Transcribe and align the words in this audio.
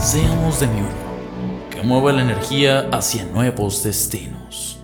Seamos 0.00 0.60
de 0.60 0.66
mi 0.68 0.80
uno, 0.80 1.68
que 1.70 1.82
mueva 1.82 2.12
la 2.12 2.22
energía 2.22 2.88
hacia 2.92 3.24
nuevos 3.26 3.82
destinos. 3.82 4.80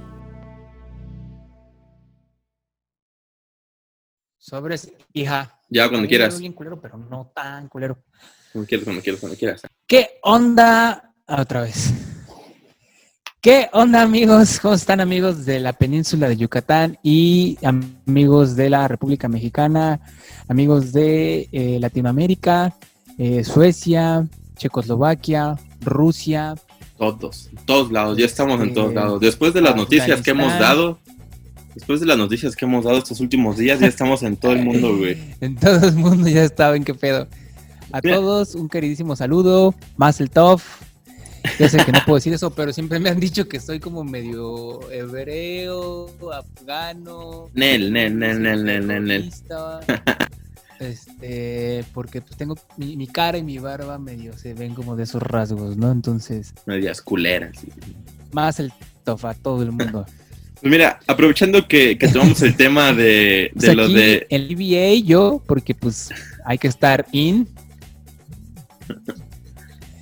Sobres, 4.38 4.92
hija. 5.12 5.58
Ya, 5.70 5.88
cuando 5.88 6.08
quieras. 6.08 6.34
soy 6.34 6.42
Bien 6.42 6.52
culero, 6.52 6.80
pero 6.80 6.98
no 6.98 7.30
tan 7.34 7.68
culero. 7.68 7.96
Cuando 8.52 8.68
quieras, 8.68 8.84
cuando 8.84 9.02
quieras, 9.02 9.20
cuando 9.20 9.38
quieras. 9.38 9.62
¿Qué 9.86 10.18
onda? 10.22 11.12
Ah, 11.26 11.40
Otra 11.40 11.62
vez. 11.62 11.92
¿Qué 13.40 13.68
onda, 13.72 14.02
amigos? 14.02 14.58
¿Cómo 14.60 14.74
están, 14.74 15.00
amigos 15.00 15.46
de 15.46 15.60
la 15.60 15.72
península 15.72 16.28
de 16.28 16.36
Yucatán 16.36 16.98
y 17.02 17.56
amigos 17.62 18.56
de 18.56 18.68
la 18.68 18.88
República 18.88 19.28
Mexicana, 19.28 20.00
amigos 20.48 20.92
de 20.92 21.48
eh, 21.52 21.78
Latinoamérica, 21.80 22.76
eh, 23.16 23.44
Suecia, 23.44 24.26
Checoslovaquia, 24.56 25.56
Rusia? 25.82 26.54
Todos, 26.96 27.50
todos 27.64 27.90
lados, 27.90 28.16
ya 28.18 28.26
estamos 28.26 28.60
en 28.60 28.72
todos 28.72 28.88
Este, 28.88 29.00
lados. 29.00 29.20
Después 29.20 29.52
de 29.52 29.60
las 29.60 29.74
noticias 29.76 30.22
que 30.22 30.30
hemos 30.30 30.58
dado, 30.58 30.98
después 31.74 32.00
de 32.00 32.06
las 32.06 32.16
noticias 32.18 32.54
que 32.54 32.64
hemos 32.64 32.84
dado 32.84 32.98
estos 32.98 33.20
últimos 33.20 33.56
días, 33.58 33.80
ya 33.80 33.86
estamos 33.86 34.22
en 34.22 34.36
todo 34.36 34.52
el 34.52 34.64
mundo, 34.64 34.96
güey. 34.96 35.18
En 35.40 35.56
todo 35.56 35.86
el 35.88 35.94
mundo 35.96 36.28
ya 36.28 36.44
estaba 36.44 36.76
en 36.76 36.84
qué 36.84 36.94
pedo. 36.94 37.26
A 37.92 38.00
Mira. 38.02 38.16
todos 38.16 38.54
un 38.54 38.68
queridísimo 38.68 39.16
saludo, 39.16 39.74
Mazel 39.96 40.30
Tov. 40.30 40.62
Yo 41.58 41.68
sé 41.68 41.76
que 41.84 41.92
no 41.92 41.98
puedo 42.06 42.14
decir 42.16 42.32
eso, 42.32 42.50
pero 42.50 42.72
siempre 42.72 42.98
me 42.98 43.10
han 43.10 43.20
dicho 43.20 43.46
que 43.46 43.60
soy 43.60 43.78
como 43.78 44.02
medio 44.02 44.90
hebreo, 44.90 46.10
afgano. 46.32 47.50
Nel, 47.52 47.92
nel, 47.92 48.18
nel, 48.18 48.42
nel, 48.42 48.64
nel, 48.64 49.04
nel, 49.04 49.30
Este, 50.80 51.84
porque 51.94 52.20
pues 52.20 52.36
tengo 52.36 52.56
mi, 52.76 52.96
mi 52.96 53.06
cara 53.06 53.38
y 53.38 53.42
mi 53.42 53.58
barba 53.58 53.98
medio 53.98 54.36
se 54.36 54.54
ven 54.54 54.74
como 54.74 54.96
de 54.96 55.04
esos 55.04 55.22
rasgos, 55.22 55.76
¿no? 55.76 55.90
Entonces, 55.92 56.52
Medias 56.66 57.00
culeras. 57.00 57.56
sí. 57.60 57.68
Mazel 58.32 58.72
Tov 59.04 59.24
a 59.26 59.34
todo 59.34 59.62
el 59.62 59.72
mundo. 59.72 60.04
Pues 60.60 60.70
mira, 60.70 60.98
aprovechando 61.06 61.68
que, 61.68 61.98
que 61.98 62.08
tomamos 62.08 62.40
el 62.40 62.56
tema 62.56 62.94
de, 62.94 63.50
Pues 63.54 63.66
de 63.66 63.74
lo 63.74 63.84
aquí, 63.84 63.94
de. 63.96 64.26
el 64.30 64.56
BBA, 64.56 65.04
yo, 65.06 65.42
porque 65.46 65.74
pues 65.74 66.08
hay 66.42 66.56
que 66.56 66.68
estar 66.68 67.04
in 67.12 67.46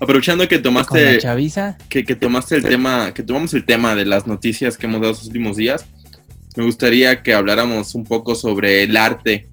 Aprovechando 0.01 0.47
que 0.49 0.59
tomaste, 0.59 1.19
chaviza. 1.19 1.77
que, 1.89 2.05
que 2.05 2.15
tomaste 2.17 2.57
el 2.57 2.63
tema, 2.65 3.13
que 3.15 3.23
tomamos 3.23 3.55
el 3.55 3.65
tema 3.65 3.95
de 3.95 4.05
las 4.05 4.27
noticias 4.27 4.77
que 4.77 4.87
hemos 4.87 5.01
dado 5.01 5.13
estos 5.13 5.29
últimos 5.29 5.57
días, 5.57 5.85
me 6.57 6.65
gustaría 6.65 7.23
que 7.23 7.35
habláramos 7.35 7.95
un 7.95 8.05
poco 8.05 8.35
sobre 8.35 8.83
el 8.83 8.97
arte 8.97 9.49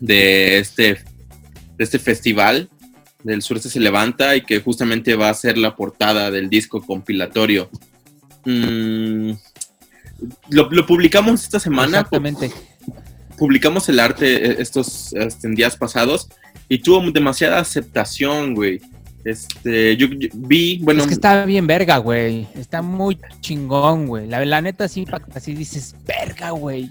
de 0.00 0.58
este, 0.58 0.94
de 0.94 1.84
este 1.84 1.98
festival 1.98 2.68
del 3.22 3.42
sureste 3.42 3.68
se 3.68 3.80
levanta 3.80 4.36
y 4.36 4.42
que 4.42 4.60
justamente 4.60 5.14
va 5.16 5.30
a 5.30 5.34
ser 5.34 5.58
la 5.58 5.74
portada 5.74 6.30
del 6.30 6.48
disco 6.48 6.80
compilatorio. 6.80 7.68
Mm, 8.44 9.32
lo, 10.50 10.70
lo 10.70 10.86
publicamos 10.86 11.42
esta 11.42 11.60
semana, 11.60 11.98
Exactamente. 11.98 12.50
publicamos 13.36 13.88
el 13.88 14.00
arte 14.00 14.50
eh, 14.50 14.56
estos 14.58 15.12
este, 15.14 15.48
días 15.50 15.76
pasados 15.76 16.28
y 16.68 16.78
tuvo 16.78 17.10
demasiada 17.10 17.58
aceptación, 17.58 18.54
güey. 18.54 18.80
Este, 19.24 19.96
yo, 19.96 20.06
yo 20.06 20.28
vi, 20.34 20.78
bueno, 20.82 21.02
es 21.02 21.08
que 21.08 21.14
está 21.14 21.44
bien 21.44 21.66
verga, 21.66 21.98
güey. 21.98 22.46
Está 22.54 22.82
muy 22.82 23.18
chingón, 23.40 24.06
güey. 24.06 24.26
La, 24.26 24.44
la 24.44 24.60
neta 24.60 24.88
sí 24.88 25.00
impacta, 25.00 25.38
así 25.38 25.54
dices, 25.54 25.94
verga, 26.06 26.50
güey. 26.50 26.90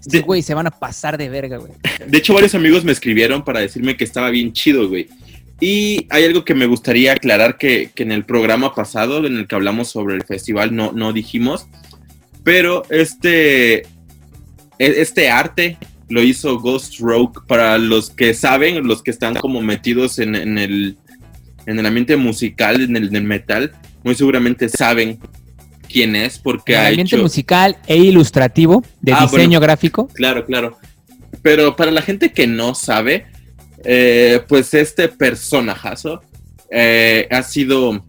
Sí, 0.00 0.20
güey, 0.20 0.42
se 0.42 0.54
van 0.54 0.66
a 0.66 0.70
pasar 0.70 1.18
de 1.18 1.28
verga, 1.28 1.58
güey. 1.58 1.72
de 2.06 2.18
hecho 2.18 2.34
varios 2.34 2.54
amigos 2.54 2.84
me 2.84 2.92
escribieron 2.92 3.44
para 3.44 3.60
decirme 3.60 3.96
que 3.96 4.04
estaba 4.04 4.30
bien 4.30 4.52
chido, 4.52 4.88
güey. 4.88 5.08
Y 5.60 6.06
hay 6.10 6.24
algo 6.24 6.44
que 6.44 6.54
me 6.54 6.66
gustaría 6.66 7.12
aclarar 7.12 7.56
que, 7.56 7.90
que 7.94 8.02
en 8.02 8.12
el 8.12 8.24
programa 8.24 8.74
pasado, 8.74 9.24
en 9.26 9.36
el 9.38 9.46
que 9.46 9.54
hablamos 9.54 9.88
sobre 9.88 10.14
el 10.14 10.22
festival, 10.24 10.74
no, 10.76 10.92
no 10.92 11.12
dijimos. 11.14 11.66
Pero 12.44 12.84
este, 12.90 13.78
e- 13.78 13.86
este 14.78 15.30
arte 15.30 15.78
lo 16.08 16.22
hizo 16.22 16.58
Ghost 16.60 16.98
Rogue. 17.00 17.40
Para 17.48 17.78
los 17.78 18.10
que 18.10 18.34
saben, 18.34 18.86
los 18.86 19.02
que 19.02 19.10
están 19.10 19.34
como 19.36 19.62
metidos 19.62 20.18
en, 20.18 20.34
en 20.34 20.58
el, 20.58 20.98
en 21.64 21.78
el 21.78 21.86
ambiente 21.86 22.16
musical, 22.16 22.82
en 22.82 22.94
el, 22.96 23.08
en 23.08 23.16
el 23.16 23.24
metal, 23.24 23.72
muy 24.04 24.14
seguramente 24.14 24.68
saben 24.68 25.18
quién 25.86 26.16
es, 26.16 26.38
porque 26.38 26.72
El 26.74 26.78
ha 26.78 26.86
ambiente 26.88 27.14
hecho... 27.16 27.22
musical 27.22 27.76
e 27.86 27.96
ilustrativo 27.96 28.82
de 29.00 29.12
Ah, 29.12 29.22
diseño 29.30 29.60
gráfico. 29.60 30.08
Claro, 30.14 30.44
claro. 30.44 30.78
Pero 31.42 31.76
para 31.76 31.90
la 31.90 32.02
gente 32.02 32.32
que 32.32 32.46
no 32.46 32.74
sabe, 32.74 33.26
eh, 33.84 34.40
pues 34.48 34.74
este 34.74 35.08
personajazo 35.08 36.20
eh, 36.70 37.28
ha 37.30 37.42
sido 37.42 38.04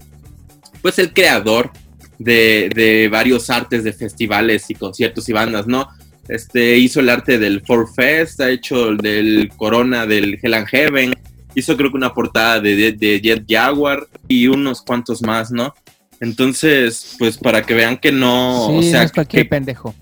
pues 0.81 0.97
el 0.99 1.13
creador 1.13 1.71
de, 2.17 2.69
de 2.73 3.09
varios 3.09 3.49
artes 3.49 3.83
de 3.83 3.93
festivales 3.93 4.69
y 4.69 4.75
conciertos 4.75 5.29
y 5.29 5.33
bandas, 5.33 5.67
¿no? 5.67 5.87
Este 6.27 6.77
hizo 6.77 6.99
el 6.99 7.09
arte 7.09 7.37
del 7.37 7.61
Four 7.61 7.87
Fest, 7.95 8.41
ha 8.41 8.49
hecho 8.49 8.89
el 8.89 8.97
del 8.97 9.49
Corona 9.55 10.05
del 10.05 10.37
Hell 10.41 10.53
and 10.55 10.67
Heaven, 10.67 11.13
hizo 11.55 11.77
creo 11.77 11.91
que 11.91 11.97
una 11.97 12.13
portada 12.13 12.59
de, 12.59 12.75
de- 12.75 12.91
de 12.93 13.21
Jet 13.21 13.45
Jaguar 13.47 14.07
y 14.27 14.47
unos 14.47 14.81
cuantos 14.81 15.21
más, 15.21 15.51
¿no? 15.51 15.73
Entonces, 16.19 17.15
pues 17.19 17.37
para 17.37 17.61
que 17.63 17.73
vean 17.73 17.97
que 17.97 18.11
no, 18.11 18.67
sí, 18.69 18.77
o 18.77 18.81
sea, 18.83 18.99
no 18.99 19.05
es 19.05 19.11
cualquier 19.11 19.43
que, 19.43 19.49
pendejo. 19.49 19.93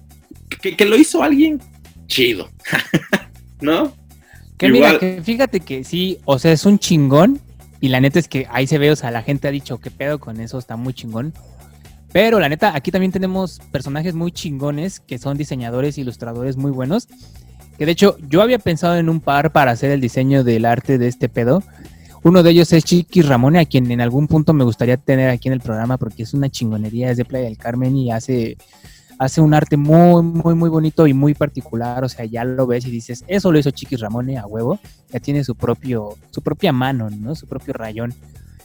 que- 0.62 0.76
que 0.76 0.86
lo 0.86 0.96
hizo 0.98 1.22
alguien 1.24 1.62
chido, 2.08 2.50
¿no? 3.62 3.94
Que 4.58 4.68
igual- 4.68 4.94
mira, 4.94 5.00
que 5.00 5.22
fíjate 5.24 5.60
que 5.60 5.84
sí, 5.84 6.20
o 6.26 6.40
sea, 6.40 6.52
es 6.52 6.66
un 6.66 6.80
chingón. 6.80 7.42
Y 7.82 7.90
la 7.90 8.00
neta 8.00 8.18
es 8.20 8.28
que 8.28 8.48
ahí 8.50 8.66
se 8.66 8.78
ve, 8.78 8.90
o 8.92 8.96
sea, 8.96 9.12
la 9.12 9.22
gente 9.22 9.48
ha 9.48 9.52
dicho, 9.52 9.80
¿qué 9.80 9.92
pedo 9.92 10.20
con 10.20 10.40
eso? 10.40 10.58
Está 10.58 10.76
muy 10.78 10.94
chingón. 10.94 11.34
Pero 12.14 12.40
la 12.40 12.48
neta, 12.48 12.74
aquí 12.76 12.90
también 12.90 13.12
tenemos 13.12 13.60
personajes 13.72 14.16
muy 14.16 14.32
chingones 14.32 15.02
que 15.02 15.18
son 15.20 15.38
diseñadores, 15.38 15.98
ilustradores 15.98 16.56
muy 16.56 16.72
buenos. 16.72 17.08
Que 17.78 17.86
de 17.86 17.92
hecho, 17.92 18.18
yo 18.30 18.42
había 18.42 18.58
pensado 18.58 18.96
en 18.98 19.10
un 19.10 19.20
par 19.20 19.52
para 19.52 19.72
hacer 19.72 19.92
el 19.92 20.00
diseño 20.00 20.44
del 20.46 20.64
arte 20.66 20.98
de 20.98 21.08
este 21.10 21.28
pedo. 21.28 21.62
Uno 22.26 22.42
de 22.42 22.50
ellos 22.50 22.74
es 22.74 22.84
Chiquis 22.84 23.28
Ramone, 23.28 23.60
a 23.60 23.66
quien 23.66 23.92
en 23.92 24.02
algún 24.02 24.28
punto 24.28 24.52
me 24.52 24.64
gustaría 24.64 24.98
tener 24.98 25.30
aquí 25.30 25.48
en 25.48 25.54
el 25.54 25.60
programa 25.60 26.00
porque 26.00 26.24
es 26.24 26.34
una 26.34 26.50
chingonería, 26.50 27.12
es 27.12 27.18
de 27.18 27.24
Playa 27.24 27.46
del 27.46 27.60
Carmen 27.60 27.96
y 27.96 28.12
hace, 28.12 28.58
hace 29.20 29.42
un 29.42 29.54
arte 29.54 29.78
muy, 29.78 30.24
muy, 30.24 30.56
muy 30.56 30.72
bonito 30.72 31.06
y 31.06 31.14
muy 31.14 31.36
particular. 31.36 32.04
O 32.04 32.10
sea, 32.10 32.26
ya 32.26 32.44
lo 32.44 32.66
ves 32.66 32.88
y 32.88 32.90
dices, 32.90 33.24
eso 33.28 33.52
lo 33.52 33.60
hizo 33.60 33.70
Chiquis 33.70 34.00
Ramone 34.00 34.40
a 34.40 34.48
huevo. 34.48 34.80
Ya 35.12 35.20
tiene 35.20 35.44
su 35.44 35.54
propio, 35.54 36.18
su 36.32 36.42
propia 36.42 36.74
mano, 36.74 37.12
¿no? 37.12 37.36
Su 37.36 37.46
propio 37.46 37.74
rayón. 37.74 38.12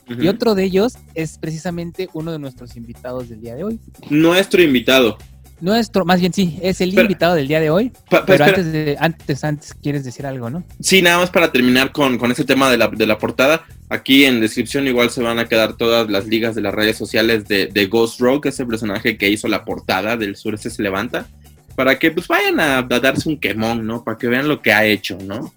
Y 0.08 0.26
otro 0.28 0.54
de 0.54 0.64
ellos 0.64 0.96
es 1.14 1.36
precisamente 1.36 2.08
uno 2.14 2.32
de 2.32 2.38
nuestros 2.38 2.78
invitados 2.78 3.28
del 3.28 3.42
día 3.42 3.56
de 3.56 3.64
hoy. 3.64 3.80
Nuestro 4.08 4.62
invitado. 4.62 5.18
Nuestro, 5.60 6.04
más 6.04 6.20
bien 6.20 6.32
sí, 6.32 6.58
es 6.62 6.80
el 6.80 6.90
Pero- 6.90 7.02
invitado 7.02 7.34
del 7.34 7.46
día 7.48 7.60
de 7.60 7.70
hoy. 7.70 7.90
Pa- 8.08 8.20
pa- 8.20 8.26
Pero 8.26 8.44
espera. 8.44 8.58
antes 8.62 8.72
de, 8.72 8.96
antes, 8.98 9.44
antes 9.44 9.74
quieres 9.74 10.04
decir 10.04 10.24
algo, 10.26 10.48
¿no? 10.50 10.64
Sí, 10.80 11.02
nada 11.02 11.18
más 11.18 11.30
para 11.30 11.52
terminar 11.52 11.92
con, 11.92 12.16
con 12.18 12.30
ese 12.32 12.44
tema 12.44 12.70
de 12.70 12.78
la, 12.78 12.88
de 12.88 13.06
la 13.06 13.18
portada. 13.18 13.64
Aquí 13.88 14.24
en 14.24 14.40
descripción 14.40 14.86
igual 14.86 15.10
se 15.10 15.22
van 15.22 15.38
a 15.38 15.46
quedar 15.48 15.76
todas 15.76 16.08
las 16.08 16.26
ligas 16.26 16.54
de 16.54 16.62
las 16.62 16.72
redes 16.74 16.96
sociales 16.96 17.46
de, 17.48 17.66
de 17.66 17.86
Ghost 17.86 18.20
Rogue, 18.20 18.48
ese 18.48 18.64
personaje 18.64 19.16
que 19.18 19.28
hizo 19.28 19.48
la 19.48 19.64
portada 19.64 20.16
del 20.16 20.36
sureste 20.36 20.70
se 20.70 20.82
levanta, 20.82 21.26
para 21.74 21.98
que 21.98 22.10
pues 22.10 22.28
vayan 22.28 22.60
a, 22.60 22.78
a 22.78 22.82
darse 23.00 23.28
un 23.28 23.38
quemón, 23.38 23.86
¿no? 23.86 24.04
Para 24.04 24.16
que 24.16 24.28
vean 24.28 24.48
lo 24.48 24.62
que 24.62 24.72
ha 24.72 24.84
hecho, 24.86 25.18
¿no? 25.24 25.52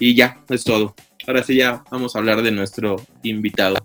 Y 0.00 0.14
ya, 0.14 0.38
es 0.48 0.64
todo. 0.64 0.94
Ahora 1.26 1.42
sí 1.42 1.56
ya 1.56 1.84
vamos 1.90 2.16
a 2.16 2.20
hablar 2.20 2.40
de 2.42 2.50
nuestro 2.52 2.96
invitado. 3.22 3.76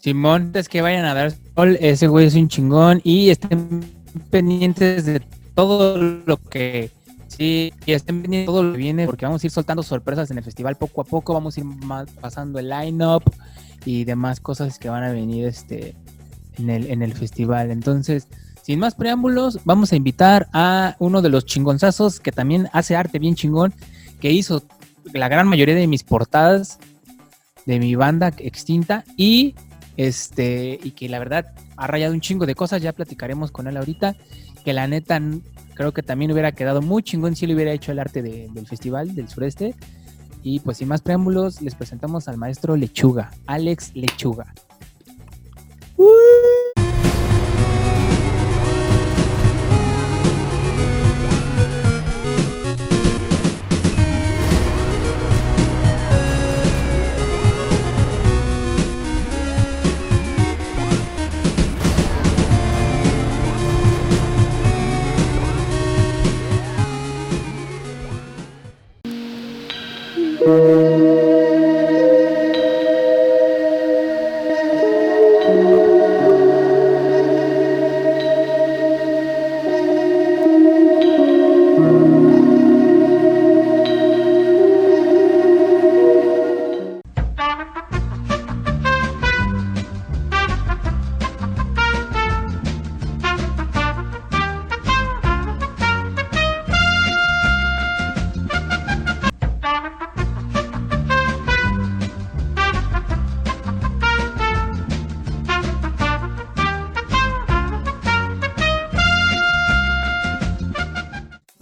Simón, 0.00 0.50
es 0.54 0.68
que 0.68 0.82
vayan 0.82 1.04
a 1.04 1.14
dar 1.14 1.32
sol, 1.54 1.78
ese 1.80 2.08
güey 2.08 2.26
es 2.26 2.34
un 2.34 2.48
chingón 2.48 3.00
y 3.04 3.30
estén 3.30 3.84
pendientes 4.30 5.06
de 5.06 5.20
todo 5.54 5.96
lo 5.98 6.36
que 6.36 6.90
sí, 7.28 7.72
y 7.86 7.92
estén 7.92 8.22
pendientes 8.22 8.46
de 8.46 8.52
todo 8.52 8.62
lo 8.62 8.72
que 8.72 8.78
viene 8.78 9.06
porque 9.06 9.26
vamos 9.26 9.42
a 9.42 9.46
ir 9.46 9.50
soltando 9.50 9.82
sorpresas 9.82 10.30
en 10.30 10.38
el 10.38 10.44
festival 10.44 10.76
poco 10.76 11.00
a 11.00 11.04
poco, 11.04 11.34
vamos 11.34 11.56
a 11.56 11.60
ir 11.60 11.66
más 11.66 12.10
pasando 12.20 12.58
el 12.58 12.68
line-up 12.68 13.22
y 13.84 14.04
demás 14.04 14.40
cosas 14.40 14.78
que 14.78 14.88
van 14.88 15.04
a 15.04 15.12
venir 15.12 15.46
este 15.46 15.94
en 16.58 16.70
el, 16.70 16.90
en 16.90 17.02
el 17.02 17.14
festival. 17.14 17.70
Entonces, 17.70 18.28
sin 18.62 18.78
más 18.78 18.94
preámbulos, 18.94 19.58
vamos 19.64 19.92
a 19.92 19.96
invitar 19.96 20.48
a 20.52 20.96
uno 20.98 21.20
de 21.20 21.28
los 21.28 21.44
chingonzazos 21.44 22.20
que 22.20 22.32
también 22.32 22.68
hace 22.72 22.94
arte 22.94 23.18
bien 23.18 23.34
chingón, 23.34 23.74
que 24.20 24.30
hizo 24.30 24.62
la 25.12 25.28
gran 25.28 25.48
mayoría 25.48 25.74
de 25.74 25.86
mis 25.88 26.04
portadas 26.04 26.78
de 27.66 27.78
mi 27.78 27.94
banda 27.94 28.32
extinta 28.38 29.04
y 29.16 29.54
este 29.96 30.78
y 30.82 30.92
que 30.92 31.08
la 31.08 31.18
verdad 31.18 31.52
ha 31.82 31.88
rayado 31.88 32.14
un 32.14 32.20
chingo 32.20 32.46
de 32.46 32.54
cosas, 32.54 32.80
ya 32.80 32.92
platicaremos 32.92 33.50
con 33.50 33.66
él 33.66 33.76
ahorita, 33.76 34.14
que 34.64 34.72
la 34.72 34.86
neta 34.86 35.20
creo 35.74 35.92
que 35.92 36.04
también 36.04 36.30
hubiera 36.30 36.52
quedado 36.52 36.80
muy 36.80 37.02
chingón 37.02 37.34
si 37.34 37.44
le 37.48 37.56
hubiera 37.56 37.72
hecho 37.72 37.90
el 37.90 37.98
arte 37.98 38.22
del 38.22 38.66
festival 38.68 39.16
del 39.16 39.28
sureste. 39.28 39.74
Y 40.44 40.60
pues 40.60 40.78
sin 40.78 40.86
más 40.86 41.02
preámbulos, 41.02 41.60
les 41.60 41.74
presentamos 41.74 42.28
al 42.28 42.36
maestro 42.36 42.76
Lechuga, 42.76 43.32
Alex 43.46 43.90
Lechuga. 43.94 44.54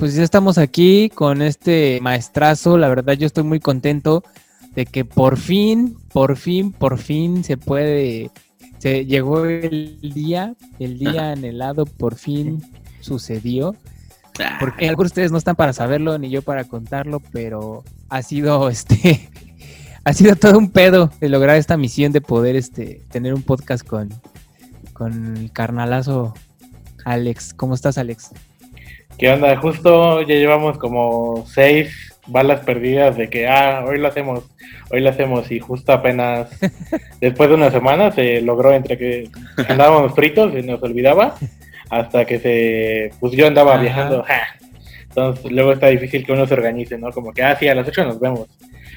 Pues 0.00 0.14
ya 0.14 0.22
estamos 0.22 0.56
aquí 0.56 1.10
con 1.14 1.42
este 1.42 1.98
maestrazo. 2.00 2.78
La 2.78 2.88
verdad, 2.88 3.12
yo 3.12 3.26
estoy 3.26 3.44
muy 3.44 3.60
contento 3.60 4.24
de 4.74 4.86
que 4.86 5.04
por 5.04 5.36
fin, 5.36 5.94
por 6.10 6.38
fin, 6.38 6.72
por 6.72 6.96
fin 6.96 7.44
se 7.44 7.58
puede. 7.58 8.30
Se 8.78 9.04
llegó 9.04 9.44
el 9.44 9.98
día, 10.00 10.54
el 10.78 10.98
día 10.98 11.32
anhelado, 11.32 11.84
por 11.84 12.14
fin 12.14 12.64
sucedió. 13.00 13.76
Porque 14.58 14.88
algunos 14.88 15.10
de 15.10 15.12
ustedes 15.12 15.32
no 15.32 15.38
están 15.38 15.54
para 15.54 15.74
saberlo 15.74 16.16
ni 16.16 16.30
yo 16.30 16.40
para 16.40 16.64
contarlo, 16.64 17.20
pero 17.30 17.84
ha 18.08 18.22
sido 18.22 18.68
este 18.70 19.28
ha 20.04 20.14
sido 20.14 20.34
todo 20.34 20.56
un 20.56 20.70
pedo 20.70 21.10
de 21.20 21.28
lograr 21.28 21.56
esta 21.56 21.76
misión 21.76 22.10
de 22.10 22.22
poder 22.22 22.56
este 22.56 23.02
tener 23.10 23.34
un 23.34 23.42
podcast 23.42 23.86
con 23.86 24.08
con 24.94 25.36
el 25.36 25.52
carnalazo 25.52 26.32
Alex. 27.04 27.52
¿Cómo 27.52 27.74
estás, 27.74 27.98
Alex? 27.98 28.30
¿Qué 29.20 29.30
onda? 29.30 29.54
Justo 29.58 30.22
ya 30.22 30.34
llevamos 30.34 30.78
como 30.78 31.44
seis 31.46 32.16
balas 32.26 32.60
perdidas 32.60 33.18
de 33.18 33.28
que, 33.28 33.46
ah, 33.46 33.84
hoy 33.86 33.98
lo 33.98 34.08
hacemos, 34.08 34.44
hoy 34.90 35.02
lo 35.02 35.10
hacemos, 35.10 35.52
y 35.52 35.60
justo 35.60 35.92
apenas 35.92 36.48
después 37.20 37.50
de 37.50 37.54
una 37.54 37.70
semana 37.70 38.10
se 38.12 38.40
logró 38.40 38.72
entre 38.72 38.96
que 38.96 39.28
andábamos 39.68 40.14
fritos 40.14 40.54
y 40.54 40.62
nos 40.62 40.82
olvidaba, 40.82 41.36
hasta 41.90 42.24
que 42.24 42.38
se, 42.38 43.10
pues 43.20 43.34
yo 43.34 43.46
andaba 43.46 43.76
viajando, 43.76 44.24
entonces 45.02 45.52
luego 45.52 45.72
está 45.72 45.88
difícil 45.88 46.24
que 46.24 46.32
uno 46.32 46.46
se 46.46 46.54
organice, 46.54 46.96
¿no? 46.96 47.12
Como 47.12 47.34
que, 47.34 47.42
ah, 47.42 47.54
sí, 47.56 47.68
a 47.68 47.74
las 47.74 47.86
ocho 47.86 48.02
nos 48.06 48.18
vemos. 48.18 48.48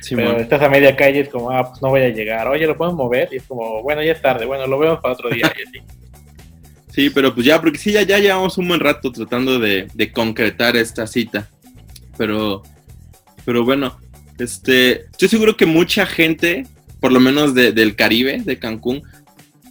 pero 0.09 0.37
estás 0.37 0.61
a 0.61 0.69
media 0.69 0.95
calle, 0.95 1.19
es 1.19 1.29
como, 1.29 1.51
ah, 1.51 1.67
pues 1.67 1.81
no 1.81 1.89
voy 1.89 2.01
a 2.01 2.09
llegar, 2.09 2.47
oye, 2.47 2.65
lo 2.65 2.77
podemos 2.77 2.97
mover, 2.97 3.27
y 3.29 3.37
es 3.37 3.43
como, 3.43 3.83
bueno, 3.83 4.01
ya 4.01 4.13
es 4.13 4.21
tarde, 4.21 4.45
bueno, 4.45 4.67
lo 4.67 4.79
vemos 4.79 5.01
para 5.01 5.15
otro 5.15 5.29
día, 5.29 5.51
y 5.59 5.67
así. 5.67 6.02
Sí, 6.93 7.09
pero 7.09 7.33
pues 7.33 7.47
ya, 7.47 7.59
porque 7.59 7.79
sí, 7.79 7.91
ya, 7.91 8.03
ya 8.03 8.19
llevamos 8.19 8.57
un 8.59 8.67
buen 8.67 8.79
rato 8.79 9.11
tratando 9.11 9.57
de, 9.57 9.87
concretar 10.13 10.77
esta 10.77 11.07
cita. 11.07 11.49
Pero, 12.17 12.61
pero 13.45 13.65
bueno, 13.65 13.97
este, 14.37 15.05
estoy 15.05 15.27
seguro 15.27 15.57
que 15.57 15.65
mucha 15.65 16.05
gente, 16.05 16.67
por 16.99 17.11
lo 17.11 17.19
menos 17.19 17.55
del 17.55 17.95
Caribe, 17.95 18.43
de 18.45 18.59
Cancún, 18.59 19.01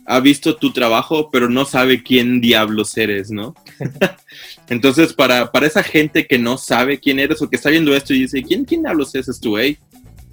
ha 0.05 0.19
visto 0.19 0.57
tu 0.57 0.73
trabajo, 0.73 1.31
pero 1.31 1.49
no 1.49 1.65
sabe 1.65 2.03
quién 2.03 2.41
diablos 2.41 2.97
eres, 2.97 3.31
¿no? 3.31 3.55
Entonces, 4.69 5.13
para, 5.13 5.53
para 5.53 5.69
esa 5.69 5.85
gente 5.85 6.27
que 6.27 6.41
no 6.41 6.59
sabe 6.59 6.99
quién 6.99 7.21
eres 7.21 7.41
o 7.41 7.49
que 7.49 7.55
está 7.55 7.71
viendo 7.71 7.95
esto 7.95 8.13
y 8.15 8.23
dice, 8.23 8.43
¿quién, 8.43 8.65
quién 8.65 8.83
diablos 8.83 9.15
es 9.15 9.39
tú, 9.41 9.57
hey? 9.59 9.79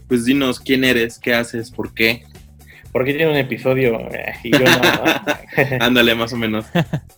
Pues 0.07 0.25
dinos 0.25 0.59
quién 0.59 0.83
eres, 0.83 1.19
qué 1.19 1.35
haces, 1.35 1.69
por 1.69 1.94
qué. 1.94 2.24
Porque 2.91 3.13
tiene 3.13 3.31
un 3.31 3.38
episodio 3.38 4.00
eh, 4.12 4.33
y 4.44 4.51
yo 4.51 4.59
no. 4.59 5.80
Ándale, 5.86 6.15
más 6.15 6.33
o 6.33 6.38
menos. 6.38 6.65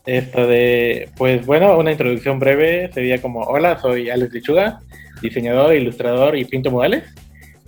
Esto 0.05 0.47
de, 0.47 1.09
pues 1.15 1.45
bueno, 1.45 1.77
una 1.77 1.91
introducción 1.91 2.39
breve 2.39 2.91
sería 2.93 3.21
como, 3.21 3.41
hola, 3.41 3.79
soy 3.79 4.09
Alex 4.09 4.33
Lechuga, 4.33 4.79
diseñador, 5.21 5.75
ilustrador 5.75 6.37
y 6.37 6.45
pinto 6.45 6.71
modales. 6.71 7.03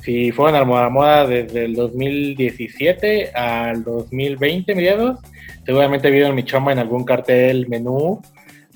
Si 0.01 0.33
fueron 0.33 0.55
a 0.55 0.65
la 0.65 0.89
moda 0.89 1.25
desde 1.25 1.63
el 1.63 1.75
2017 1.75 3.31
al 3.33 3.85
2020 3.85 4.75
mediados, 4.75 5.19
seguramente 5.65 6.11
vieron 6.11 6.35
mi 6.35 6.43
chamba 6.43 6.73
en 6.73 6.79
algún 6.79 7.05
cartel, 7.05 7.69
menú, 7.69 8.21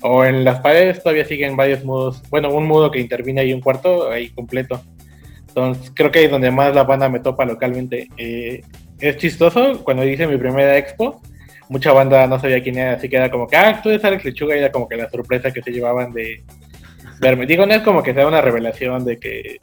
o 0.00 0.24
en 0.24 0.44
las 0.44 0.60
paredes 0.60 1.02
todavía 1.02 1.26
siguen 1.26 1.56
varios 1.56 1.84
modos, 1.84 2.22
bueno, 2.30 2.50
un 2.50 2.66
modo 2.66 2.90
que 2.90 3.00
interviene 3.00 3.42
ahí 3.42 3.52
un 3.52 3.60
cuarto 3.60 4.10
ahí 4.10 4.30
completo. 4.30 4.80
Entonces 5.48 5.90
creo 5.94 6.10
que 6.10 6.24
es 6.24 6.30
donde 6.30 6.50
más 6.50 6.74
la 6.74 6.84
banda 6.84 7.08
me 7.08 7.20
topa 7.20 7.44
localmente. 7.44 8.08
Eh, 8.16 8.62
es 9.00 9.16
chistoso, 9.16 9.82
cuando 9.84 10.04
hice 10.04 10.26
mi 10.26 10.36
primera 10.36 10.76
expo, 10.76 11.20
mucha 11.68 11.92
banda 11.92 12.26
no 12.26 12.40
sabía 12.40 12.62
quién 12.62 12.78
era, 12.78 12.94
así 12.94 13.08
que 13.08 13.16
era 13.16 13.30
como 13.30 13.46
que, 13.46 13.56
ah, 13.56 13.80
tú 13.82 13.90
eres 13.90 14.04
Alex 14.04 14.24
Lechuga, 14.24 14.56
y 14.56 14.60
era 14.60 14.72
como 14.72 14.88
que 14.88 14.96
la 14.96 15.10
sorpresa 15.10 15.50
que 15.50 15.62
se 15.62 15.70
llevaban 15.70 16.12
de 16.12 16.42
verme. 17.20 17.46
Digo, 17.46 17.66
no 17.66 17.74
es 17.74 17.82
como 17.82 18.02
que 18.02 18.14
sea 18.14 18.26
una 18.26 18.40
revelación 18.40 19.04
de 19.04 19.18
que 19.18 19.58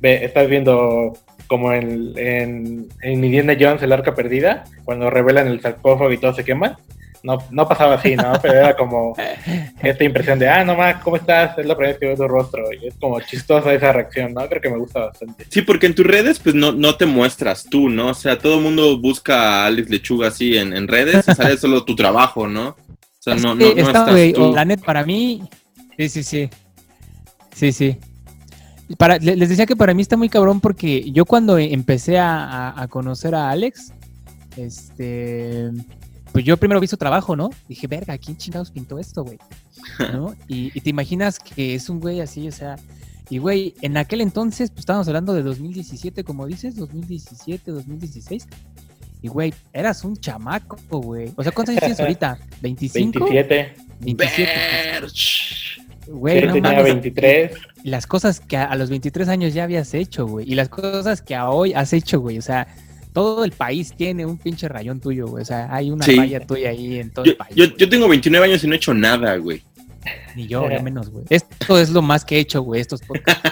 ve, 0.00 0.24
estás 0.24 0.48
viendo 0.48 1.12
como 1.46 1.72
en, 1.72 2.12
en, 2.16 2.88
en 3.02 3.24
Indiana 3.24 3.56
Jones, 3.58 3.82
el 3.82 3.92
arca 3.92 4.14
perdida, 4.14 4.64
cuando 4.84 5.10
revelan 5.10 5.48
el 5.48 5.60
sarcófago 5.60 6.12
y 6.12 6.18
todo 6.18 6.34
se 6.34 6.44
quema 6.44 6.78
no, 7.24 7.38
no 7.50 7.66
pasaba 7.66 7.94
así, 7.94 8.14
¿no? 8.14 8.34
Pero 8.42 8.54
era 8.54 8.76
como 8.76 9.16
esta 9.82 10.04
impresión 10.04 10.38
de, 10.38 10.46
ah, 10.46 10.62
no 10.62 10.76
más, 10.76 11.02
¿cómo 11.02 11.16
estás? 11.16 11.58
Es 11.58 11.64
la 11.64 11.74
primera 11.74 11.92
vez 11.92 11.98
que 11.98 12.06
veo 12.06 12.16
tu 12.16 12.28
rostro. 12.28 12.64
Y 12.72 12.86
es 12.86 12.94
como 13.00 13.18
chistosa 13.20 13.72
esa 13.72 13.92
reacción, 13.92 14.34
¿no? 14.34 14.46
Creo 14.46 14.60
que 14.60 14.68
me 14.68 14.76
gusta 14.76 15.06
bastante. 15.06 15.46
Sí, 15.48 15.62
porque 15.62 15.86
en 15.86 15.94
tus 15.94 16.06
redes, 16.06 16.38
pues 16.38 16.54
no, 16.54 16.72
no 16.72 16.96
te 16.96 17.06
muestras 17.06 17.64
tú, 17.64 17.88
¿no? 17.88 18.08
O 18.08 18.14
sea, 18.14 18.38
todo 18.38 18.56
el 18.56 18.60
mundo 18.60 19.00
busca 19.00 19.62
a 19.62 19.66
Alex 19.66 19.88
Lechuga 19.88 20.28
así 20.28 20.56
en, 20.58 20.76
en 20.76 20.86
redes 20.86 21.26
y 21.26 21.32
sale 21.32 21.56
solo 21.56 21.84
tu 21.84 21.96
trabajo, 21.96 22.46
¿no? 22.46 22.68
O 22.68 22.76
sea, 23.18 23.34
no, 23.36 23.54
no, 23.54 23.74
no 23.74 23.80
estás 23.80 24.34
tú. 24.34 24.52
La 24.54 24.66
net 24.66 24.84
para 24.84 25.02
mí, 25.04 25.42
sí, 25.96 26.10
sí, 26.10 26.22
sí. 26.22 26.50
Sí, 27.54 27.72
sí. 27.72 27.96
Para, 28.98 29.16
les 29.16 29.48
decía 29.48 29.64
que 29.64 29.76
para 29.76 29.94
mí 29.94 30.02
está 30.02 30.18
muy 30.18 30.28
cabrón 30.28 30.60
porque 30.60 31.10
yo 31.10 31.24
cuando 31.24 31.56
empecé 31.56 32.18
a, 32.18 32.78
a 32.78 32.86
conocer 32.88 33.34
a 33.34 33.48
Alex, 33.48 33.94
este 34.58 35.70
pues 36.34 36.44
yo 36.44 36.56
primero 36.56 36.80
vi 36.80 36.88
su 36.88 36.96
trabajo, 36.96 37.36
¿no? 37.36 37.48
Dije, 37.68 37.86
verga, 37.86 38.18
¿quién 38.18 38.36
chingados 38.36 38.72
pintó 38.72 38.98
esto, 38.98 39.22
güey? 39.22 39.38
¿No? 40.12 40.34
Y, 40.48 40.80
te 40.80 40.90
imaginas 40.90 41.38
que 41.38 41.76
es 41.76 41.88
un 41.88 42.00
güey 42.00 42.20
así, 42.20 42.48
o 42.48 42.50
sea, 42.50 42.74
y 43.30 43.38
güey, 43.38 43.72
en 43.82 43.96
aquel 43.96 44.20
entonces, 44.20 44.70
pues 44.70 44.80
estábamos 44.80 45.06
hablando 45.06 45.32
de 45.32 45.44
2017, 45.44 46.24
como 46.24 46.46
dices, 46.46 46.74
2017, 46.74 47.70
2016. 47.70 48.48
Y 49.22 49.28
güey, 49.28 49.54
eras 49.72 50.02
un 50.02 50.16
chamaco, 50.16 50.76
güey. 51.00 51.30
O 51.36 51.44
sea, 51.44 51.52
¿cuántos 51.52 51.70
años 51.70 51.82
tienes 51.82 52.00
ahorita? 52.00 52.36
¿25? 52.60 53.30
27. 53.30 53.74
27. 54.00 54.52
Güey, 56.08 56.46
no 56.46 56.52
tenía 56.52 56.82
23. 56.82 57.52
Las 57.84 58.08
cosas 58.08 58.40
que 58.40 58.56
a, 58.56 58.64
a, 58.64 58.74
los 58.74 58.90
23 58.90 59.28
años 59.28 59.54
ya 59.54 59.62
habías 59.62 59.94
hecho, 59.94 60.26
güey. 60.26 60.50
Y 60.50 60.56
las 60.56 60.68
cosas 60.68 61.22
que 61.22 61.36
a 61.36 61.48
hoy 61.48 61.74
has 61.74 61.92
hecho, 61.92 62.18
güey. 62.18 62.38
O 62.38 62.42
sea, 62.42 62.66
todo 63.14 63.44
el 63.44 63.52
país 63.52 63.94
tiene 63.96 64.26
un 64.26 64.36
pinche 64.36 64.68
rayón 64.68 64.98
tuyo, 65.00 65.28
güey. 65.28 65.42
O 65.42 65.44
sea, 65.46 65.72
hay 65.72 65.90
una 65.90 66.04
raya 66.04 66.44
tuya 66.44 66.70
ahí 66.70 66.98
en 66.98 67.10
todo 67.10 67.24
el 67.24 67.36
país. 67.36 67.54
Yo, 67.54 67.64
yo, 67.76 67.88
tengo 67.88 68.08
29 68.08 68.44
años 68.44 68.64
y 68.64 68.66
no 68.66 68.74
he 68.74 68.76
hecho 68.76 68.92
nada, 68.92 69.36
güey. 69.36 69.62
Ni 70.34 70.48
yo, 70.48 70.68
ya 70.68 70.80
menos, 70.82 71.08
güey. 71.10 71.24
Esto 71.30 71.78
es 71.78 71.90
lo 71.90 72.02
más 72.02 72.24
que 72.24 72.36
he 72.36 72.40
hecho, 72.40 72.60
güey, 72.62 72.80
estos 72.80 73.00
podcasts. 73.02 73.48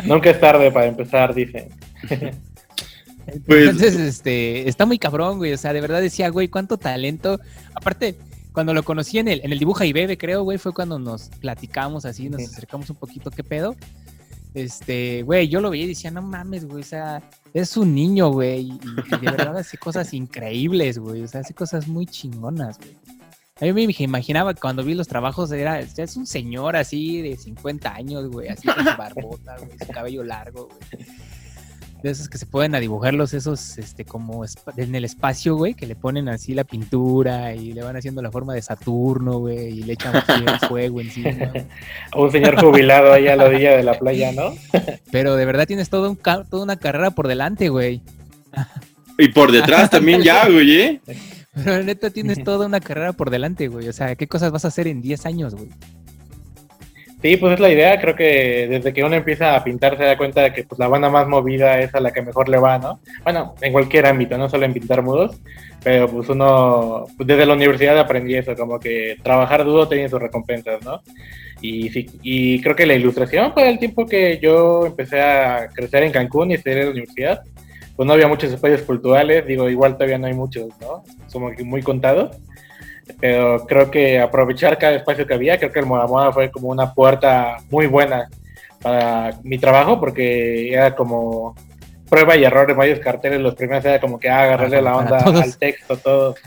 Nunca 0.04 0.30
es 0.30 0.38
tarde 0.38 0.70
para 0.70 0.86
empezar, 0.86 1.34
dicen. 1.34 1.70
Pues... 3.46 3.70
Entonces, 3.70 3.96
este, 3.96 4.68
está 4.68 4.84
muy 4.84 4.98
cabrón, 4.98 5.38
güey. 5.38 5.54
O 5.54 5.56
sea, 5.56 5.72
de 5.72 5.80
verdad 5.80 6.02
decía, 6.02 6.28
güey, 6.28 6.48
cuánto 6.48 6.76
talento. 6.76 7.40
Aparte, 7.74 8.14
cuando 8.52 8.74
lo 8.74 8.82
conocí 8.82 9.18
en 9.18 9.28
el, 9.28 9.40
en 9.42 9.52
el 9.52 9.58
Dibuja 9.58 9.86
y 9.86 9.94
Bebe, 9.94 10.18
creo, 10.18 10.42
güey, 10.42 10.58
fue 10.58 10.74
cuando 10.74 10.98
nos 10.98 11.30
platicamos 11.40 12.04
así, 12.04 12.28
nos 12.28 12.42
acercamos 12.42 12.90
un 12.90 12.96
poquito, 12.96 13.30
¿qué 13.30 13.42
pedo? 13.42 13.74
Este, 14.54 15.22
güey, 15.24 15.48
yo 15.48 15.60
lo 15.60 15.70
veía 15.70 15.84
y 15.84 15.88
decía, 15.88 16.12
no 16.12 16.22
mames, 16.22 16.64
güey, 16.64 16.82
o 16.82 16.86
sea, 16.86 17.28
es 17.52 17.76
un 17.76 17.92
niño, 17.92 18.30
güey, 18.30 18.70
y, 18.70 18.78
de 19.20 19.30
verdad 19.30 19.58
hace 19.58 19.76
cosas 19.76 20.14
increíbles, 20.14 20.98
güey, 20.98 21.22
o 21.22 21.28
sea, 21.28 21.40
hace 21.40 21.54
cosas 21.54 21.88
muy 21.88 22.06
chingonas, 22.06 22.78
güey. 22.78 22.96
A 23.60 23.72
mí 23.72 23.86
me 23.86 23.94
imaginaba 23.98 24.54
cuando 24.54 24.82
vi 24.82 24.94
los 24.94 25.06
trabajos 25.06 25.50
era, 25.52 25.80
es 25.80 26.16
un 26.16 26.26
señor 26.26 26.76
así 26.76 27.20
de 27.20 27.36
50 27.36 27.94
años, 27.94 28.28
güey, 28.28 28.48
así 28.48 28.66
con 28.68 28.84
su 28.84 28.96
barbota, 28.96 29.56
güey, 29.58 29.78
su 29.78 29.92
cabello 29.92 30.22
largo, 30.22 30.68
güey. 30.68 31.06
De 32.04 32.10
esos 32.10 32.28
que 32.28 32.36
se 32.36 32.44
pueden 32.44 32.74
adibujarlos, 32.74 33.32
esos, 33.32 33.78
este, 33.78 34.04
como 34.04 34.44
en 34.76 34.94
el 34.94 35.06
espacio, 35.06 35.56
güey, 35.56 35.72
que 35.72 35.86
le 35.86 35.96
ponen 35.96 36.28
así 36.28 36.52
la 36.52 36.64
pintura 36.64 37.54
y 37.54 37.72
le 37.72 37.82
van 37.82 37.96
haciendo 37.96 38.20
la 38.20 38.30
forma 38.30 38.52
de 38.52 38.60
Saturno, 38.60 39.38
güey, 39.38 39.68
y 39.78 39.82
le 39.84 39.94
echan 39.94 40.14
así 40.14 40.44
fuego 40.68 41.00
encima. 41.00 41.50
Un 42.14 42.30
señor 42.30 42.60
jubilado 42.60 43.10
ahí 43.14 43.26
a 43.26 43.36
la 43.36 43.44
orilla 43.46 43.74
de 43.78 43.82
la 43.84 43.98
playa, 43.98 44.32
¿no? 44.32 44.52
Pero 45.10 45.34
de 45.36 45.46
verdad 45.46 45.66
tienes 45.66 45.88
todo 45.88 46.10
un 46.10 46.16
ca- 46.16 46.44
toda 46.44 46.62
una 46.64 46.76
carrera 46.76 47.10
por 47.12 47.26
delante, 47.26 47.70
güey. 47.70 48.02
Y 49.18 49.28
por 49.28 49.50
detrás 49.52 49.88
también 49.90 50.20
ya, 50.22 50.46
güey, 50.48 50.72
¿eh? 50.80 51.00
Pero 51.54 51.82
neta 51.84 52.10
tienes 52.10 52.42
toda 52.44 52.66
una 52.66 52.80
carrera 52.80 53.12
por 53.14 53.30
delante, 53.30 53.68
güey. 53.68 53.88
O 53.88 53.92
sea, 53.94 54.14
¿qué 54.16 54.26
cosas 54.26 54.50
vas 54.52 54.64
a 54.66 54.68
hacer 54.68 54.88
en 54.88 55.00
10 55.00 55.24
años, 55.24 55.54
güey? 55.54 55.68
Sí, 57.24 57.38
pues 57.38 57.54
es 57.54 57.60
la 57.60 57.70
idea. 57.70 57.98
Creo 57.98 58.14
que 58.14 58.68
desde 58.68 58.92
que 58.92 59.02
uno 59.02 59.16
empieza 59.16 59.56
a 59.56 59.64
pintar 59.64 59.96
se 59.96 60.04
da 60.04 60.18
cuenta 60.18 60.42
de 60.42 60.52
que 60.52 60.64
pues, 60.64 60.78
la 60.78 60.88
banda 60.88 61.08
más 61.08 61.26
movida 61.26 61.80
es 61.80 61.94
a 61.94 62.00
la 62.00 62.12
que 62.12 62.20
mejor 62.20 62.50
le 62.50 62.58
va, 62.58 62.76
¿no? 62.76 63.00
Bueno, 63.22 63.54
en 63.62 63.72
cualquier 63.72 64.04
ámbito, 64.04 64.36
no 64.36 64.50
solo 64.50 64.66
en 64.66 64.74
pintar 64.74 65.00
mudos, 65.00 65.40
pero 65.82 66.06
pues 66.06 66.28
uno, 66.28 67.06
pues, 67.16 67.26
desde 67.26 67.46
la 67.46 67.54
universidad 67.54 67.98
aprendí 67.98 68.34
eso, 68.34 68.54
como 68.54 68.78
que 68.78 69.16
trabajar 69.22 69.64
duro 69.64 69.88
tiene 69.88 70.10
sus 70.10 70.20
recompensas, 70.20 70.84
¿no? 70.84 71.00
Y, 71.62 71.88
sí, 71.88 72.10
y 72.22 72.60
creo 72.60 72.76
que 72.76 72.84
la 72.84 72.92
ilustración 72.92 73.54
fue 73.54 73.70
el 73.70 73.78
tiempo 73.78 74.04
que 74.04 74.38
yo 74.38 74.84
empecé 74.84 75.22
a 75.22 75.70
crecer 75.74 76.02
en 76.02 76.12
Cancún 76.12 76.50
y 76.50 76.54
estudiar 76.56 76.80
en 76.80 76.84
la 76.84 76.90
universidad. 76.90 77.40
Pues 77.96 78.06
no 78.06 78.12
había 78.12 78.28
muchos 78.28 78.52
espacios 78.52 78.82
culturales, 78.82 79.46
digo, 79.46 79.70
igual 79.70 79.94
todavía 79.94 80.18
no 80.18 80.26
hay 80.26 80.34
muchos, 80.34 80.66
¿no? 80.78 81.02
Que 81.56 81.64
muy 81.64 81.80
contados 81.80 82.36
pero 83.20 83.64
creo 83.66 83.90
que 83.90 84.18
aprovechar 84.20 84.78
cada 84.78 84.94
espacio 84.96 85.26
que 85.26 85.34
había, 85.34 85.58
creo 85.58 85.72
que 85.72 85.80
el 85.80 85.86
Moda 85.86 86.06
Moda 86.06 86.32
fue 86.32 86.50
como 86.50 86.68
una 86.68 86.92
puerta 86.94 87.56
muy 87.70 87.86
buena 87.86 88.28
para 88.82 89.38
mi 89.42 89.58
trabajo, 89.58 89.98
porque 90.00 90.72
era 90.72 90.94
como 90.94 91.54
prueba 92.08 92.36
y 92.36 92.44
error 92.44 92.70
en 92.70 92.76
varios 92.76 93.00
carteles, 93.00 93.40
los 93.40 93.54
primeros 93.54 93.84
era 93.84 94.00
como 94.00 94.18
que 94.20 94.28
ah, 94.28 94.42
agarrarle 94.44 94.82
la 94.82 94.96
onda 94.96 95.18
al 95.18 95.56
texto, 95.56 95.96
todo. 95.96 96.34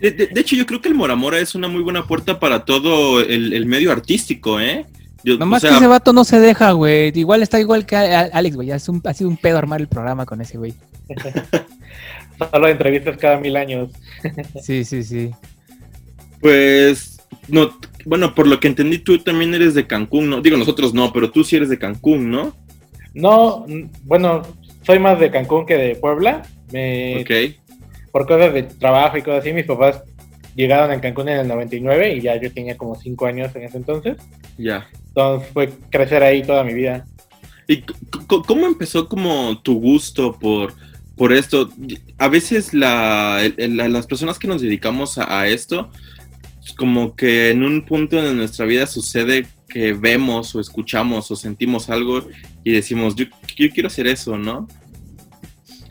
De, 0.00 0.10
de- 0.10 0.26
de 0.26 0.40
hecho, 0.40 0.56
yo 0.56 0.66
creo 0.66 0.80
que 0.80 0.88
el 0.88 0.94
Mora 0.94 1.14
Mora 1.14 1.38
es 1.38 1.54
una 1.54 1.68
muy 1.68 1.80
buena 1.82 2.04
puerta 2.06 2.38
para 2.40 2.64
todo 2.64 3.20
el, 3.20 3.52
el 3.52 3.64
medio 3.64 3.92
artístico, 3.92 4.60
¿eh? 4.60 4.84
Yo- 5.22 5.38
Nomás 5.38 5.58
o 5.58 5.60
sea, 5.62 5.70
que 5.70 5.76
ese 5.76 5.86
vato 5.86 6.12
no 6.12 6.24
se 6.24 6.40
deja, 6.40 6.72
güey. 6.72 7.12
Igual 7.18 7.42
está 7.42 7.60
igual 7.60 7.86
que 7.86 7.96
Alex, 7.96 8.56
güey. 8.56 8.72
Ha 8.72 8.78
sido 8.80 9.30
un 9.30 9.36
pedo 9.36 9.56
armar 9.56 9.80
el 9.80 9.86
programa 9.88 10.26
con 10.26 10.40
ese, 10.40 10.58
güey. 10.58 10.74
Solo 12.50 12.68
entrevistas 12.68 13.16
cada 13.16 13.38
mil 13.38 13.56
años. 13.56 13.90
Sí, 14.62 14.84
sí, 14.84 15.02
sí. 15.02 15.30
Pues, 16.40 17.18
no, 17.48 17.70
bueno, 18.04 18.34
por 18.34 18.46
lo 18.46 18.60
que 18.60 18.68
entendí, 18.68 18.98
tú 18.98 19.18
también 19.18 19.54
eres 19.54 19.74
de 19.74 19.86
Cancún, 19.86 20.30
¿no? 20.30 20.40
Digo, 20.40 20.56
nosotros 20.56 20.94
no, 20.94 21.12
pero 21.12 21.30
tú 21.30 21.44
sí 21.44 21.56
eres 21.56 21.68
de 21.68 21.78
Cancún, 21.78 22.30
¿no? 22.30 22.54
No, 23.14 23.66
bueno, 24.04 24.42
soy 24.82 24.98
más 24.98 25.18
de 25.20 25.30
Cancún 25.30 25.66
que 25.66 25.76
de 25.76 25.96
Puebla. 25.96 26.42
Me, 26.72 27.20
Ok. 27.20 27.56
Por 28.12 28.26
cosas 28.26 28.54
de 28.54 28.62
trabajo 28.62 29.16
y 29.16 29.22
cosas 29.22 29.40
así, 29.40 29.52
mis 29.52 29.64
papás 29.64 30.02
llegaron 30.54 30.92
en 30.92 31.00
Cancún 31.00 31.28
en 31.28 31.40
el 31.40 31.48
99 31.48 32.14
y 32.14 32.20
ya 32.20 32.40
yo 32.40 32.52
tenía 32.52 32.76
como 32.76 32.94
5 32.94 33.26
años 33.26 33.54
en 33.56 33.62
ese 33.62 33.76
entonces. 33.76 34.16
Ya. 34.56 34.86
Entonces 35.08 35.48
fue 35.52 35.70
crecer 35.90 36.22
ahí 36.22 36.42
toda 36.42 36.62
mi 36.64 36.74
vida. 36.74 37.06
¿Y 37.66 37.82
cómo 38.46 38.66
empezó 38.66 39.08
como 39.08 39.60
tu 39.62 39.80
gusto 39.80 40.32
por, 40.38 40.74
por 41.16 41.32
esto? 41.32 41.70
A 42.18 42.28
veces 42.28 42.74
la, 42.74 43.40
las 43.56 44.06
personas 44.06 44.38
que 44.38 44.48
nos 44.48 44.62
dedicamos 44.62 45.18
a, 45.18 45.46
esto, 45.48 45.90
como 46.76 47.14
que 47.14 47.50
en 47.50 47.62
un 47.62 47.84
punto 47.84 48.20
de 48.20 48.34
nuestra 48.34 48.66
vida 48.66 48.86
sucede 48.86 49.46
que 49.68 49.92
vemos 49.92 50.54
o 50.54 50.60
escuchamos 50.60 51.30
o 51.30 51.36
sentimos 51.36 51.90
algo 51.90 52.26
y 52.62 52.72
decimos, 52.72 53.14
yo, 53.14 53.26
quiero 53.56 53.86
hacer 53.86 54.06
eso, 54.06 54.36
¿no? 54.38 54.66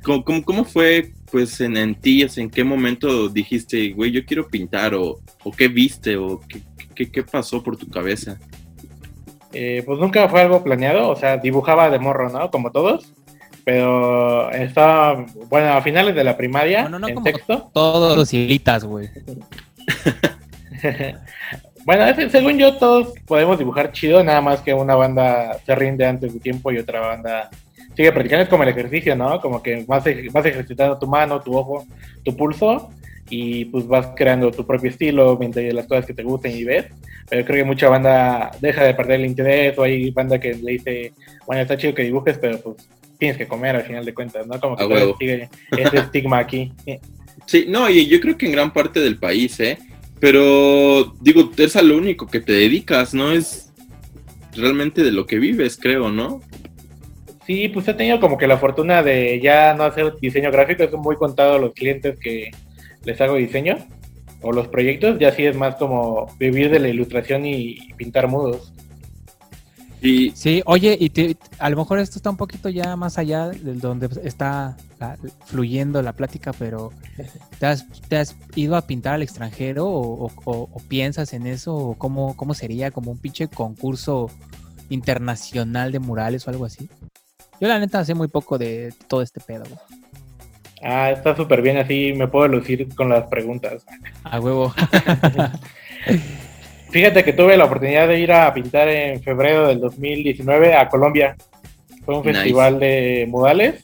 ¿Cómo, 0.04 0.24
cómo, 0.24 0.44
cómo 0.44 0.66
fue 0.66 1.14
pues 1.32 1.60
en, 1.62 1.78
en 1.78 1.96
ti? 1.96 2.24
O 2.24 2.30
sea, 2.30 2.44
¿En 2.44 2.50
qué 2.50 2.64
momento 2.64 3.30
dijiste, 3.30 3.92
güey, 3.94 4.12
yo 4.12 4.26
quiero 4.26 4.48
pintar? 4.48 4.94
¿O, 4.96 5.20
o 5.44 5.52
qué 5.52 5.68
viste? 5.70 6.18
¿O 6.18 6.42
qué, 6.42 6.62
qué, 6.94 7.10
qué 7.10 7.24
pasó 7.24 7.64
por 7.64 7.78
tu 7.78 7.88
cabeza? 7.90 8.38
Eh, 9.54 9.84
pues 9.86 10.00
nunca 10.00 10.28
fue 10.30 10.42
algo 10.42 10.64
planeado, 10.64 11.10
o 11.10 11.16
sea, 11.16 11.38
dibujaba 11.38 11.90
de 11.90 12.00
morro, 12.00 12.30
¿no? 12.30 12.50
Como 12.50 12.72
todos. 12.72 13.14
Pero 13.66 14.52
estaba, 14.52 15.26
bueno, 15.50 15.74
a 15.74 15.82
finales 15.82 16.14
de 16.16 16.24
la 16.24 16.36
primaria, 16.36 16.84
No, 16.84 16.90
no, 16.90 17.00
no, 17.00 17.08
en 17.08 17.16
como- 17.16 17.26
sexto. 17.26 17.70
Todos 17.74 18.18
los 18.18 18.34
hilitas, 18.34 18.84
güey. 18.84 19.10
bueno, 21.86 22.06
ese- 22.06 22.30
según 22.30 22.58
yo, 22.58 22.76
todos 22.78 23.14
podemos 23.26 23.58
dibujar 23.58 23.92
chido, 23.92 24.24
nada 24.24 24.42
más 24.42 24.62
que 24.62 24.74
una 24.74 24.96
banda 24.96 25.58
se 25.66 25.76
rinde 25.76 26.06
antes 26.06 26.34
de 26.34 26.40
tiempo 26.40 26.72
y 26.72 26.78
otra 26.78 27.00
banda 27.02 27.50
sigue 27.96 28.12
practicando. 28.12 28.44
Es 28.44 28.50
como 28.50 28.64
el 28.64 28.70
ejercicio, 28.70 29.16
¿no? 29.16 29.40
Como 29.42 29.62
que 29.62 29.84
vas, 29.88 30.06
ej- 30.08 30.32
vas 30.32 30.46
ejercitando 30.46 30.98
tu 30.98 31.08
mano, 31.08 31.42
tu 31.42 31.56
ojo, 31.56 31.86
tu 32.24 32.36
pulso 32.36 32.90
y 33.30 33.66
pues 33.66 33.88
vas 33.88 34.08
creando 34.16 34.52
tu 34.52 34.66
propio 34.66 34.90
estilo 34.90 35.38
mientras 35.40 35.74
las 35.74 35.88
cosas 35.88 36.06
que 36.06 36.14
te 36.14 36.24
gusten 36.24 36.52
y 36.56 36.64
ves. 36.64 36.86
Pero 37.30 37.46
creo 37.46 37.58
que 37.64 37.64
mucha 37.70 37.88
banda 37.90 38.52
deja 38.60 38.84
de 38.84 38.94
perder 38.94 39.22
el 39.22 39.26
interés 39.28 39.78
o 39.78 39.84
hay 39.84 40.12
banda 40.12 40.40
que 40.40 40.54
le 40.54 40.74
dice, 40.74 41.14
bueno, 41.48 41.62
está 41.62 41.78
chido 41.78 41.94
que 41.94 42.04
dibujes, 42.04 42.38
pero 42.38 42.60
pues 42.60 42.78
tienes 43.24 43.38
que 43.38 43.48
comer 43.48 43.78
al 43.78 43.84
final 43.84 44.04
de 44.04 44.14
cuentas, 44.14 44.46
¿no? 44.46 44.60
Como 44.60 44.76
que 44.76 44.84
A 44.84 45.18
sigue 45.18 45.50
ese 45.72 45.98
estigma 45.98 46.40
aquí. 46.40 46.74
Sí, 47.46 47.66
no, 47.70 47.90
y 47.90 48.06
yo 48.08 48.20
creo 48.20 48.38
que 48.38 48.48
en 48.48 48.52
gran 48.52 48.74
parte 48.74 49.00
del 49.00 49.18
país, 49.18 49.58
¿eh? 49.62 49.78
Pero 50.20 51.14
digo, 51.22 51.50
es 51.58 51.76
a 51.78 51.82
lo 51.82 51.98
único 51.98 52.28
que 52.28 52.42
te 52.42 52.52
dedicas, 52.52 53.14
no 53.14 53.32
es 53.32 53.72
realmente 54.58 55.04
de 55.04 55.14
lo 55.14 55.26
que 55.26 55.40
vives, 55.40 55.80
creo, 55.82 56.10
¿no? 56.10 56.42
Sí, 57.48 57.70
pues 57.70 57.88
he 57.88 57.94
tenido 57.94 58.20
como 58.20 58.38
que 58.38 58.46
la 58.46 58.58
fortuna 58.58 59.02
de 59.02 59.40
ya 59.42 59.74
no 59.74 59.84
hacer 59.84 60.16
diseño 60.20 60.52
gráfico, 60.52 60.90
son 60.90 61.00
muy 61.00 61.16
contados 61.16 61.62
los 61.62 61.74
clientes 61.74 62.20
que 62.20 62.52
les 63.06 63.22
hago 63.22 63.36
diseño 63.36 63.78
o 64.42 64.52
los 64.52 64.68
proyectos, 64.68 65.18
ya 65.18 65.32
sí 65.32 65.46
es 65.46 65.56
más 65.56 65.76
como 65.76 66.28
vivir 66.40 66.70
de 66.70 66.80
la 66.80 66.90
ilustración 66.90 67.46
y 67.46 67.78
pintar 67.96 68.28
mudos. 68.28 68.74
Y 70.06 70.32
Sí, 70.36 70.62
oye, 70.66 70.98
y 71.00 71.10
te- 71.12 71.38
a 71.60 71.70
lo 71.70 71.78
mejor 71.78 71.98
esto 72.00 72.18
está 72.20 72.30
un 72.30 72.36
poquito 72.36 72.68
ya 72.68 72.96
más 72.98 73.18
allá 73.18 73.48
de 73.48 73.76
donde 73.76 74.10
está 74.26 74.76
la- 75.00 75.18
fluyendo 75.46 76.02
la 76.02 76.12
plática, 76.12 76.52
pero 76.52 76.92
¿te 77.60 77.66
has, 77.68 77.88
te 78.10 78.18
has 78.18 78.36
ido 78.56 78.76
a 78.76 78.82
pintar 78.82 79.14
al 79.14 79.22
extranjero 79.24 79.88
o, 79.88 80.26
o- 80.26 80.32
o- 80.44 80.70
o 80.74 80.80
piensas 80.90 81.32
en 81.32 81.48
eso? 81.48 81.74
¿O 81.74 81.94
cómo, 81.96 82.36
cómo 82.36 82.54
sería 82.54 82.92
como 82.92 83.12
un 83.12 83.18
pinche 83.18 83.48
concurso 83.48 84.30
internacional 84.90 85.94
de 85.94 86.00
murales 86.00 86.46
o 86.48 86.50
algo 86.52 86.66
así? 86.66 86.90
Yo 87.62 87.70
la 87.70 87.80
neta 87.80 88.04
sé 88.04 88.14
muy 88.14 88.28
poco 88.28 88.58
de 88.58 88.94
todo 89.08 89.22
este 89.22 89.40
pedo. 89.40 89.64
güey. 89.64 89.80
Ah, 90.86 91.12
está 91.12 91.34
súper 91.34 91.62
bien 91.62 91.78
así, 91.78 92.12
me 92.14 92.28
puedo 92.28 92.50
lucir 92.50 92.94
con 92.94 93.08
las 93.08 93.28
preguntas. 93.28 93.86
A 94.26 94.42
huevo. 94.42 94.74
Fíjate 96.94 97.24
que 97.24 97.34
tuve 97.34 97.58
la 97.58 97.66
oportunidad 97.66 98.08
de 98.08 98.20
ir 98.20 98.32
a 98.32 98.54
pintar 98.54 98.88
en 98.88 99.20
febrero 99.24 99.68
del 99.68 99.80
2019 99.80 100.76
a 100.76 100.88
Colombia. 100.90 101.36
Fue 102.06 102.16
un 102.16 102.22
Nice. 102.24 102.36
festival 102.38 102.80
de 102.80 103.26
modales. 103.28 103.84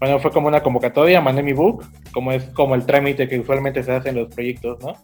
Bueno, 0.00 0.18
fue 0.18 0.32
como 0.32 0.48
una 0.48 0.60
convocatoria, 0.60 1.20
mandé 1.20 1.44
mi 1.44 1.52
book, 1.52 1.84
como 2.12 2.32
es 2.32 2.42
como 2.46 2.74
el 2.74 2.84
trámite 2.86 3.28
que 3.28 3.38
usualmente 3.38 3.84
se 3.84 3.92
hace 3.92 4.08
en 4.08 4.16
los 4.16 4.34
proyectos, 4.34 4.80
¿no? 4.82 4.96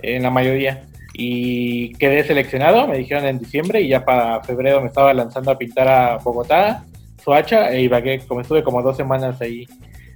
En 0.00 0.22
la 0.22 0.30
mayoría. 0.30 0.84
Y 1.12 1.92
quedé 1.96 2.24
seleccionado, 2.24 2.88
me 2.88 2.96
dijeron 2.96 3.26
en 3.26 3.38
diciembre, 3.38 3.82
y 3.82 3.88
ya 3.88 4.02
para 4.02 4.42
febrero 4.42 4.80
me 4.80 4.86
estaba 4.86 5.12
lanzando 5.12 5.50
a 5.50 5.58
pintar 5.58 5.86
a 5.88 6.16
Bogotá, 6.16 6.86
Soacha 7.22 7.70
e 7.70 7.82
Ibagué, 7.82 8.20
como 8.26 8.40
estuve 8.40 8.64
como 8.64 8.80
dos 8.80 8.96
semanas 8.96 9.38
ahí 9.42 9.66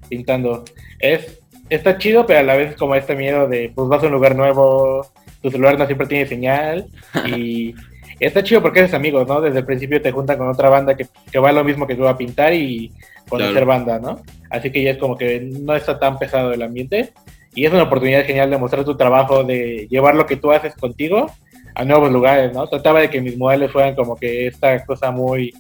pintando. 0.08 0.64
Es, 1.00 1.38
está 1.68 1.98
chido, 1.98 2.25
pero 2.25 2.40
a 2.40 2.44
la 2.44 2.56
vez 2.56 2.76
como 2.76 2.94
este 2.94 3.14
miedo 3.14 3.46
de, 3.46 3.70
pues 3.75 3.88
vas 3.88 4.02
a 4.02 4.06
un 4.06 4.12
lugar 4.12 4.34
nuevo, 4.34 5.06
tu 5.46 5.52
celular 5.52 5.78
no 5.78 5.86
siempre 5.86 6.06
tiene 6.06 6.26
señal 6.26 6.86
y 7.26 7.74
está 8.20 8.42
chido 8.42 8.60
porque 8.62 8.80
eres 8.80 8.94
amigos, 8.94 9.26
¿no? 9.28 9.40
Desde 9.40 9.60
el 9.60 9.64
principio 9.64 10.00
te 10.02 10.10
juntan 10.10 10.38
con 10.38 10.48
otra 10.48 10.68
banda 10.70 10.96
que, 10.96 11.06
que 11.30 11.38
va 11.38 11.52
lo 11.52 11.62
mismo 11.64 11.86
que 11.86 11.94
tú 11.94 12.06
a 12.08 12.16
pintar 12.18 12.52
y 12.52 12.92
conocer 13.28 13.52
Claro. 13.52 13.66
banda, 13.66 13.98
¿no? 13.98 14.20
Así 14.50 14.70
que 14.70 14.82
ya 14.82 14.90
es 14.92 14.98
como 14.98 15.16
que 15.16 15.40
no 15.40 15.74
está 15.76 15.98
tan 15.98 16.18
pesado 16.18 16.52
el 16.52 16.62
ambiente 16.62 17.12
y 17.54 17.64
es 17.64 17.72
una 17.72 17.84
oportunidad 17.84 18.24
genial 18.24 18.50
de 18.50 18.58
mostrar 18.58 18.84
tu 18.84 18.96
trabajo, 18.96 19.44
de 19.44 19.86
llevar 19.90 20.14
lo 20.14 20.26
que 20.26 20.36
tú 20.36 20.50
haces 20.52 20.74
contigo 20.74 21.30
a 21.74 21.84
nuevos 21.84 22.10
lugares, 22.10 22.52
¿no? 22.52 22.66
Trataba 22.66 23.00
de 23.00 23.10
que 23.10 23.20
mis 23.20 23.36
modales 23.38 23.70
fueran 23.70 23.94
como 23.94 24.16
que 24.16 24.46
esta 24.48 24.84
cosa 24.84 25.10
muy... 25.10 25.52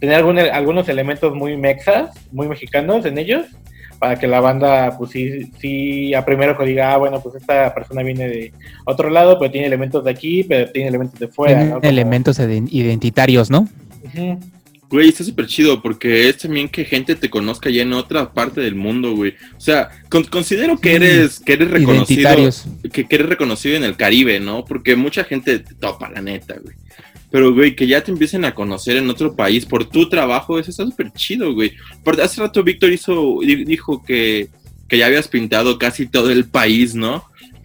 tener 0.00 0.16
algún- 0.16 0.38
algunos 0.38 0.88
elementos 0.88 1.34
muy 1.34 1.56
mexas, 1.56 2.10
muy 2.32 2.48
mexicanos 2.48 3.04
en 3.06 3.16
ellos, 3.18 3.46
para 4.04 4.18
que 4.18 4.26
la 4.26 4.38
banda, 4.40 4.98
pues 4.98 5.12
sí, 5.12 5.50
sí 5.58 6.12
a 6.12 6.26
primero 6.26 6.52
ojo 6.52 6.66
diga, 6.66 6.92
ah, 6.92 6.98
bueno, 6.98 7.22
pues 7.22 7.36
esta 7.36 7.72
persona 7.74 8.02
viene 8.02 8.28
de 8.28 8.52
otro 8.84 9.08
lado, 9.08 9.38
pero 9.38 9.50
tiene 9.50 9.66
elementos 9.66 10.04
de 10.04 10.10
aquí, 10.10 10.44
pero 10.44 10.70
tiene 10.70 10.88
elementos 10.90 11.18
de 11.18 11.28
fuera, 11.28 11.64
¿no? 11.64 11.80
Elementos 11.80 12.38
iden- 12.38 12.68
identitarios, 12.70 13.48
¿no? 13.50 13.66
Güey, 14.90 15.08
está 15.08 15.24
súper 15.24 15.46
chido 15.46 15.80
porque 15.80 16.28
es 16.28 16.36
también 16.36 16.68
que 16.68 16.84
gente 16.84 17.14
te 17.14 17.30
conozca 17.30 17.70
ya 17.70 17.80
en 17.80 17.94
otra 17.94 18.30
parte 18.34 18.60
del 18.60 18.74
mundo, 18.74 19.16
güey. 19.16 19.32
O 19.56 19.60
sea, 19.60 19.88
con- 20.10 20.24
considero 20.24 20.76
que 20.78 20.90
Sí. 20.90 20.96
eres, 20.96 21.40
que 21.40 21.54
eres 21.54 21.70
reconocido, 21.70 22.28
que, 22.92 23.04
que 23.06 23.14
eres 23.14 23.26
reconocido 23.30 23.76
en 23.78 23.84
el 23.84 23.96
Caribe, 23.96 24.38
¿no? 24.38 24.66
Porque 24.66 24.96
mucha 24.96 25.24
gente 25.24 25.60
te 25.60 25.74
topa, 25.76 26.10
la 26.10 26.20
neta, 26.20 26.56
güey. 26.62 26.76
Pero, 27.34 27.52
güey, 27.52 27.74
que 27.74 27.88
ya 27.88 28.00
te 28.00 28.12
empiecen 28.12 28.44
a 28.44 28.54
conocer 28.54 28.96
en 28.96 29.10
otro 29.10 29.34
país 29.34 29.66
por 29.66 29.84
tu 29.86 30.08
trabajo, 30.08 30.56
eso 30.56 30.70
está 30.70 30.84
súper 30.84 31.10
chido, 31.14 31.52
güey. 31.52 31.72
Por 32.04 32.20
hace 32.20 32.40
rato 32.40 32.62
Víctor 32.62 32.92
hizo, 32.92 33.38
di- 33.40 33.64
dijo 33.64 34.04
que, 34.04 34.50
que 34.86 34.98
ya 34.98 35.06
habías 35.06 35.26
pintado 35.26 35.76
casi 35.76 36.06
todo 36.06 36.30
el 36.30 36.44
país, 36.44 36.94
¿no? 36.94 37.24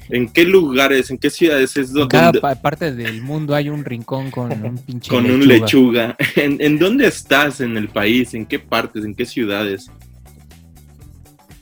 ¿En 0.09 0.27
qué 0.27 0.43
lugares, 0.43 1.11
en 1.11 1.19
qué 1.19 1.29
ciudades 1.29 1.77
es 1.77 1.89
En 1.89 1.93
donde, 1.93 2.07
cada 2.17 2.31
pa- 2.31 2.55
parte 2.59 2.95
del 2.95 3.21
mundo 3.21 3.53
hay 3.53 3.69
un 3.69 3.85
rincón 3.85 4.31
con 4.31 4.51
un 4.65 4.77
pinche 4.88 5.07
con 5.11 5.29
un 5.29 5.47
lechuga? 5.47 6.17
¿En, 6.35 6.59
en 6.59 6.79
dónde 6.79 7.05
estás 7.05 7.61
en 7.61 7.77
el 7.77 7.89
país? 7.89 8.33
¿En 8.33 8.47
qué 8.47 8.57
partes? 8.57 9.05
¿En 9.05 9.13
qué 9.13 9.27
ciudades? 9.27 9.91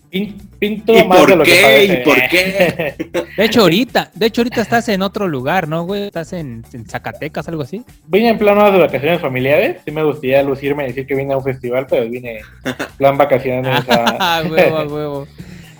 Pin- 0.10 0.38
Pinto 0.58 0.94
¿Y 0.98 1.04
más 1.04 1.18
por 1.20 1.30
de 1.30 1.36
lo 1.36 1.44
que 1.44 1.52
qué? 1.52 1.62
parece. 1.62 1.94
¿Y 1.94 2.04
por 2.04 2.16
qué? 2.30 2.96
De 3.38 3.46
hecho, 3.46 3.62
ahorita, 3.62 4.10
de 4.16 4.26
hecho, 4.26 4.42
ahorita 4.42 4.62
estás 4.62 4.88
en 4.90 5.02
otro 5.02 5.28
lugar, 5.28 5.68
¿no, 5.68 5.84
güey? 5.86 6.08
Estás 6.08 6.34
en, 6.34 6.64
en 6.74 6.86
Zacatecas, 6.88 7.48
algo 7.48 7.62
así. 7.64 7.84
Vine 8.08 8.30
en 8.30 8.38
plan 8.38 8.58
más 8.58 8.72
de 8.74 8.80
vacaciones 8.80 9.22
familiares. 9.22 9.78
Sí 9.86 9.92
me 9.92 10.04
gustaría 10.04 10.42
lucirme 10.44 10.86
y 10.86 10.88
decir 10.88 11.06
que 11.06 11.14
vine 11.16 11.34
a 11.34 11.38
un 11.38 11.44
festival, 11.44 11.86
pero 11.90 12.10
vine 12.10 12.38
en 12.40 12.76
plan 12.98 13.18
vacaciones. 13.18 13.88
a- 13.90 14.18
Ah, 14.20 14.44
huevo, 14.50 14.78
a 14.78 14.84
huevo. 14.88 15.28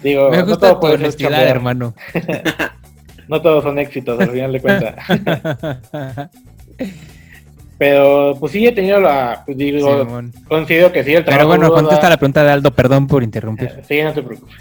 digo, 0.04 0.30
Me 0.30 0.38
no 0.38 0.46
gusta 0.46 0.60
todo 0.68 0.74
tu 0.76 0.80
puede 0.82 0.94
ser 0.98 1.04
honestidad, 1.06 1.44
hermano. 1.48 1.94
No 3.28 3.42
todos 3.42 3.64
son 3.64 3.80
éxitos, 3.80 4.20
al 4.20 4.30
final 4.32 4.52
de 4.54 4.60
cuentas. 4.62 4.96
Pero 7.78 8.36
pues 8.40 8.52
sí 8.54 8.66
he 8.66 8.72
tenido 8.72 9.00
la, 9.00 9.44
pues 9.46 9.56
digo, 9.58 10.04
Simón. 10.04 10.34
considero 10.48 10.92
que 10.92 11.04
sí 11.04 11.14
el 11.14 11.24
trabajo. 11.24 11.50
Pero 11.52 11.60
bueno, 11.60 11.74
contesta 11.74 12.04
da- 12.06 12.10
la 12.12 12.18
pregunta 12.18 12.44
de 12.44 12.52
Aldo, 12.52 12.72
perdón 12.72 13.06
por 13.08 13.22
interrumpir. 13.24 13.68
Eh, 13.68 13.82
Sí, 13.88 14.02
no 14.02 14.14
te 14.14 14.24
preocupes. 14.24 14.56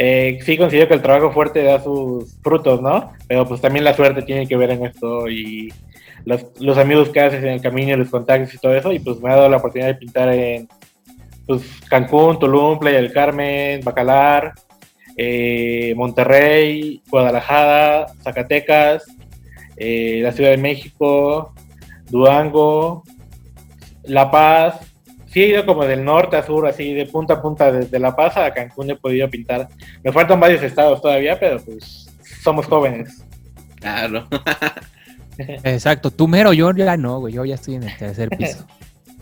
Eh, 0.00 0.38
sí 0.44 0.56
considero 0.56 0.86
que 0.86 0.94
el 0.94 1.02
trabajo 1.02 1.32
fuerte 1.32 1.62
da 1.64 1.82
sus 1.82 2.36
frutos, 2.42 2.80
¿no? 2.80 3.12
Pero 3.26 3.44
pues 3.48 3.60
también 3.60 3.84
la 3.84 3.94
suerte 3.94 4.22
tiene 4.22 4.46
que 4.46 4.56
ver 4.56 4.70
en 4.70 4.84
esto 4.86 5.28
y 5.28 5.72
los, 6.24 6.44
los 6.60 6.78
amigos 6.78 7.08
que 7.08 7.18
haces 7.20 7.42
en 7.42 7.48
el 7.50 7.60
camino, 7.60 7.96
los 7.96 8.08
contactos 8.10 8.54
y 8.54 8.58
todo 8.58 8.76
eso. 8.76 8.92
Y 8.92 9.00
pues 9.00 9.20
me 9.20 9.30
ha 9.32 9.36
dado 9.36 9.48
la 9.48 9.56
oportunidad 9.56 9.88
de 9.88 9.94
pintar 9.96 10.28
en 10.32 10.68
pues, 11.46 11.62
Cancún, 11.90 12.38
Tulum, 12.38 12.78
Playa 12.78 12.98
del 12.98 13.12
Carmen, 13.12 13.80
Bacalar, 13.82 14.52
eh, 15.16 15.92
Monterrey, 15.96 17.02
Guadalajara, 17.10 18.06
Zacatecas, 18.22 19.04
eh, 19.76 20.20
la 20.22 20.30
Ciudad 20.30 20.50
de 20.50 20.58
México, 20.58 21.52
Durango, 22.10 23.02
La 24.04 24.30
Paz. 24.30 24.76
Sí 25.26 25.42
he 25.42 25.48
ido 25.48 25.66
como 25.66 25.84
del 25.84 26.04
norte 26.04 26.36
a 26.36 26.42
sur, 26.46 26.66
así 26.66 26.94
de 26.94 27.04
punta 27.06 27.34
a 27.34 27.42
punta, 27.42 27.70
desde 27.70 27.98
La 27.98 28.16
Paz 28.16 28.36
a 28.38 28.50
Cancún 28.52 28.90
he 28.90 28.96
podido 28.96 29.28
pintar. 29.28 29.68
Me 30.02 30.10
faltan 30.12 30.40
varios 30.40 30.62
estados 30.62 31.02
todavía, 31.02 31.38
pero 31.38 31.58
pues 31.62 32.08
somos 32.42 32.64
jóvenes. 32.66 33.22
Claro. 33.76 34.26
Exacto, 35.38 36.10
tú 36.10 36.26
mero, 36.26 36.52
yo 36.52 36.72
ya 36.72 36.96
no, 36.96 37.20
güey, 37.20 37.34
yo 37.34 37.44
ya 37.44 37.54
estoy 37.54 37.74
en 37.76 37.84
el 37.84 37.96
tercer 37.96 38.28
piso. 38.30 38.66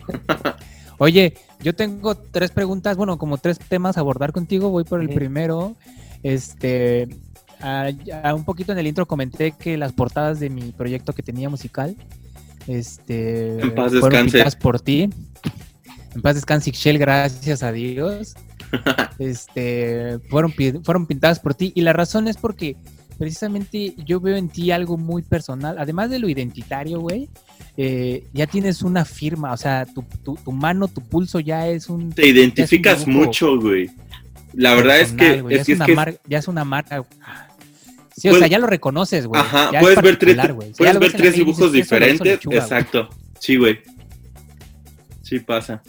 Oye, 0.97 1.35
yo 1.61 1.75
tengo 1.75 2.15
tres 2.15 2.49
preguntas, 2.51 2.97
bueno, 2.97 3.17
como 3.19 3.37
tres 3.37 3.59
temas 3.59 3.97
a 3.97 3.99
abordar 3.99 4.31
contigo, 4.31 4.69
voy 4.69 4.83
por 4.83 5.01
el 5.01 5.09
primero. 5.09 5.75
Este, 6.23 7.07
a- 7.61 7.91
a 8.23 8.33
un 8.33 8.45
poquito 8.45 8.71
en 8.71 8.79
el 8.79 8.87
intro 8.87 9.05
comenté 9.05 9.51
que 9.51 9.77
las 9.77 9.93
portadas 9.93 10.39
de 10.39 10.49
mi 10.49 10.71
proyecto 10.71 11.13
que 11.13 11.21
tenía 11.21 11.49
musical, 11.49 11.95
este, 12.67 13.59
En 13.61 13.73
paz 13.75 13.91
fueron 13.91 14.09
descanse. 14.09 14.31
pintadas 14.31 14.55
por 14.55 14.79
ti. 14.81 15.09
En 16.15 16.21
paz 16.21 16.35
descanse, 16.35 16.69
Ixchel, 16.69 16.97
gracias 16.97 17.63
a 17.63 17.71
Dios. 17.71 18.35
este, 19.19 20.19
fueron, 20.29 20.53
fueron 20.83 21.05
pintadas 21.05 21.39
por 21.39 21.55
ti 21.55 21.71
y 21.75 21.81
la 21.81 21.93
razón 21.93 22.27
es 22.27 22.37
porque 22.37 22.75
precisamente 23.17 23.93
yo 24.05 24.19
veo 24.19 24.35
en 24.35 24.49
ti 24.49 24.71
algo 24.71 24.97
muy 24.97 25.21
personal, 25.23 25.77
además 25.79 26.09
de 26.09 26.19
lo 26.19 26.29
identitario, 26.29 26.99
güey. 26.99 27.29
eh, 27.77 28.27
ya 28.33 28.47
tienes 28.47 28.81
una 28.81 29.05
firma, 29.05 29.53
o 29.53 29.57
sea, 29.57 29.85
tu, 29.85 30.03
tu- 30.23 30.35
tu 30.35 30.51
mano, 30.51 30.87
tu 30.87 31.01
pulso 31.01 31.39
ya 31.39 31.67
es 31.67 31.89
un. 31.89 32.11
Te 32.11 32.27
identificas 32.27 33.07
mucho, 33.07 33.59
güey. 33.59 33.89
La 34.53 34.73
verdad 34.73 34.99
es 34.99 35.11
que 35.11 35.35
es, 35.37 35.43
ya 35.49 35.61
es 35.61 35.69
una 35.69 35.85
que 35.85 35.95
mar- 35.95 36.19
ya 36.27 36.37
es 36.39 36.47
una 36.47 36.63
marca. 36.65 37.03
Sí, 38.17 38.27
o 38.29 38.31
Puedes- 38.31 38.39
sea, 38.39 38.47
ya 38.47 38.57
lo 38.59 38.65
reconoces, 38.67 39.27
güey. 39.27 39.39
Ajá, 39.39 39.69
ya 39.71 39.79
puedes 39.79 40.01
ver 40.01 40.17
tres, 40.17 40.35
ya 40.35 40.47
puedes 40.75 40.99
ver 40.99 41.13
tres 41.13 41.35
dibujos 41.35 41.71
dices, 41.71 41.85
"Eso 41.91 41.99
lo 41.99 42.05
hizo 42.07 42.23
diferentes. 42.23 42.25
Lechuga, 42.25 42.55
güey". 42.55 42.63
Exacto. 42.63 43.09
Sí, 43.39 43.55
güey. 43.57 43.79
Sí 45.21 45.39
pasa. 45.39 45.83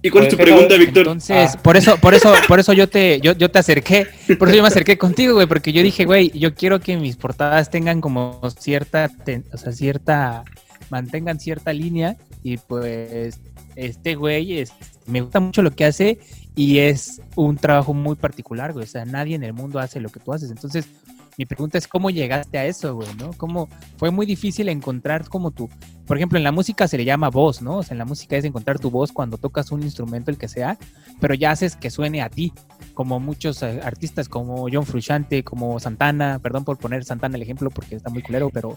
¿Y 0.00 0.10
cuál 0.10 0.24
es 0.24 0.30
tu 0.30 0.36
Pues, 0.36 0.48
pregunta, 0.48 0.76
Víctor? 0.76 0.98
Entonces, 1.02 1.54
Ah. 1.54 1.60
por 1.62 1.76
eso, 1.76 1.96
por 1.98 2.14
eso, 2.14 2.32
por 2.48 2.60
eso 2.60 2.72
yo 2.72 2.88
te, 2.88 3.20
yo, 3.20 3.32
yo 3.32 3.50
te 3.50 3.58
acerqué, 3.58 4.06
por 4.38 4.48
eso 4.48 4.56
yo 4.56 4.62
me 4.62 4.68
acerqué 4.68 4.96
contigo, 4.96 5.34
güey, 5.34 5.46
porque 5.48 5.72
yo 5.72 5.82
dije, 5.82 6.04
güey, 6.04 6.30
yo 6.38 6.54
quiero 6.54 6.78
que 6.80 6.96
mis 6.96 7.16
portadas 7.16 7.68
tengan 7.70 8.00
como 8.00 8.40
cierta, 8.58 9.08
ten- 9.08 9.44
o 9.52 9.56
sea, 9.58 9.72
cierta, 9.72 10.44
mantengan 10.90 11.40
cierta 11.40 11.72
línea 11.72 12.16
y 12.44 12.56
pues 12.58 13.40
este 13.74 14.14
güey 14.14 14.58
es, 14.60 14.72
me 15.06 15.20
gusta 15.20 15.40
mucho 15.40 15.62
lo 15.62 15.72
que 15.72 15.84
hace 15.84 16.18
y 16.58 16.80
es 16.80 17.22
un 17.36 17.56
trabajo 17.56 17.94
muy 17.94 18.16
particular, 18.16 18.72
güey, 18.72 18.82
o 18.82 18.88
sea, 18.88 19.04
nadie 19.04 19.36
en 19.36 19.44
el 19.44 19.52
mundo 19.52 19.78
hace 19.78 20.00
lo 20.00 20.08
que 20.08 20.18
tú 20.18 20.32
haces, 20.32 20.50
entonces 20.50 20.88
mi 21.36 21.46
pregunta 21.46 21.78
es 21.78 21.86
cómo 21.86 22.10
llegaste 22.10 22.58
a 22.58 22.64
eso, 22.64 22.96
güey, 22.96 23.06
¿no? 23.16 23.30
¿Cómo 23.34 23.68
fue 23.96 24.10
muy 24.10 24.26
difícil 24.26 24.68
encontrar 24.68 25.28
como 25.28 25.52
tú, 25.52 25.70
por 26.04 26.16
ejemplo, 26.16 26.36
en 26.36 26.42
la 26.42 26.50
música 26.50 26.88
se 26.88 26.98
le 26.98 27.04
llama 27.04 27.30
voz, 27.30 27.62
¿no? 27.62 27.76
O 27.76 27.82
sea, 27.84 27.94
en 27.94 27.98
la 27.98 28.04
música 28.04 28.36
es 28.36 28.44
encontrar 28.44 28.80
tu 28.80 28.90
voz 28.90 29.12
cuando 29.12 29.38
tocas 29.38 29.70
un 29.70 29.84
instrumento, 29.84 30.32
el 30.32 30.36
que 30.36 30.48
sea, 30.48 30.76
pero 31.20 31.32
ya 31.32 31.52
haces 31.52 31.76
que 31.76 31.90
suene 31.90 32.22
a 32.22 32.28
ti, 32.28 32.52
como 32.92 33.20
muchos 33.20 33.62
eh, 33.62 33.78
artistas 33.84 34.28
como 34.28 34.66
John 34.68 34.84
Frusciante, 34.84 35.44
como 35.44 35.78
Santana, 35.78 36.40
perdón 36.40 36.64
por 36.64 36.76
poner 36.76 37.04
Santana 37.04 37.36
el 37.36 37.42
ejemplo 37.42 37.70
porque 37.70 37.94
está 37.94 38.10
muy 38.10 38.22
culero, 38.22 38.50
pero, 38.50 38.76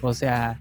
o 0.00 0.14
sea, 0.14 0.58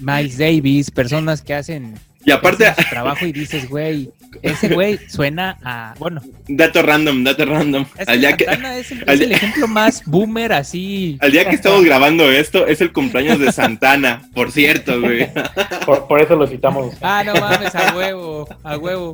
Miles 0.00 0.36
Davis, 0.36 0.90
personas 0.90 1.40
que 1.40 1.54
hacen, 1.54 1.94
Y 2.24 2.30
aparte, 2.30 2.72
trabajo 2.90 3.26
y 3.26 3.32
dices, 3.32 3.68
güey, 3.68 4.10
ese 4.42 4.68
güey 4.68 4.98
suena 5.08 5.58
a, 5.62 5.94
bueno, 5.98 6.22
dato 6.48 6.80
random, 6.82 7.24
dato 7.24 7.44
random. 7.44 7.84
es 7.98 8.08
Al 8.08 8.14
que 8.14 8.20
día 8.20 8.36
que, 8.36 8.44
Santana 8.44 8.76
es, 8.78 8.90
el, 8.92 8.98
al 9.02 9.08
es 9.10 9.18
día- 9.18 9.26
el 9.26 9.32
ejemplo 9.32 9.68
más 9.68 10.02
boomer 10.06 10.52
así. 10.52 11.18
al 11.20 11.32
día 11.32 11.48
que 11.48 11.54
estamos 11.56 11.84
grabando 11.84 12.30
esto, 12.30 12.66
es 12.66 12.80
el 12.80 12.92
cumpleaños 12.92 13.38
de 13.40 13.50
Santana, 13.52 14.22
por 14.34 14.52
cierto, 14.52 15.00
güey. 15.00 15.28
Por, 15.86 16.06
por 16.06 16.20
eso 16.22 16.36
lo 16.36 16.46
citamos. 16.46 16.94
Ah, 17.00 17.22
no 17.26 17.34
mames, 17.34 17.74
a 17.74 17.94
huevo, 17.96 18.48
a 18.62 18.76
huevo. 18.78 19.12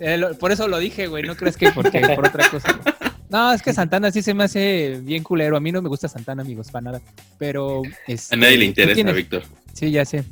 Eh, 0.00 0.16
lo- 0.16 0.36
por 0.38 0.50
eso 0.52 0.66
lo 0.68 0.78
dije, 0.78 1.06
güey, 1.06 1.22
no 1.24 1.36
crees 1.36 1.56
que 1.56 1.70
porque 1.70 2.00
por 2.16 2.26
otra 2.26 2.48
cosa. 2.48 2.72
güey. 2.72 2.94
No, 3.28 3.52
es 3.52 3.62
que 3.62 3.72
Santana 3.72 4.10
sí 4.10 4.20
se 4.22 4.34
me 4.34 4.44
hace 4.44 5.00
bien 5.02 5.22
culero. 5.22 5.56
A 5.56 5.60
mí 5.60 5.70
no 5.72 5.80
me 5.80 5.88
gusta 5.88 6.08
Santana, 6.08 6.42
amigos, 6.42 6.70
para 6.70 6.82
nada. 6.84 7.00
Pero. 7.38 7.82
este, 8.06 8.34
A 8.34 8.38
nadie 8.38 8.56
le 8.58 8.64
tú 8.64 8.80
interesa, 8.80 9.12
Víctor. 9.12 9.42
Sí, 9.74 9.90
ya 9.90 10.04
sé. 10.04 10.24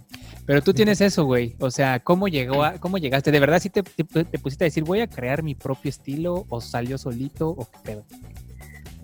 Pero 0.50 0.62
tú 0.62 0.74
tienes 0.74 1.00
eso, 1.00 1.24
güey. 1.26 1.54
O 1.60 1.70
sea, 1.70 2.00
¿cómo 2.00 2.26
llegó 2.26 2.64
a, 2.64 2.72
cómo 2.72 2.98
llegaste? 2.98 3.30
¿De 3.30 3.38
verdad 3.38 3.60
sí 3.60 3.70
te, 3.70 3.84
te- 3.84 4.24
te 4.24 4.38
pusiste 4.40 4.64
a 4.64 4.66
decir 4.66 4.82
voy 4.82 4.98
a 5.00 5.06
crear 5.06 5.44
mi 5.44 5.54
propio 5.54 5.90
estilo? 5.90 6.44
¿O 6.48 6.60
salió 6.60 6.98
solito? 6.98 7.50
¿O 7.50 7.68
qué 7.70 7.78
pedo? 7.84 8.02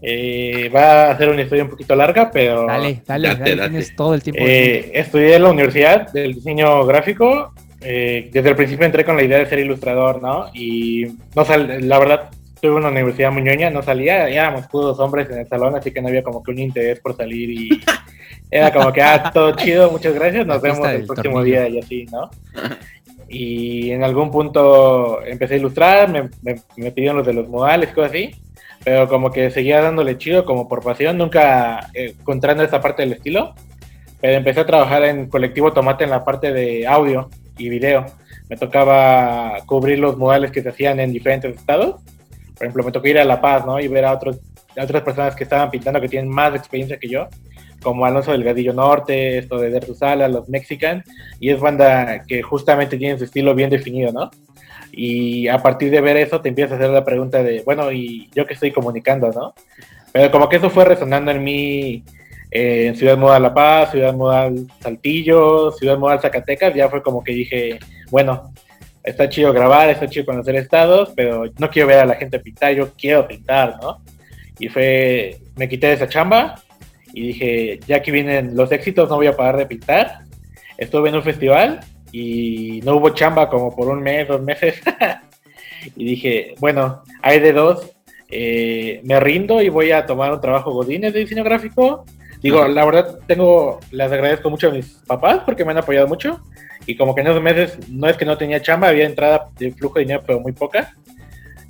Eh, 0.03 0.69
va 0.75 1.11
a 1.13 1.17
ser 1.19 1.29
una 1.29 1.43
historia 1.43 1.63
un 1.65 1.71
poquito 1.71 1.95
larga, 1.95 2.31
pero 2.33 2.67
Dale, 2.67 3.01
dale, 3.07 3.29
Date, 3.29 3.41
dale, 3.41 3.57
date. 3.57 3.71
tienes 3.71 3.95
todo 3.97 4.15
el 4.15 4.23
tiempo. 4.25 4.43
eh, 4.45 4.91
estudié 4.93 5.37
en 5.37 5.43
la 5.45 5.51
universidad 5.51 6.13
del 6.13 6.35
diseño 6.35 6.85
gráfico. 6.85 7.53
eh, 7.81 8.29
desde 8.33 8.49
el 8.51 8.57
principio 8.57 8.85
entré 8.85 9.05
con 9.05 9.17
la 9.17 9.23
idea 9.23 9.39
de 9.39 9.47
ser 9.47 9.61
ilustrador, 9.61 10.21
¿no? 10.21 10.47
Y 10.53 11.07
no 11.37 11.45
sal, 11.45 11.89
la 11.89 11.99
verdad, 12.01 12.31
tuve 12.61 12.73
una 12.75 12.89
universidad 12.89 13.31
muy 13.31 13.43
ñoña, 13.43 13.71
no 13.71 13.83
salía, 13.85 14.29
éramos 14.29 14.67
puros 14.67 14.99
hombres 14.99 15.31
en 15.31 15.39
el 15.39 15.47
salón, 15.49 15.77
así 15.77 15.93
que 15.93 16.03
no 16.03 16.09
había 16.09 16.23
como 16.25 16.43
que 16.43 16.51
un 16.51 16.59
interés 16.59 16.99
por 16.99 17.17
salir 17.17 17.51
y 17.51 17.69
era 18.51 18.73
como 18.73 18.93
que, 18.93 19.03
ah, 19.03 19.31
todo 19.33 19.53
chido, 19.57 19.91
muchas 19.91 20.15
gracias, 20.15 20.47
nos 20.47 20.61
vemos 20.61 20.89
el 20.89 21.07
próximo 21.07 21.37
tornillo. 21.37 21.63
día 21.63 21.69
y 21.69 21.79
así, 21.79 22.07
¿no? 22.07 22.31
Y 23.29 23.91
en 23.91 24.05
algún 24.05 24.31
punto 24.31 25.23
empecé 25.25 25.55
a 25.55 25.59
ilustrar, 25.59 26.09
me, 26.09 26.31
me, 26.43 26.61
me 26.77 26.93
pidieron 26.93 27.17
los 27.17 27.27
de 27.27 27.33
los 27.33 27.49
modales, 27.49 27.93
cosas 27.93 28.11
así, 28.11 28.35
pero 28.87 29.09
como 29.09 29.33
que 29.33 29.51
seguía 29.51 29.81
dándole 29.81 30.17
chido 30.17 30.45
como 30.45 30.69
por 30.69 30.81
pasión, 30.81 31.19
nunca 31.19 31.89
eh, 31.93 32.15
encontrando 32.21 32.63
esta 32.63 32.81
parte 32.81 33.03
del 33.03 33.15
estilo, 33.15 33.53
pero 34.21 34.35
empecé 34.35 34.61
a 34.61 34.67
trabajar 34.67 35.05
en 35.05 35.29
Colectivo 35.29 35.73
Tomate 35.73 36.05
en 36.05 36.11
la 36.11 36.25
parte 36.25 36.53
de 36.53 36.87
audio 36.87 37.29
y 37.59 37.69
video. 37.69 38.07
Me 38.49 38.57
tocaba 38.57 39.57
cubrir 39.67 39.99
los 39.99 40.17
modales 40.17 40.53
que 40.53 40.63
se 40.63 40.69
hacían 40.69 41.01
en 41.01 41.13
diferentes 41.13 41.57
estados. 41.57 41.97
Por 42.55 42.63
ejemplo, 42.65 42.85
me 42.85 42.93
tocó 42.93 43.09
ir 43.09 43.19
a 43.19 43.25
La 43.25 43.41
Paz, 43.41 43.67
¿no? 43.67 43.81
Y 43.81 43.89
ver 43.89 44.05
a, 44.05 44.13
otros, 44.13 44.39
a 44.77 44.85
otras 44.85 45.03
personas 45.03 45.35
que 45.35 45.43
estaban 45.43 45.69
pintando 45.69 46.01
que 46.01 46.09
tienen 46.09 46.31
más 46.31 46.55
experiencia 46.55 46.97
que 46.97 47.09
yo, 47.09 47.27
como 47.83 48.07
Alonso 48.07 48.33
Delgadillo 48.33 48.73
Norte, 48.73 49.39
esto 49.39 49.59
de 49.59 49.71
Dertuzala, 49.71 50.29
los 50.29 50.49
Mexican, 50.49 51.05
y 51.41 51.51
es 51.51 51.61
banda 51.61 52.25
que 52.27 52.43
justamente 52.43 52.99
tiene 52.99 53.19
su 53.19 53.25
estilo 53.25 53.55
bien 53.55 53.71
definido, 53.71 54.13
¿no? 54.13 54.31
Y 54.93 55.49
a 55.49 55.59
partir 55.59 55.91
de 55.91 56.01
ver 56.01 56.17
eso 56.17 56.41
te 56.41 56.49
empiezas 56.49 56.73
a 56.73 56.77
hacer 56.77 56.91
la 56.91 57.05
pregunta 57.05 57.43
de, 57.43 57.63
bueno, 57.65 57.93
¿y 57.93 58.31
yo 58.35 58.47
qué 58.47 58.55
estoy 58.55 58.73
comunicando, 58.73 59.31
no? 59.31 59.55
Pero 60.13 60.31
como 60.31 60.49
que 60.49 60.57
eso 60.57 60.71
fue 60.71 60.85
resonando 60.85 61.31
en 61.31 61.45
mí 61.45 62.03
eh, 62.51 62.87
en 62.87 62.97
Ciudad 62.97 63.19
Modal 63.19 63.43
La 63.43 63.55
Paz, 63.55 63.91
Ciudad 63.91 64.15
Modal 64.15 64.67
Saltillo, 64.81 65.73
Ciudad 65.73 65.99
Modal 65.99 66.21
Zacatecas, 66.21 66.75
ya 66.75 66.89
fue 66.89 67.03
como 67.03 67.23
que 67.23 67.33
dije, 67.33 67.79
bueno, 68.11 68.53
está 69.05 69.29
chido 69.29 69.53
grabar, 69.53 69.91
está 69.91 70.09
chido 70.09 70.27
conocer 70.27 70.57
estados, 70.57 71.13
pero 71.15 71.45
no 71.59 71.71
quiero 71.71 71.89
ver 71.89 71.99
a 71.99 72.07
la 72.07 72.15
gente 72.15 72.39
pintar, 72.39 72.75
yo 72.75 72.93
quiero 72.97 73.29
pintar, 73.29 73.79
¿no? 73.83 74.01
Y 74.59 74.69
fue, 74.69 75.39
me 75.57 75.69
quité 75.69 75.89
de 75.89 75.93
esa 75.95 76.09
chamba 76.09 76.57
y 77.17 77.29
dije, 77.29 77.81
ya 77.87 78.03
que 78.03 78.13
vienen 78.13 78.55
los 78.55 78.71
éxitos, 78.71 79.09
no 79.09 79.17
voy 79.17 79.27
a 79.27 79.35
parar 79.35 79.57
de 79.57 79.65
pintar. 79.65 80.19
Estuve 80.77 81.09
en 81.09 81.15
un 81.15 81.23
festival 81.23 81.81
y 82.13 82.83
no 82.85 82.97
hubo 82.97 83.09
chamba 83.09 83.49
como 83.49 83.75
por 83.75 83.89
un 83.89 84.03
mes, 84.03 84.29
dos 84.29 84.43
meses. 84.43 84.83
y 85.97 86.05
dije, 86.05 86.55
bueno, 86.59 87.03
hay 87.23 87.41
de 87.41 87.55
dos, 87.55 87.91
eh, 88.29 89.01
me 89.05 89.19
rindo 89.19 89.63
y 89.63 89.71
voy 89.71 89.93
a 89.93 90.05
tomar 90.05 90.31
un 90.31 90.43
trabajo 90.43 90.73
godines 90.73 91.15
de 91.15 91.21
diseño 91.21 91.43
gráfico. 91.43 92.05
Digo, 92.43 92.69
la 92.69 92.85
verdad, 92.85 93.19
tengo, 93.27 93.81
les 93.93 94.13
agradezco 94.13 94.51
mucho 94.51 94.69
a 94.69 94.73
mis 94.73 94.87
papás 95.07 95.41
porque 95.47 95.65
me 95.65 95.71
han 95.71 95.79
apoyado 95.79 96.07
mucho. 96.09 96.43
Y 96.85 96.99
como 96.99 97.15
que 97.15 97.23
en 97.23 97.29
esos 97.29 97.43
meses 97.43 97.79
no 97.89 98.11
es 98.11 98.19
que 98.19 98.27
no 98.27 98.37
tenía 98.37 98.61
chamba, 98.61 98.89
había 98.89 99.07
entrada 99.07 99.49
de 99.59 99.73
flujo 99.73 99.95
de 99.95 100.05
dinero, 100.05 100.23
pero 100.27 100.41
muy 100.41 100.53
poca. 100.53 100.95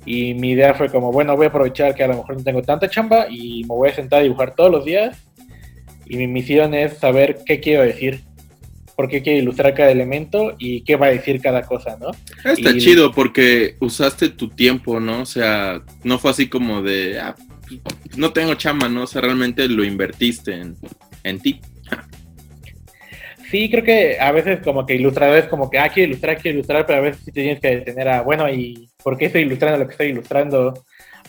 Y 0.07 0.33
mi 0.35 0.51
idea 0.51 0.73
fue 0.73 0.89
como, 0.89 1.11
bueno, 1.11 1.35
voy 1.35 1.47
a 1.47 1.49
aprovechar 1.49 1.93
que 1.93 2.03
a 2.03 2.07
lo 2.07 2.15
mejor 2.15 2.37
no 2.37 2.43
tengo 2.43 2.61
tanta 2.61 2.89
chamba 2.89 3.27
y 3.29 3.61
me 3.63 3.75
voy 3.75 3.89
a 3.89 3.93
sentar 3.93 4.21
a 4.21 4.23
dibujar 4.23 4.55
todos 4.55 4.71
los 4.71 4.85
días. 4.85 5.17
Y 6.05 6.15
mi 6.15 6.27
misión 6.27 6.73
es 6.73 6.97
saber 6.97 7.39
qué 7.45 7.59
quiero 7.59 7.83
decir, 7.83 8.21
por 8.95 9.09
qué 9.09 9.21
quiero 9.21 9.39
ilustrar 9.39 9.73
cada 9.73 9.91
elemento 9.91 10.55
y 10.57 10.81
qué 10.81 10.95
va 10.95 11.07
a 11.07 11.09
decir 11.09 11.41
cada 11.41 11.61
cosa, 11.63 11.97
¿no? 11.99 12.11
Está 12.49 12.71
Y- 12.71 12.77
chido 12.79 13.11
porque 13.11 13.75
usaste 13.81 14.29
tu 14.29 14.47
tiempo, 14.47 14.99
¿no? 15.01 15.23
O 15.23 15.25
sea, 15.25 15.81
no 16.05 16.17
fue 16.17 16.31
así 16.31 16.47
como 16.47 16.81
de, 16.81 17.19
ah, 17.19 17.35
no 18.15 18.31
tengo 18.31 18.53
chamba, 18.55 18.87
¿no? 18.87 19.03
O 19.03 19.07
sea, 19.07 19.19
realmente 19.21 19.67
lo 19.67 19.83
invertiste 19.83 20.53
en, 20.53 20.77
en 21.23 21.39
ti. 21.41 21.59
Sí, 23.49 23.69
creo 23.69 23.83
que 23.83 24.19
a 24.19 24.31
veces 24.31 24.59
como 24.61 24.85
que 24.85 24.95
ilustradores 24.95 25.45
como 25.45 25.69
que, 25.69 25.79
ah, 25.79 25.89
quiero 25.89 26.09
ilustrar, 26.09 26.37
quiero 26.37 26.57
ilustrar, 26.57 26.85
pero 26.85 26.99
a 26.99 27.01
veces 27.01 27.21
sí 27.23 27.31
te 27.31 27.41
tienes 27.41 27.59
que 27.61 27.77
detener 27.77 28.09
a, 28.09 28.21
bueno, 28.21 28.49
¿y 28.49 28.89
por 29.01 29.17
qué 29.17 29.25
estoy 29.25 29.43
ilustrando 29.43 29.79
lo 29.79 29.85
que 29.85 29.91
estoy 29.91 30.07
ilustrando? 30.07 30.73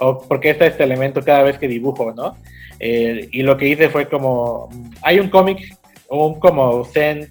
¿O 0.01 0.19
por 0.21 0.41
qué 0.41 0.51
está 0.51 0.67
este 0.67 0.83
elemento 0.83 1.23
cada 1.23 1.43
vez 1.43 1.59
que 1.59 1.69
dibujo, 1.69 2.13
no? 2.13 2.37
Eh, 2.81 3.29
y 3.31 3.43
lo 3.43 3.57
que 3.57 3.69
hice 3.69 3.89
fue 3.89 4.09
como, 4.09 4.69
hay 5.03 5.21
un 5.21 5.29
cómic, 5.29 5.77
un 6.09 6.41
como 6.41 6.85
Zen, 6.85 7.31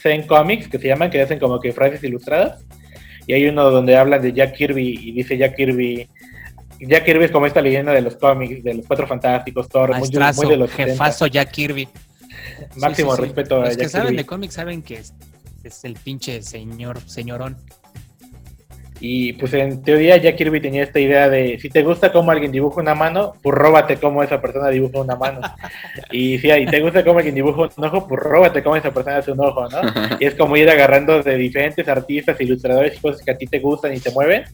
Zen 0.00 0.26
Comics 0.26 0.68
que 0.68 0.78
se 0.78 0.88
llaman, 0.88 1.10
que 1.10 1.20
hacen 1.20 1.38
como 1.38 1.60
que 1.60 1.72
frases 1.72 2.02
ilustradas. 2.02 2.64
Y 3.26 3.34
hay 3.34 3.46
uno 3.46 3.70
donde 3.70 3.96
hablan 3.96 4.22
de 4.22 4.32
Jack 4.32 4.56
Kirby 4.56 4.98
y 5.00 5.12
dice 5.12 5.36
Jack 5.36 5.54
Kirby, 5.54 6.08
Jack 6.80 7.04
Kirby 7.04 7.24
es 7.24 7.30
como 7.30 7.46
esta 7.46 7.60
leyenda 7.60 7.92
de 7.92 8.00
los 8.00 8.16
cómics, 8.16 8.64
de 8.64 8.74
los 8.74 8.86
Cuatro 8.86 9.06
Fantásticos, 9.06 9.68
Thor, 9.68 9.96
muy, 9.96 10.08
de 10.08 10.56
los 10.56 10.70
70. 10.70 10.92
jefazo 10.92 11.26
Jack 11.26 11.50
Kirby. 11.50 11.88
Máximo 12.76 13.10
Sí, 13.12 13.16
sí, 13.16 13.22
sí. 13.22 13.22
respeto 13.22 13.62
a 13.62 13.66
Los 13.66 13.76
que 13.76 13.88
saben 13.88 14.08
Kirby. 14.08 14.16
de 14.18 14.26
cómics 14.26 14.54
saben 14.54 14.82
que 14.82 14.94
es, 14.96 15.14
es 15.64 15.84
el 15.84 15.94
pinche 15.94 16.42
señor, 16.42 17.00
señorón. 17.06 17.56
Y 19.00 19.34
pues 19.34 19.54
en 19.54 19.80
teoría 19.84 20.16
Jack 20.16 20.34
Kirby 20.36 20.60
tenía 20.60 20.82
esta 20.82 20.98
idea 20.98 21.28
de 21.28 21.56
si 21.60 21.68
te 21.68 21.84
gusta 21.84 22.10
cómo 22.10 22.32
alguien 22.32 22.50
dibuja 22.50 22.80
una 22.80 22.96
mano, 22.96 23.34
pues 23.42 23.54
róbate 23.56 23.96
cómo 23.96 24.24
esa 24.24 24.40
persona 24.40 24.68
dibuja 24.70 25.00
una 25.00 25.14
mano. 25.14 25.40
Y 26.10 26.38
si 26.38 26.50
ahí 26.50 26.66
te 26.66 26.80
gusta 26.80 27.04
cómo 27.04 27.18
alguien 27.18 27.34
dibuja 27.36 27.68
un 27.76 27.84
ojo, 27.84 28.08
pues 28.08 28.20
róbate 28.20 28.60
cómo 28.62 28.74
esa 28.74 28.90
persona 28.92 29.18
hace 29.18 29.30
un 29.30 29.40
ojo, 29.40 29.68
¿no? 29.68 29.80
Y 30.20 30.24
es 30.24 30.34
como 30.34 30.56
ir 30.56 30.68
agarrando 30.68 31.22
de 31.22 31.36
diferentes 31.36 31.86
artistas, 31.88 32.40
ilustradores 32.40 32.96
y 32.96 33.00
cosas 33.00 33.22
que 33.24 33.30
a 33.30 33.38
ti 33.38 33.46
te 33.46 33.60
gustan 33.60 33.94
y 33.94 34.00
te 34.00 34.10
mueven 34.10 34.44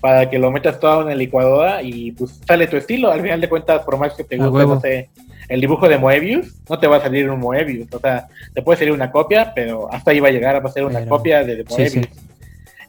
para 0.00 0.28
que 0.28 0.38
lo 0.40 0.50
metas 0.50 0.80
todo 0.80 1.02
en 1.02 1.08
la 1.08 1.14
licuadora 1.14 1.80
y 1.80 2.10
pues 2.12 2.40
sale 2.46 2.66
tu 2.66 2.76
estilo. 2.76 3.12
Al 3.12 3.22
final 3.22 3.40
de 3.40 3.48
cuentas, 3.48 3.84
por 3.84 3.96
más 3.96 4.12
que 4.14 4.24
te 4.24 4.36
guste, 4.38 4.66
no 4.66 4.80
sé, 4.80 5.08
el 5.48 5.60
dibujo 5.60 5.88
de 5.88 5.98
Moebius, 5.98 6.54
no 6.68 6.78
te 6.78 6.86
va 6.86 6.96
a 6.96 7.00
salir 7.00 7.28
un 7.30 7.40
Moebius. 7.40 7.92
O 7.92 7.98
sea, 7.98 8.26
te 8.54 8.62
puede 8.62 8.78
salir 8.78 8.92
una 8.92 9.10
copia, 9.10 9.52
pero 9.54 9.92
hasta 9.92 10.10
ahí 10.10 10.20
va 10.20 10.28
a 10.28 10.32
llegar 10.32 10.56
a 10.56 10.68
ser 10.70 10.84
una 10.84 11.00
Pero- 11.00 11.10
copia 11.10 11.44
de, 11.44 11.64
Moebius. 11.68 11.92
sí. 11.92 12.00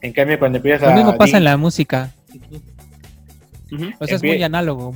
En 0.02 0.12
cambio, 0.12 0.38
cuando 0.38 0.58
empiezas 0.58 0.82
Lo 0.82 0.88
a... 0.90 0.94
mismo 0.94 1.16
pasa 1.16 1.38
en 1.38 1.44
la 1.44 1.56
música. 1.56 2.10
O 4.00 4.06
sea, 4.06 4.16
es 4.16 4.22
muy 4.22 4.42
análogo. 4.42 4.94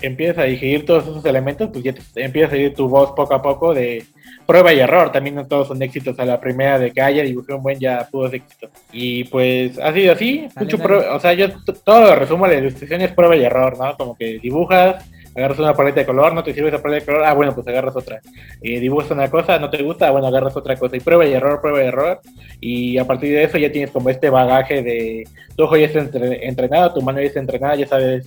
empiezas 0.00 0.38
a 0.38 0.42
digerir 0.44 0.84
todos 0.84 1.04
esos 1.04 1.24
elementos, 1.24 1.70
pues 1.72 1.84
ya 1.84 1.92
te- 1.92 2.24
empieza 2.24 2.54
a 2.54 2.58
ir 2.58 2.74
tu 2.74 2.88
voz 2.88 3.12
poco 3.12 3.34
a 3.34 3.40
poco 3.42 3.72
de 3.72 4.04
prueba 4.46 4.72
y 4.72 4.80
error. 4.80 5.12
También 5.12 5.36
no 5.36 5.46
todos 5.46 5.68
son 5.68 5.80
éxitos 5.80 6.18
a 6.18 6.24
la 6.24 6.40
primera 6.40 6.76
de 6.78 6.90
que 6.90 7.00
haya 7.00 7.22
dibujé 7.22 7.54
un 7.54 7.62
buen 7.62 7.78
ya 7.78 8.08
pudo 8.10 8.26
ser 8.28 8.36
éxito. 8.42 8.68
Y 8.92 9.24
pues 9.24 9.78
ha 9.78 9.92
sido 9.92 10.12
así. 10.14 10.48
Dale, 10.54 10.64
mucho 10.66 10.76
dale. 10.78 11.08
o 11.08 11.20
sea, 11.20 11.32
yo 11.34 11.46
todo 11.84 12.00
lo 12.00 12.16
resumo 12.16 12.46
a 12.46 12.48
la 12.48 12.54
ilustración 12.56 13.00
es 13.02 13.12
prueba 13.12 13.36
y 13.36 13.44
error, 13.44 13.78
¿no? 13.78 13.96
Como 13.96 14.16
que 14.16 14.40
dibujas, 14.40 15.04
agarras 15.34 15.58
una 15.58 15.74
paleta 15.74 16.00
de 16.00 16.06
color, 16.06 16.34
no 16.34 16.42
te 16.42 16.52
sirve 16.52 16.68
esa 16.68 16.82
paleta 16.82 17.00
de 17.00 17.12
color, 17.12 17.24
ah, 17.24 17.34
bueno, 17.34 17.54
pues 17.54 17.66
agarras 17.68 17.96
otra. 17.96 18.20
Y 18.60 18.76
dibujas 18.78 19.10
una 19.10 19.30
cosa, 19.30 19.58
no 19.58 19.70
te 19.70 19.82
gusta, 19.82 20.10
bueno, 20.10 20.26
agarras 20.26 20.56
otra 20.56 20.76
cosa. 20.76 20.96
Y 20.96 21.00
prueba 21.00 21.26
y 21.26 21.32
error, 21.32 21.60
prueba 21.60 21.82
y 21.82 21.86
error. 21.86 22.20
Y 22.60 22.98
a 22.98 23.06
partir 23.06 23.34
de 23.34 23.44
eso 23.44 23.58
ya 23.58 23.72
tienes 23.72 23.90
como 23.90 24.10
este 24.10 24.30
bagaje 24.30 24.82
de 24.82 25.24
tu 25.56 25.64
ojo 25.64 25.76
ya 25.76 25.86
está 25.86 26.00
entre- 26.00 26.46
entrenado, 26.46 26.94
tu 26.94 27.02
mano 27.02 27.20
ya 27.20 27.26
está 27.26 27.40
entrenada, 27.40 27.76
ya 27.76 27.86
sabes 27.86 28.26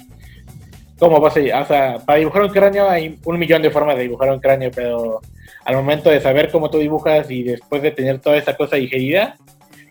cómo 0.97 1.19
vas 1.19 1.35
a, 1.37 1.61
o 1.61 1.65
sea, 1.65 1.97
para 2.05 2.19
dibujar 2.19 2.43
un 2.43 2.49
cráneo 2.49 2.89
hay 2.89 3.19
un 3.25 3.39
millón 3.39 3.61
de 3.61 3.69
formas 3.69 3.97
de 3.97 4.03
dibujar 4.03 4.31
un 4.31 4.39
cráneo, 4.39 4.71
pero 4.73 5.19
al 5.65 5.75
momento 5.75 6.09
de 6.09 6.21
saber 6.21 6.49
cómo 6.51 6.69
tú 6.69 6.77
dibujas 6.77 7.29
y 7.29 7.43
después 7.43 7.81
de 7.81 7.91
tener 7.91 8.19
toda 8.19 8.37
esa 8.37 8.55
cosa 8.55 8.77
digerida, 8.77 9.35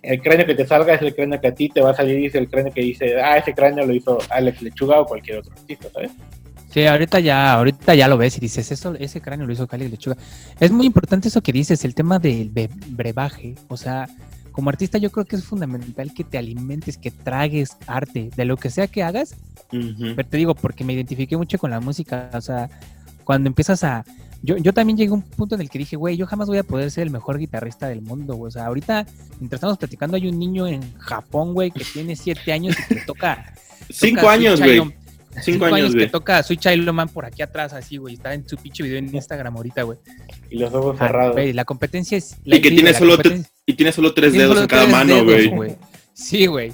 el 0.02 0.20
cráneo 0.20 0.46
que 0.46 0.54
te 0.54 0.66
salga 0.66 0.94
es 0.94 1.02
el 1.02 1.14
cráneo 1.14 1.40
que 1.40 1.48
a 1.48 1.54
ti 1.54 1.68
te 1.68 1.80
va 1.80 1.90
a 1.90 1.94
salir 1.94 2.20
y 2.20 2.26
es 2.26 2.34
el 2.34 2.48
cráneo 2.48 2.72
que 2.72 2.82
dice, 2.82 3.20
ah, 3.20 3.38
ese 3.38 3.54
cráneo 3.54 3.86
lo 3.86 3.94
hizo 3.94 4.18
Alex 4.30 4.62
Lechuga 4.62 5.00
o 5.00 5.06
cualquier 5.06 5.38
otro 5.38 5.52
artista, 5.52 5.88
¿sabes? 5.92 6.12
Sí, 6.74 6.84
ahorita 6.84 7.20
ya, 7.20 7.52
ahorita 7.52 7.94
ya 7.94 8.08
lo 8.08 8.18
ves 8.18 8.36
y 8.36 8.40
dices, 8.40 8.72
eso, 8.72 8.96
ese 8.98 9.20
cráneo 9.20 9.46
lo 9.46 9.52
hizo 9.52 9.68
Cali 9.68 9.88
Lechuga. 9.88 10.16
Es 10.58 10.72
muy 10.72 10.86
importante 10.86 11.28
eso 11.28 11.40
que 11.40 11.52
dices, 11.52 11.84
el 11.84 11.94
tema 11.94 12.18
del 12.18 12.50
brebaje. 12.88 13.54
O 13.68 13.76
sea, 13.76 14.08
como 14.50 14.70
artista 14.70 14.98
yo 14.98 15.12
creo 15.12 15.24
que 15.24 15.36
es 15.36 15.44
fundamental 15.44 16.12
que 16.12 16.24
te 16.24 16.36
alimentes, 16.36 16.98
que 16.98 17.12
tragues 17.12 17.76
arte, 17.86 18.30
de 18.34 18.44
lo 18.44 18.56
que 18.56 18.70
sea 18.70 18.88
que 18.88 19.04
hagas. 19.04 19.36
Pero 19.70 20.26
te 20.28 20.36
digo, 20.36 20.56
porque 20.56 20.82
me 20.82 20.94
identifiqué 20.94 21.36
mucho 21.36 21.58
con 21.58 21.70
la 21.70 21.78
música. 21.78 22.28
O 22.34 22.40
sea, 22.40 22.68
cuando 23.22 23.46
empiezas 23.46 23.84
a... 23.84 24.04
Yo, 24.42 24.56
yo 24.56 24.72
también 24.72 24.96
llegué 24.96 25.10
a 25.10 25.14
un 25.14 25.22
punto 25.22 25.54
en 25.54 25.60
el 25.60 25.70
que 25.70 25.78
dije, 25.78 25.94
güey, 25.94 26.16
yo 26.16 26.26
jamás 26.26 26.48
voy 26.48 26.58
a 26.58 26.64
poder 26.64 26.90
ser 26.90 27.04
el 27.04 27.12
mejor 27.12 27.38
guitarrista 27.38 27.86
del 27.86 28.02
mundo. 28.02 28.34
güey. 28.34 28.48
O 28.48 28.50
sea, 28.50 28.66
ahorita, 28.66 29.06
mientras 29.38 29.58
estamos 29.58 29.78
platicando, 29.78 30.16
hay 30.16 30.26
un 30.26 30.40
niño 30.40 30.66
en 30.66 30.82
Japón, 30.98 31.54
güey, 31.54 31.70
que 31.70 31.84
tiene 31.84 32.16
siete 32.16 32.52
años 32.52 32.74
y 32.80 32.94
que 32.96 33.00
toca... 33.06 33.54
Cinco 33.90 34.22
toca 34.22 34.32
años, 34.32 34.60
güey. 34.60 35.03
Cinco 35.42 35.64
años, 35.66 35.90
que 35.92 35.98
güey. 35.98 36.10
toca 36.10 36.42
Sweet 36.42 36.60
Child 36.60 36.92
Man 36.92 37.08
por 37.08 37.24
aquí 37.26 37.42
atrás, 37.42 37.72
así, 37.72 37.96
güey. 37.96 38.14
Está 38.14 38.34
en 38.34 38.48
su 38.48 38.56
pinche 38.56 38.82
video 38.82 38.98
en 38.98 39.14
Instagram 39.14 39.56
ahorita, 39.56 39.82
güey. 39.82 39.98
Y 40.50 40.58
los 40.58 40.72
ojos 40.74 40.96
Ah, 41.00 41.06
cerrados. 41.06 41.32
güey, 41.32 41.52
la 41.52 41.64
competencia 41.64 42.16
es. 42.18 42.36
Y 42.44 42.60
que 42.60 42.70
tiene 42.70 42.92
la 42.92 42.98
solo 42.98 43.16
competencia- 43.16 43.50
Y 43.66 43.74
tiene 43.74 43.92
solo 43.92 44.14
tres 44.14 44.30
tiene 44.32 44.44
dedos 44.44 44.54
solo 44.56 44.62
en 44.62 44.68
cada 44.68 44.86
mano, 44.86 45.24
güey. 45.24 45.76
Sí, 46.12 46.46
güey. 46.46 46.72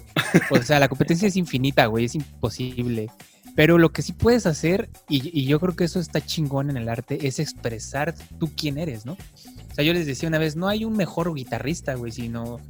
O 0.50 0.60
sea, 0.62 0.78
la 0.78 0.88
competencia 0.88 1.26
es 1.28 1.36
infinita, 1.36 1.86
güey. 1.86 2.04
Es 2.04 2.14
imposible. 2.14 3.08
Pero 3.56 3.78
lo 3.78 3.90
que 3.92 4.02
sí 4.02 4.12
puedes 4.12 4.46
hacer, 4.46 4.88
y, 5.08 5.38
y 5.38 5.46
yo 5.46 5.58
creo 5.58 5.74
que 5.74 5.84
eso 5.84 5.98
está 5.98 6.20
chingón 6.20 6.70
en 6.70 6.76
el 6.76 6.88
arte, 6.88 7.26
es 7.26 7.38
expresar 7.40 8.14
tú 8.38 8.50
quién 8.56 8.78
eres, 8.78 9.04
¿no? 9.06 9.12
O 9.14 9.74
sea, 9.74 9.82
yo 9.84 9.92
les 9.92 10.06
decía 10.06 10.28
una 10.28 10.38
vez, 10.38 10.56
no 10.56 10.68
hay 10.68 10.84
un 10.84 10.96
mejor 10.96 11.34
guitarrista, 11.34 11.94
güey, 11.94 12.12
sino 12.12 12.60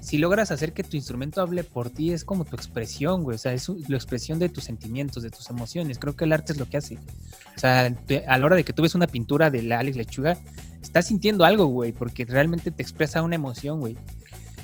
si 0.00 0.18
logras 0.18 0.50
hacer 0.50 0.72
que 0.72 0.84
tu 0.84 0.96
instrumento 0.96 1.40
hable 1.40 1.64
por 1.64 1.90
ti, 1.90 2.12
es 2.12 2.24
como 2.24 2.44
tu 2.44 2.56
expresión, 2.56 3.22
güey. 3.22 3.36
O 3.36 3.38
sea, 3.38 3.52
es 3.52 3.68
la 3.88 3.96
expresión 3.96 4.38
de 4.38 4.48
tus 4.48 4.64
sentimientos, 4.64 5.22
de 5.22 5.30
tus 5.30 5.48
emociones. 5.50 5.98
Creo 5.98 6.16
que 6.16 6.24
el 6.24 6.32
arte 6.32 6.52
es 6.52 6.58
lo 6.58 6.68
que 6.68 6.76
hace. 6.76 6.96
O 7.56 7.58
sea, 7.58 7.94
a 8.26 8.38
la 8.38 8.46
hora 8.46 8.56
de 8.56 8.64
que 8.64 8.72
tú 8.72 8.82
ves 8.82 8.94
una 8.94 9.06
pintura 9.06 9.50
de 9.50 9.62
la 9.62 9.78
Alex 9.78 9.96
Lechuga, 9.96 10.36
estás 10.82 11.06
sintiendo 11.06 11.44
algo, 11.44 11.66
güey, 11.66 11.92
porque 11.92 12.24
realmente 12.24 12.70
te 12.70 12.82
expresa 12.82 13.22
una 13.22 13.36
emoción, 13.36 13.80
güey. 13.80 13.96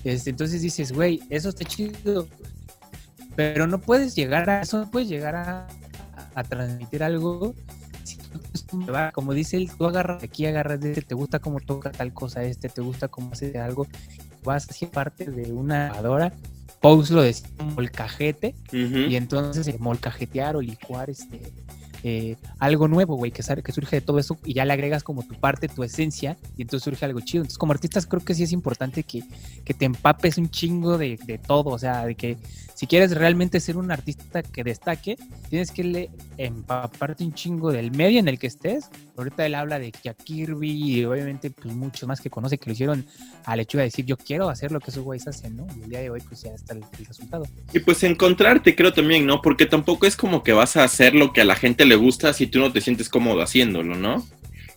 Este, 0.04 0.30
entonces 0.30 0.60
dices, 0.60 0.92
güey, 0.92 1.22
eso 1.30 1.48
está 1.48 1.64
chido. 1.64 2.28
Pero 3.36 3.66
no 3.66 3.80
puedes 3.80 4.14
llegar 4.14 4.48
a 4.48 4.62
eso, 4.62 4.78
no 4.78 4.90
puedes 4.90 5.08
llegar 5.08 5.34
a, 5.34 5.66
a 6.34 6.44
transmitir 6.44 7.02
algo. 7.02 7.54
Como 9.12 9.32
dice 9.32 9.56
él, 9.56 9.70
tú 9.76 9.86
agarras 9.86 10.22
aquí, 10.22 10.46
agarras 10.46 10.80
de 10.80 10.90
este, 10.90 11.02
te 11.02 11.14
gusta 11.14 11.38
cómo 11.38 11.60
toca 11.60 11.90
tal 11.92 12.12
cosa 12.12 12.42
este, 12.42 12.68
te 12.68 12.80
gusta 12.80 13.08
cómo 13.08 13.32
hace 13.32 13.58
algo, 13.58 13.86
vas 14.44 14.68
a 14.68 14.72
ser 14.72 14.90
parte 14.90 15.24
de 15.24 15.52
una 15.52 15.86
grabadora. 15.86 16.32
Pose 16.80 17.14
lo 17.14 17.22
decía 17.22 17.48
molcajete, 17.74 18.54
y 18.70 19.16
entonces 19.16 19.66
eh, 19.68 19.76
molcajetear 19.78 20.56
o 20.56 20.60
licuar 20.60 21.08
este 21.08 21.40
eh, 22.06 22.36
algo 22.58 22.86
nuevo, 22.86 23.16
güey, 23.16 23.32
que, 23.32 23.42
surge 23.42 23.96
de 23.96 24.00
todo 24.02 24.18
eso 24.18 24.36
y 24.44 24.52
ya 24.52 24.66
le 24.66 24.74
agregas 24.74 25.02
como 25.02 25.22
tu 25.22 25.36
parte, 25.36 25.68
tu 25.68 25.82
esencia 25.82 26.36
y 26.54 26.60
entonces 26.60 26.84
surge 26.84 27.02
algo 27.06 27.20
chido. 27.20 27.42
Entonces 27.42 27.56
como 27.56 27.72
artistas 27.72 28.06
creo 28.06 28.22
que 28.22 28.34
sí 28.34 28.42
es 28.42 28.52
importante 28.52 29.04
que, 29.04 29.22
que 29.64 29.72
te 29.72 29.86
empapes 29.86 30.36
un 30.36 30.50
chingo 30.50 30.98
de, 30.98 31.18
de 31.24 31.38
todo, 31.38 31.70
o 31.70 31.78
sea, 31.78 32.04
de 32.04 32.14
que 32.14 32.36
si 32.74 32.86
quieres 32.86 33.12
realmente 33.12 33.58
ser 33.58 33.78
un 33.78 33.90
artista 33.90 34.42
que 34.42 34.62
destaque, 34.64 35.16
tienes 35.48 35.70
que 35.70 35.82
le 35.82 36.10
empaparte 36.36 37.24
un 37.24 37.32
chingo 37.32 37.72
del 37.72 37.90
medio 37.90 38.18
en 38.18 38.28
el 38.28 38.38
que 38.38 38.48
estés. 38.48 38.90
Ahorita 39.16 39.46
él 39.46 39.54
habla 39.54 39.78
de 39.78 39.90
Jack 40.02 40.24
Kirby 40.24 40.70
y 40.72 41.04
obviamente 41.06 41.50
pues 41.50 41.74
muchos 41.74 42.06
más 42.06 42.20
que 42.20 42.28
conoce 42.28 42.58
que 42.58 42.66
lo 42.66 42.72
hicieron 42.72 43.06
a 43.46 43.56
lechuga 43.56 43.82
de 43.82 43.86
decir 43.86 44.04
yo 44.04 44.18
quiero 44.18 44.50
hacer 44.50 44.72
lo 44.72 44.80
que 44.80 44.90
esos 44.90 45.04
güeyes 45.04 45.26
hacen, 45.26 45.56
¿no? 45.56 45.66
Y 45.78 45.84
el 45.84 45.88
día 45.88 46.00
de 46.00 46.10
hoy 46.10 46.20
pues 46.20 46.42
ya 46.42 46.50
está 46.50 46.74
el, 46.74 46.84
el 46.98 47.06
resultado. 47.06 47.46
Y 47.72 47.78
pues 47.78 48.02
encontrarte, 48.02 48.74
creo 48.76 48.92
también, 48.92 49.24
¿no? 49.24 49.40
Porque 49.40 49.64
tampoco 49.64 50.06
es 50.06 50.16
como 50.16 50.42
que 50.42 50.52
vas 50.52 50.76
a 50.76 50.84
hacer 50.84 51.14
lo 51.14 51.32
que 51.32 51.40
a 51.40 51.44
la 51.44 51.56
gente 51.56 51.86
le 51.86 51.93
le 51.94 52.02
gusta 52.04 52.32
si 52.32 52.46
tú 52.48 52.58
no 52.58 52.72
te 52.72 52.80
sientes 52.80 53.08
cómodo 53.08 53.40
haciéndolo, 53.40 53.94
¿no? 53.94 54.26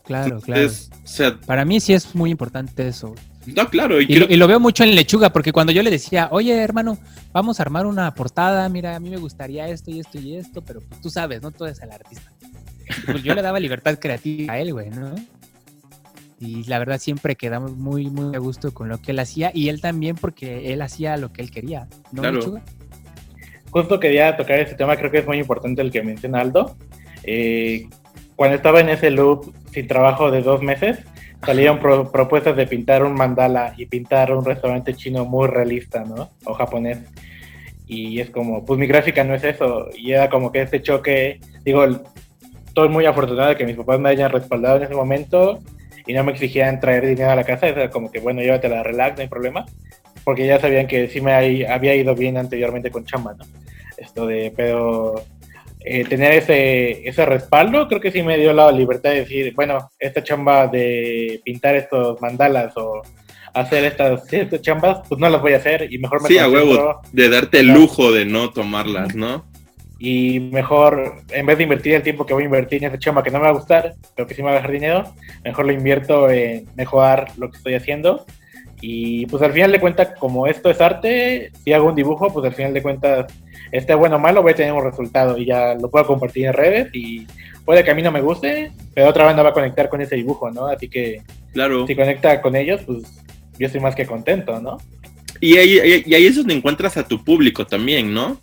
Claro, 0.05 0.39
claro. 0.39 0.61
Entonces, 0.61 0.89
o 1.03 1.07
sea, 1.07 1.37
Para 1.39 1.65
mí 1.65 1.79
sí 1.79 1.93
es 1.93 2.13
muy 2.15 2.29
importante 2.31 2.87
eso. 2.87 3.13
no, 3.47 3.67
claro, 3.69 3.99
y, 3.99 4.03
Y, 4.05 4.07
creo- 4.07 4.27
lo- 4.27 4.33
y 4.33 4.37
lo 4.37 4.47
veo 4.47 4.59
mucho 4.59 4.83
en 4.83 4.93
Lechuga, 4.95 5.31
porque 5.33 5.51
cuando 5.51 5.71
yo 5.73 5.81
le 5.83 5.89
decía, 5.89 6.29
oye, 6.31 6.53
hermano, 6.61 6.97
vamos 7.33 7.59
a 7.59 7.63
armar 7.63 7.85
una 7.85 8.13
portada, 8.13 8.69
mira, 8.69 8.95
a 8.95 8.99
mí 8.99 9.09
me 9.09 9.17
gustaría 9.17 9.67
esto 9.67 9.89
y 9.91 9.99
esto 9.99 10.19
y 10.19 10.35
esto, 10.35 10.61
pero 10.63 10.79
pues, 10.81 11.01
tú 11.01 11.09
sabes, 11.09 11.41
¿no? 11.41 11.51
Tú 11.51 11.65
eres 11.65 11.81
el 11.81 11.91
artista. 11.91 12.31
Pues 13.05 13.21
yo 13.23 13.35
le 13.35 13.41
daba 13.41 13.59
libertad 13.59 13.97
creativa 13.99 14.53
a 14.53 14.59
él, 14.59 14.71
güey, 14.73 14.89
¿no? 14.91 15.13
Y 16.39 16.63
la 16.65 16.77
verdad 16.79 16.99
siempre 16.99 17.35
quedamos 17.35 17.75
muy, 17.75 18.09
muy 18.11 18.35
a 18.35 18.39
gusto 18.39 18.71
con 18.73 18.87
lo 18.89 19.01
que 19.01 19.11
él 19.11 19.19
hacía 19.19 19.51
y 19.53 19.69
él 19.69 19.81
también 19.81 20.15
porque 20.15 20.71
él 20.71 20.81
hacía 20.83 21.17
lo 21.17 21.33
que 21.33 21.41
él 21.41 21.49
quería, 21.51 21.87
¿no, 22.11 22.21
Claro. 22.21 22.37
Lechuga? 22.37 22.63
Justo 23.71 23.99
quería 23.99 24.37
tocar 24.37 24.59
ese 24.59 24.75
tema, 24.75 24.95
creo 24.95 25.11
que 25.11 25.17
es 25.19 25.25
muy 25.27 25.37
importante 25.39 25.81
el 25.81 25.91
que 25.91 26.01
menciona 26.03 26.39
Aldo. 26.39 26.77
Eh, 27.27 27.87
cuando 28.35 28.55
estaba 28.55 28.79
en 28.79 28.89
ese 28.89 29.11
loop 29.11 29.53
sin 29.71 29.85
trabajo 29.87 30.31
de 30.31 30.41
dos 30.41 30.61
meses, 30.63 30.99
salieron 31.45 31.79
pro- 31.79 32.11
propuestas 32.11 32.55
de 32.55 32.65
pintar 32.65 33.03
un 33.03 33.13
mandala 33.13 33.73
y 33.77 33.85
pintar 33.85 34.31
un 34.31 34.43
restaurante 34.43 34.95
chino 34.95 35.25
muy 35.25 35.47
realista, 35.47 36.03
¿no? 36.03 36.29
O 36.45 36.53
japonés. 36.53 36.99
Y 37.85 38.19
es 38.19 38.29
como, 38.29 38.65
pues 38.65 38.79
mi 38.79 38.87
gráfica 38.87 39.23
no 39.23 39.35
es 39.35 39.43
eso. 39.43 39.89
Y 39.95 40.11
era 40.11 40.29
como 40.29 40.51
que 40.51 40.61
este 40.61 40.81
choque, 40.81 41.39
digo, 41.63 41.85
estoy 42.65 42.89
muy 42.89 43.05
afortunado 43.05 43.49
de 43.49 43.55
que 43.55 43.65
mis 43.65 43.77
papás 43.77 43.99
me 43.99 44.09
hayan 44.09 44.31
respaldado 44.31 44.77
en 44.77 44.83
ese 44.83 44.95
momento 44.95 45.59
y 46.05 46.13
no 46.13 46.23
me 46.23 46.31
exigían 46.31 46.79
traer 46.79 47.05
dinero 47.05 47.31
a 47.31 47.35
la 47.35 47.43
casa. 47.43 47.67
Era 47.67 47.89
como 47.89 48.11
que, 48.11 48.19
bueno, 48.19 48.41
llévatela, 48.41 48.83
relax, 48.83 49.17
no 49.17 49.21
hay 49.21 49.29
problema. 49.29 49.65
Porque 50.23 50.45
ya 50.45 50.59
sabían 50.59 50.87
que 50.87 51.07
sí 51.07 51.21
me 51.21 51.33
había 51.33 51.95
ido 51.95 52.13
bien 52.13 52.37
anteriormente 52.37 52.91
con 52.91 53.05
chamba, 53.05 53.33
¿no? 53.35 53.45
Esto 53.97 54.27
de, 54.27 54.53
pero 54.55 55.15
eh, 55.89 56.05
tener 56.05 56.33
ese, 56.33 57.07
ese 57.07 57.25
respaldo 57.25 57.87
creo 57.87 58.01
que 58.01 58.11
sí 58.11 58.23
me 58.23 58.37
dio 58.37 58.53
la 58.53 58.71
libertad 58.71 59.11
de 59.11 59.21
decir, 59.21 59.53
bueno, 59.55 59.89
esta 59.99 60.23
chamba 60.23 60.67
de 60.67 61.41
pintar 61.43 61.75
estos 61.75 62.21
mandalas 62.21 62.75
o 62.77 63.01
hacer 63.53 63.85
estas, 63.85 64.21
estas 64.33 64.61
chambas, 64.61 64.99
pues 65.07 65.19
no 65.19 65.29
las 65.29 65.41
voy 65.41 65.53
a 65.53 65.57
hacer 65.57 65.91
y 65.91 65.97
mejor 65.97 66.21
me 66.21 66.27
sí, 66.27 66.37
a 66.37 66.49
huevo, 66.49 67.01
de 67.11 67.29
darte 67.29 67.59
el 67.59 67.67
lujo 67.67 68.11
de 68.11 68.25
no 68.25 68.51
tomarlas, 68.51 69.15
¿no? 69.15 69.45
y 69.99 70.39
mejor, 70.39 71.23
en 71.29 71.45
vez 71.45 71.57
de 71.57 71.63
invertir 71.63 71.95
el 71.95 72.03
tiempo 72.03 72.25
que 72.25 72.33
voy 72.33 72.43
a 72.43 72.45
invertir 72.45 72.83
en 72.83 72.89
esa 72.89 72.99
chamba 72.99 73.23
que 73.23 73.31
no 73.31 73.39
me 73.39 73.45
va 73.45 73.49
a 73.49 73.53
gustar, 73.53 73.95
pero 74.15 74.27
que 74.27 74.35
sí 74.35 74.41
me 74.41 74.47
va 74.47 74.53
a 74.53 74.55
dejar 74.55 74.71
dinero, 74.71 75.03
mejor 75.43 75.65
lo 75.65 75.71
invierto 75.71 76.29
en 76.29 76.67
mejorar 76.75 77.31
lo 77.37 77.49
que 77.49 77.57
estoy 77.57 77.73
haciendo. 77.75 78.25
Y 78.79 79.25
pues 79.25 79.41
al 79.41 79.53
final 79.53 79.71
de 79.71 79.79
cuentas, 79.79 80.09
como 80.19 80.45
esto 80.45 80.69
es 80.69 80.79
arte, 80.81 81.51
si 81.63 81.73
hago 81.73 81.87
un 81.87 81.95
dibujo, 81.95 82.31
pues 82.31 82.45
al 82.45 82.53
final 82.53 82.75
de 82.75 82.83
cuentas, 82.83 83.33
esté 83.71 83.93
bueno 83.95 84.15
o 84.17 84.19
malo, 84.19 84.41
voy 84.41 84.51
a 84.53 84.55
tener 84.55 84.73
un 84.73 84.83
resultado 84.83 85.37
y 85.37 85.45
ya 85.45 85.73
lo 85.75 85.89
puedo 85.89 86.05
compartir 86.07 86.45
en 86.45 86.53
redes 86.53 86.89
y 86.93 87.27
puede 87.65 87.83
que 87.83 87.91
a 87.91 87.95
mí 87.95 88.01
no 88.01 88.11
me 88.11 88.21
guste, 88.21 88.71
pero 88.93 89.07
otra 89.09 89.25
banda 89.25 89.43
va 89.43 89.49
a 89.49 89.53
conectar 89.53 89.89
con 89.89 90.01
ese 90.01 90.15
dibujo, 90.15 90.49
¿no? 90.51 90.67
Así 90.67 90.87
que 90.87 91.21
Claro. 91.53 91.85
si 91.87 91.95
conecta 91.95 92.41
con 92.41 92.55
ellos, 92.55 92.81
pues 92.85 93.03
yo 93.59 93.65
estoy 93.67 93.81
más 93.81 93.95
que 93.95 94.05
contento, 94.05 94.59
¿no? 94.61 94.77
Y 95.41 95.57
ahí, 95.57 95.79
ahí- 95.79 96.03
y 96.05 96.13
ahí 96.15 96.25
es 96.25 96.35
donde 96.35 96.53
encuentras 96.53 96.97
a 96.97 97.07
tu 97.07 97.23
público 97.23 97.65
también, 97.67 98.13
¿no? 98.13 98.39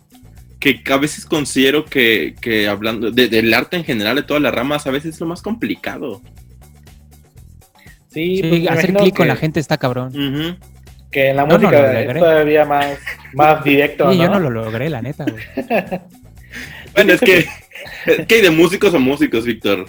Que 0.59 0.81
a 0.91 0.97
veces 0.97 1.25
considero 1.25 1.85
que, 1.85 2.35
que 2.41 2.67
hablando 2.67 3.11
de- 3.11 3.27
del 3.27 3.53
arte 3.53 3.75
en 3.77 3.83
general, 3.83 4.15
de 4.15 4.23
todas 4.23 4.41
las 4.41 4.53
ramas, 4.53 4.85
a 4.87 4.91
veces 4.91 5.15
es 5.15 5.19
lo 5.19 5.25
más 5.27 5.41
complicado. 5.41 6.21
Sí, 8.09 8.37
Sí, 8.37 8.43
pues, 8.47 8.67
hacer 8.69 8.93
clic 8.93 9.15
con 9.15 9.27
la 9.27 9.35
gente 9.35 9.59
está 9.59 9.77
cabrón. 9.77 10.11
Que 11.11 11.29
en 11.29 11.35
la 11.37 11.45
no 11.45 11.55
música 11.57 11.81
logré. 11.81 12.07
es 12.11 12.17
todavía 12.19 12.65
más, 12.65 12.97
más 13.35 13.63
directo, 13.63 14.05
¿no? 14.05 14.13
yo 14.13 14.27
no 14.29 14.39
lo 14.39 14.49
logré, 14.49 14.89
la 14.89 15.01
neta, 15.01 15.25
güey. 15.25 15.43
Bueno, 16.93 17.11
es 17.11 17.19
que, 17.19 17.45
es 18.05 18.25
que 18.25 18.35
hay 18.35 18.41
de 18.41 18.49
músicos 18.51 18.93
a 18.93 18.97
músicos, 18.99 19.43
Víctor. 19.45 19.85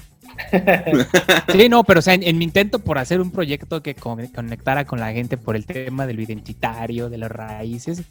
Sí, 1.52 1.68
no, 1.68 1.84
pero 1.84 2.00
o 2.00 2.02
sea, 2.02 2.14
en, 2.14 2.22
en 2.24 2.36
mi 2.36 2.44
intento 2.44 2.78
por 2.80 2.98
hacer 2.98 3.20
un 3.20 3.30
proyecto 3.30 3.82
que 3.82 3.94
con- 3.94 4.26
conectara 4.28 4.84
con 4.84 4.98
la 5.00 5.12
gente 5.12 5.36
por 5.38 5.54
el 5.56 5.64
tema 5.64 6.06
de 6.06 6.14
lo 6.14 6.22
identitario, 6.22 7.08
de 7.08 7.18
las 7.18 7.30
raíces, 7.30 8.02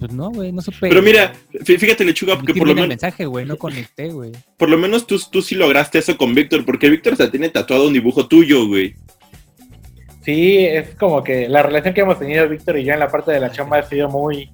pues 0.00 0.12
no, 0.12 0.30
güey, 0.30 0.50
no 0.52 0.60
supe. 0.60 0.88
Pero 0.88 1.00
mira, 1.00 1.32
fí- 1.52 1.78
fíjate, 1.78 2.04
Lechuga, 2.04 2.34
que 2.34 2.38
emitir 2.40 2.58
por 2.58 2.66
lo, 2.68 2.74
bien 2.74 2.78
el 2.84 2.88
men- 2.88 2.98
mensaje, 3.00 3.24
güey, 3.24 3.46
no 3.46 3.56
conecté, 3.56 4.08
güey. 4.08 4.32
por 4.56 4.68
lo 4.68 4.76
menos 4.76 5.06
tú, 5.06 5.18
tú 5.30 5.40
sí 5.40 5.54
lograste 5.54 5.98
eso 5.98 6.16
con 6.18 6.34
Víctor, 6.34 6.64
porque 6.64 6.90
Víctor 6.90 7.16
se 7.16 7.28
tiene 7.28 7.48
tatuado 7.48 7.86
un 7.86 7.92
dibujo 7.92 8.26
tuyo, 8.26 8.66
güey. 8.66 8.96
Sí, 10.24 10.58
es 10.58 10.94
como 10.96 11.22
que 11.24 11.48
la 11.48 11.62
relación 11.62 11.94
que 11.94 12.00
hemos 12.02 12.18
tenido 12.18 12.48
Víctor 12.48 12.78
y 12.78 12.84
yo 12.84 12.92
en 12.92 13.00
la 13.00 13.08
parte 13.08 13.32
de 13.32 13.40
la 13.40 13.50
chamba 13.50 13.78
ha 13.78 13.82
sido 13.88 14.08
muy 14.08 14.50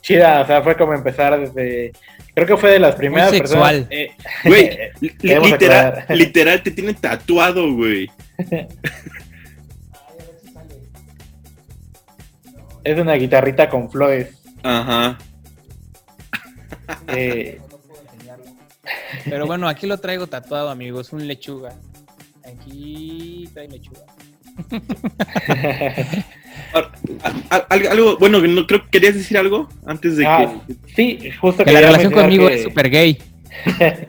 chida. 0.00 0.40
O 0.42 0.46
sea, 0.46 0.62
fue 0.62 0.76
como 0.76 0.94
empezar 0.94 1.38
desde. 1.40 1.92
Creo 2.34 2.46
que 2.46 2.56
fue 2.56 2.70
de 2.70 2.78
las 2.78 2.94
primeras 2.94 3.30
sexual. 3.30 3.86
personas. 3.86 3.90
eh, 3.90 4.10
Güey, 4.44 4.78
literal, 5.00 5.52
aclarar. 5.52 6.06
literal 6.16 6.62
te 6.62 6.70
tiene 6.70 6.94
tatuado, 6.94 7.72
güey. 7.74 8.08
es 12.84 12.98
una 12.98 13.14
guitarrita 13.14 13.68
con 13.68 13.90
flores. 13.90 14.34
Ajá. 14.62 15.18
eh, 17.08 17.60
Pero 19.24 19.46
bueno, 19.46 19.68
aquí 19.68 19.86
lo 19.86 19.98
traigo 19.98 20.26
tatuado, 20.26 20.70
amigos, 20.70 21.12
un 21.12 21.26
lechuga. 21.26 21.74
Aquí 22.44 23.48
trae 23.52 23.68
lechuga. 23.68 24.00
Algo, 27.68 28.16
bueno, 28.18 28.40
no 28.40 28.66
creo 28.66 28.82
que 28.84 28.90
querías 28.90 29.14
decir 29.14 29.38
algo 29.38 29.68
antes 29.86 30.16
de 30.16 30.26
ah, 30.26 30.60
que. 30.66 30.74
sí, 30.94 31.30
justo 31.40 31.64
Que 31.64 31.72
la 31.72 31.80
relación 31.80 32.12
conmigo 32.12 32.46
que- 32.46 32.54
es 32.54 32.62
súper 32.62 32.90
gay. 32.90 33.18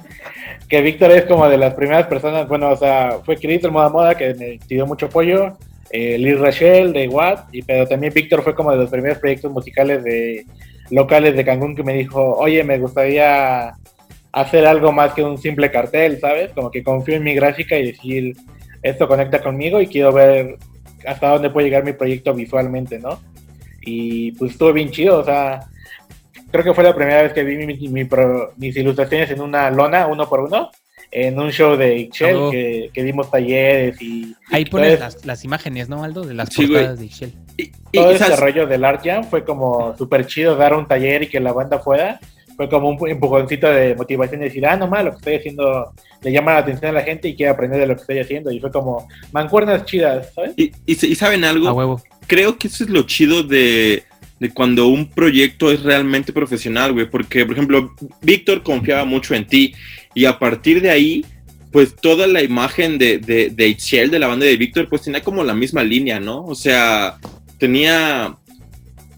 que 0.69 0.81
Víctor 0.81 1.11
es 1.11 1.25
como 1.25 1.47
de 1.49 1.57
las 1.57 1.73
primeras 1.73 2.07
personas, 2.07 2.47
bueno, 2.47 2.69
o 2.69 2.77
sea, 2.77 3.19
fue 3.25 3.37
Kirito 3.37 3.67
el 3.67 3.73
Moda 3.73 3.89
Moda 3.89 4.15
que 4.15 4.33
me 4.35 4.59
dio 4.67 4.85
mucho 4.85 5.07
apoyo, 5.07 5.57
eh, 5.89 6.17
Liz 6.17 6.39
Rachel 6.39 6.93
de 6.93 7.07
Watt, 7.07 7.47
y, 7.51 7.63
pero 7.63 7.87
también 7.87 8.13
Víctor 8.13 8.43
fue 8.43 8.53
como 8.53 8.71
de 8.71 8.77
los 8.77 8.89
primeros 8.89 9.17
proyectos 9.17 9.51
musicales 9.51 10.03
de 10.03 10.45
locales 10.91 11.35
de 11.35 11.45
Cancún 11.45 11.75
que 11.75 11.83
me 11.83 11.93
dijo, 11.93 12.35
oye, 12.35 12.63
me 12.63 12.77
gustaría 12.77 13.73
hacer 14.31 14.65
algo 14.65 14.91
más 14.91 15.13
que 15.13 15.23
un 15.23 15.37
simple 15.37 15.71
cartel, 15.71 16.19
¿sabes? 16.19 16.51
Como 16.51 16.69
que 16.69 16.83
confío 16.83 17.15
en 17.15 17.23
mi 17.23 17.33
gráfica 17.33 17.77
y 17.77 17.87
decir, 17.87 18.35
esto 18.83 19.07
conecta 19.07 19.41
conmigo 19.41 19.81
y 19.81 19.87
quiero 19.87 20.13
ver 20.13 20.57
hasta 21.05 21.29
dónde 21.29 21.49
puede 21.49 21.67
llegar 21.67 21.83
mi 21.83 21.93
proyecto 21.93 22.33
visualmente, 22.33 22.99
¿no? 22.99 23.19
Y 23.81 24.31
pues 24.33 24.51
estuvo 24.51 24.73
bien 24.73 24.91
chido, 24.91 25.19
o 25.19 25.23
sea, 25.23 25.61
creo 26.51 26.63
que 26.63 26.73
fue 26.73 26.83
la 26.83 26.95
primera 26.95 27.21
vez 27.23 27.33
que 27.33 27.43
vi 27.43 27.55
mi- 27.57 27.65
mi- 27.67 27.87
mi 27.89 28.05
pro- 28.05 28.53
mis 28.57 28.75
ilustraciones 28.75 29.29
en 29.31 29.41
una 29.41 29.69
lona, 29.71 30.07
uno 30.07 30.27
por 30.27 30.41
uno, 30.41 30.69
en 31.11 31.39
un 31.39 31.51
show 31.51 31.75
de 31.75 31.97
Ixchel, 31.97 32.37
Ah, 32.37 32.49
que, 32.51 32.89
que 32.93 33.03
dimos 33.03 33.31
talleres 33.31 33.99
y 34.01 34.35
Ahí 34.51 34.65
pones 34.65 34.93
Entonces- 34.93 35.15
las, 35.21 35.25
las 35.25 35.43
imágenes, 35.43 35.89
¿no, 35.89 36.03
Aldo? 36.03 36.21
De 36.23 36.33
las 36.35 36.49
Sí, 36.49 36.63
güey. 36.67 36.73
portadas 36.73 36.99
de 36.99 37.05
Ixchel. 37.05 37.33
y- 37.57 37.63
y- 37.63 37.71
todo 37.93 38.11
y 38.11 38.15
ese 38.15 38.35
rollo 38.35 38.67
del 38.67 38.85
Art 38.85 39.01
Jam 39.03 39.23
fue 39.23 39.43
como 39.43 39.95
súper 39.97 40.27
chido 40.27 40.55
dar 40.55 40.75
un 40.75 40.87
taller 40.87 41.23
y 41.23 41.27
que 41.27 41.39
la 41.39 41.51
banda 41.53 41.79
fuera. 41.79 42.19
Fue 42.59 42.67
como 42.67 42.89
un 42.89 43.09
empujoncito 43.09 43.69
de 43.69 43.95
motivación 43.95 44.41
de 44.41 44.47
decir, 44.47 44.65
ah, 44.65 44.75
no 44.75 44.85
más, 44.85 45.05
lo 45.05 45.11
que 45.11 45.17
estoy 45.19 45.35
haciendo 45.35 45.93
le 46.21 46.31
llama 46.33 46.51
la 46.55 46.57
atención 46.59 46.89
a 46.91 46.99
la 46.99 47.03
gente 47.03 47.29
y 47.29 47.33
quiere 47.37 47.53
aprender 47.53 47.79
de 47.79 47.87
lo 47.87 47.95
que 47.95 48.01
estoy 48.01 48.19
haciendo. 48.19 48.51
Y 48.51 48.59
fue 48.59 48.69
como 48.69 49.07
mancuernas 49.31 49.85
chidas, 49.85 50.33
¿sabes? 50.35 50.51
y- 50.57 50.69
y 50.85 50.95
se- 50.95 51.07
y 51.07 51.15
saben 51.15 51.45
algo, 51.45 51.69
A 51.69 51.71
huevo. 51.73 52.01
creo 52.27 52.57
que 52.57 52.67
eso 52.67 52.83
es 52.83 52.89
lo 52.89 53.03
chido 53.03 53.43
de, 53.43 54.03
de 54.41 54.49
cuando 54.53 54.87
un 54.87 55.09
proyecto 55.09 55.71
es 55.71 55.83
realmente 55.83 56.33
profesional, 56.33 56.91
güey. 56.91 57.09
Porque, 57.09 57.45
por 57.45 57.53
ejemplo, 57.55 57.95
Víctor 58.21 58.61
confiaba 58.61 59.05
mucho 59.05 59.35
en 59.35 59.47
ti. 59.47 59.73
Y 60.13 60.25
a 60.25 60.37
partir 60.37 60.81
de 60.81 60.89
ahí, 60.89 61.25
pues 61.71 61.95
toda 61.95 62.27
la 62.27 62.43
imagen 62.43 62.97
de, 62.97 63.19
de, 63.19 63.51
de 63.51 63.67
Itziel, 63.69 64.11
de 64.11 64.19
la 64.19 64.27
banda 64.27 64.45
de 64.45 64.57
Víctor, 64.57 64.89
pues 64.89 65.03
tenía 65.03 65.21
como 65.23 65.45
la 65.45 65.53
misma 65.53 65.81
línea, 65.81 66.19
¿no? 66.19 66.43
O 66.43 66.55
sea, 66.55 67.15
tenía. 67.57 68.35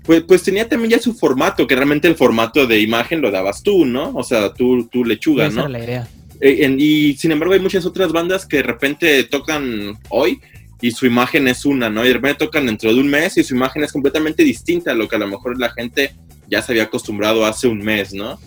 Pues, 0.03 0.23
pues 0.23 0.41
tenía 0.43 0.67
también 0.67 0.91
ya 0.91 0.99
su 0.99 1.13
formato, 1.13 1.67
que 1.67 1.75
realmente 1.75 2.07
el 2.07 2.15
formato 2.15 2.65
de 2.65 2.79
imagen 2.79 3.21
lo 3.21 3.29
dabas 3.31 3.61
tú, 3.61 3.85
¿no? 3.85 4.11
O 4.15 4.23
sea, 4.23 4.51
tú, 4.53 4.87
tú 4.91 5.05
lechuga, 5.05 5.45
Esa 5.45 5.55
¿no? 5.55 5.61
era 5.61 5.69
la 5.69 5.83
idea. 5.83 6.07
Eh, 6.39 6.65
en- 6.65 6.77
y 6.79 7.13
sin 7.13 7.31
embargo 7.31 7.53
hay 7.53 7.59
muchas 7.59 7.85
otras 7.85 8.11
bandas 8.11 8.45
que 8.47 8.57
de 8.57 8.63
repente 8.63 9.23
tocan 9.25 9.97
hoy 10.09 10.39
y 10.81 10.89
su 10.89 11.05
imagen 11.05 11.47
es 11.47 11.65
una, 11.65 11.89
¿no? 11.91 12.03
Y 12.03 12.07
de 12.07 12.15
repente 12.15 12.45
tocan 12.45 12.65
dentro 12.65 12.91
de 12.91 12.99
un 12.99 13.07
mes 13.09 13.37
y 13.37 13.43
su 13.43 13.53
imagen 13.55 13.83
es 13.83 13.91
completamente 13.91 14.43
distinta 14.43 14.91
a 14.91 14.95
lo 14.95 15.07
que 15.07 15.17
a 15.17 15.19
lo 15.19 15.27
mejor 15.27 15.59
la 15.59 15.69
gente 15.71 16.15
ya 16.49 16.63
se 16.63 16.71
había 16.71 16.83
acostumbrado 16.83 17.45
hace 17.45 17.67
un 17.67 17.77
mes, 17.79 18.11
¿no? 18.13 18.39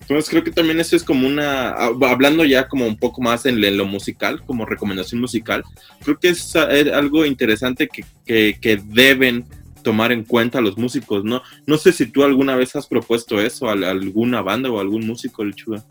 Entonces 0.00 0.30
creo 0.30 0.42
que 0.42 0.50
también 0.50 0.80
eso 0.80 0.96
es 0.96 1.04
como 1.04 1.26
una, 1.28 1.68
ah, 1.68 1.90
hablando 2.08 2.44
ya 2.44 2.66
como 2.66 2.86
un 2.86 2.96
poco 2.96 3.20
más 3.22 3.46
en, 3.46 3.62
en 3.62 3.76
lo 3.76 3.84
musical, 3.86 4.42
como 4.44 4.64
recomendación 4.66 5.20
musical, 5.20 5.62
creo 6.02 6.18
que 6.18 6.30
es, 6.30 6.54
es 6.70 6.92
algo 6.92 7.24
interesante 7.26 7.86
que, 7.88 8.04
que, 8.26 8.56
que 8.60 8.80
deben 8.84 9.44
tomar 9.88 10.12
en 10.12 10.22
cuenta 10.22 10.60
los 10.60 10.76
músicos, 10.76 11.24
¿no? 11.24 11.40
No 11.66 11.78
sé 11.78 11.92
si 11.92 12.04
tú 12.12 12.22
alguna 12.22 12.56
vez 12.56 12.76
has 12.76 12.86
propuesto 12.86 13.40
eso 13.40 13.70
a, 13.70 13.72
a 13.72 13.90
alguna 13.90 14.42
banda 14.42 14.70
o 14.70 14.76
a 14.76 14.82
algún 14.82 15.06
músico, 15.06 15.42
Lechuga. 15.42 15.82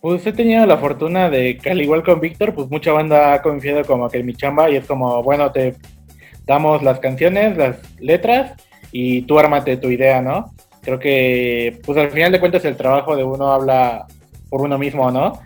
Pues 0.00 0.24
he 0.24 0.32
tenido 0.32 0.64
la 0.66 0.78
fortuna 0.78 1.28
de 1.28 1.58
que 1.58 1.68
al 1.68 1.82
igual 1.82 2.04
con 2.04 2.20
Víctor, 2.20 2.54
pues 2.54 2.70
mucha 2.70 2.92
banda 2.92 3.34
ha 3.34 3.42
confiado 3.42 3.84
como 3.84 4.08
que 4.08 4.18
en 4.18 4.26
mi 4.26 4.34
chamba 4.34 4.70
y 4.70 4.76
es 4.76 4.86
como, 4.86 5.20
bueno, 5.24 5.50
te 5.50 5.74
damos 6.46 6.80
las 6.84 7.00
canciones, 7.00 7.56
las 7.56 7.76
letras 7.98 8.52
y 8.92 9.22
tú 9.22 9.40
ármate 9.40 9.76
tu 9.76 9.90
idea, 9.90 10.22
¿no? 10.22 10.54
Creo 10.80 11.00
que, 11.00 11.80
pues 11.84 11.98
al 11.98 12.12
final 12.12 12.30
de 12.30 12.38
cuentas 12.38 12.64
el 12.64 12.76
trabajo 12.76 13.16
de 13.16 13.24
uno 13.24 13.48
habla 13.52 14.06
por 14.48 14.60
uno 14.60 14.78
mismo, 14.78 15.10
¿no? 15.10 15.40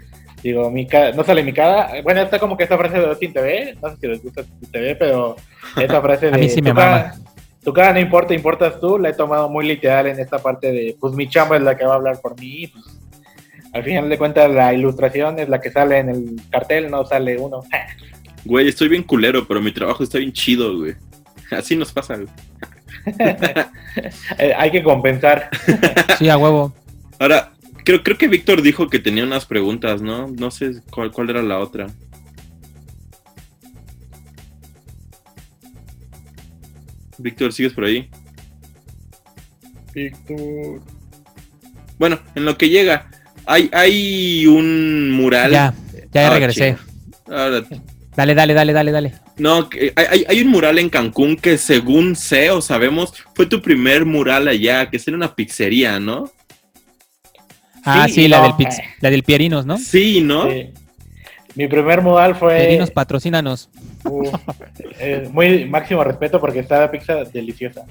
Digo, 0.45 0.71
mi 0.71 0.87
cara, 0.87 1.11
no 1.13 1.25
sale 1.25 1.43
mi 1.43 1.55
cara. 1.55 2.03
Bueno, 2.03 2.21
está 2.21 2.39
como 2.39 2.55
que 2.55 2.65
esta 2.65 2.77
frase 2.77 3.01
de 3.01 3.15
Sin 3.15 3.33
TV, 3.33 3.79
no 3.83 3.89
sé 3.89 3.97
si 3.99 4.07
les 4.07 4.23
gusta 4.23 4.43
TV, 4.71 4.95
pero 4.95 5.37
esta 5.75 6.03
frase 6.03 6.27
de 6.27 6.33
A 6.35 6.39
mí 6.39 6.51
sí 6.51 6.61
me 6.61 6.69
tu, 6.69 6.77
cara, 6.77 7.15
tu 7.65 7.73
cara 7.73 7.93
no 7.95 8.01
importa, 8.01 8.35
importas 8.35 8.79
tú, 8.79 8.99
la 8.99 9.09
he 9.09 9.15
tomado 9.15 9.49
muy 9.49 9.67
literal 9.67 10.07
en 10.07 10.21
esta 10.21 10.41
parte 10.41 10.71
de, 10.71 10.99
pues 11.01 11.15
mi 11.15 11.31
chamba 11.31 11.57
es 11.57 11.63
la 11.63 11.79
que 11.79 11.87
va 11.87 11.93
a 11.93 11.97
hablar 11.97 12.21
por 12.21 12.39
mí. 12.39 12.67
Pues, 12.67 12.85
al 13.73 13.85
final 13.85 14.07
de 14.11 14.19
cuentas, 14.19 14.51
la 14.51 14.75
ilustración 14.75 15.39
es 15.39 15.49
la 15.49 15.63
que 15.63 15.71
sale 15.71 15.97
en 15.97 16.11
el 16.11 16.37
cartel, 16.51 16.91
no 16.91 17.07
sale 17.07 17.39
uno. 17.39 17.63
Güey, 18.45 18.69
estoy 18.69 18.89
bien 18.89 19.03
culero, 19.03 19.49
pero 19.49 19.63
mi 19.63 19.73
trabajo 19.73 20.05
está 20.05 20.19
bien 20.19 20.31
chido, 20.35 20.77
güey. 20.77 20.95
Así 21.51 21.75
nos 21.75 21.91
pasa, 21.91 22.17
güey. 22.17 22.29
Eh, 24.37 24.53
Hay 24.55 24.71
que 24.71 24.83
compensar. 24.83 25.49
Sí, 26.19 26.29
a 26.29 26.37
huevo. 26.37 26.75
Ahora, 27.19 27.55
creo, 27.85 28.03
creo 28.03 28.19
que 28.19 28.29
Víctor 28.29 28.63
dijo 28.63 28.89
que 28.89 28.99
tenía 28.99 29.25
unas 29.25 29.47
preguntas, 29.47 30.03
¿no? 30.03 30.29
No 30.29 30.51
sé 30.51 30.81
cuál, 30.91 31.13
cuál 31.13 31.31
era 31.31 31.43
la 31.43 31.59
otra. 31.59 31.87
Víctor, 37.19 37.53
¿sigues 37.53 37.73
por 37.73 37.85
ahí? 37.85 38.09
Víctor. 39.95 40.83
Bueno, 41.99 42.19
en 42.35 42.45
lo 42.45 42.59
que 42.59 42.69
llega, 42.69 43.09
hay, 43.47 43.71
hay 43.73 44.47
un 44.47 45.11
mural. 45.13 45.53
Ya, 45.53 45.75
ya 46.13 46.27
Ah, 46.27 46.35
regresé. 46.35 46.77
Ahora, 47.29 47.63
Dale, 48.17 48.35
dale, 48.37 48.55
dale, 48.55 48.73
dale, 48.73 48.93
dale. 48.93 49.13
no, 49.39 49.69
hay- 49.97 50.25
hay 50.29 50.41
un 50.43 50.49
mural 50.49 50.79
en 50.79 50.89
Cancún 50.89 51.35
que 51.37 51.59
según 51.59 52.15
sé 52.15 52.51
o 52.53 52.61
sabemos 52.61 53.13
fue 53.35 53.47
tu 53.47 53.61
primer 53.61 54.05
mural 54.07 54.47
allá, 54.47 54.89
que 54.89 54.99
es 54.99 55.09
en 55.09 55.17
una 55.17 55.35
pizzería, 55.35 55.99
¿no? 55.99 56.31
Ah, 57.85 58.07
Sí 58.09 58.29
la, 58.29 58.39
no. 58.39 58.43
del 58.45 58.55
Pix, 58.57 58.79
la 59.01 59.11
del 59.11 59.23
Pierinos, 59.23 59.67
¿no? 59.67 59.79
Sí, 59.79 60.21
¿no? 60.21 60.49
Sí. 60.51 60.71
Mi 61.55 61.69
primer 61.69 62.03
modal 62.03 62.35
fue 62.35 62.59
Pierinos, 62.59 62.91
patrocínanos. 62.91 63.69
Uf, 64.05 64.35
eh, 64.99 65.29
muy 65.33 65.65
máximo 65.67 66.03
respeto 66.03 66.41
porque 66.41 66.59
está 66.61 66.81
la 66.81 66.91
pizza 66.91 67.25
deliciosa. 67.25 67.85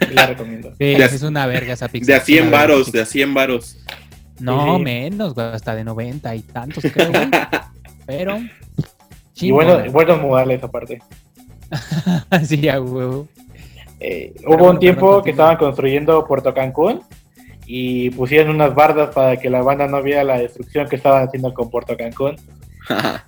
Sí 0.00 0.14
La 0.14 0.26
recomiendo. 0.26 0.70
Sí, 0.72 0.84
De 0.84 1.04
es 1.04 1.22
una 1.22 1.46
verga 1.46 1.72
esa 1.72 1.88
pizza. 1.88 2.06
De 2.06 2.14
a 2.14 2.18
es 2.18 2.24
100 2.24 2.48
una 2.48 2.50
verga 2.58 2.74
varos, 2.74 2.92
de 2.92 3.00
a 3.00 3.06
100 3.06 3.34
varos. 3.34 3.78
No, 4.38 4.76
Sí. 4.76 4.82
menos, 4.82 5.34
güey, 5.34 5.46
hasta 5.46 5.74
de 5.74 5.84
90 5.84 6.34
y 6.34 6.40
tantos, 6.42 6.84
creo, 6.92 7.08
güey. 7.10 7.30
Pero. 8.06 8.38
Y 9.36 9.50
bueno, 9.50 9.90
buenos 9.90 10.20
modales 10.20 10.62
aparte. 10.62 11.00
sí, 12.44 12.68
a 12.68 12.80
huevo. 12.80 13.28
Eh, 13.98 14.34
hubo 14.46 14.70
un 14.70 14.78
tiempo 14.78 15.22
que 15.22 15.30
estaban 15.30 15.56
construyendo 15.56 16.26
Puerto 16.26 16.52
Cancún 16.52 17.00
y 17.66 18.10
pusieron 18.10 18.54
unas 18.54 18.74
bardas 18.74 19.14
para 19.14 19.36
que 19.36 19.50
la 19.50 19.60
banda 19.62 19.86
no 19.88 20.02
viera 20.02 20.22
la 20.24 20.38
destrucción 20.38 20.88
que 20.88 20.96
estaban 20.96 21.26
haciendo 21.26 21.52
con 21.52 21.70
Puerto 21.70 21.96
Cancún. 21.96 22.36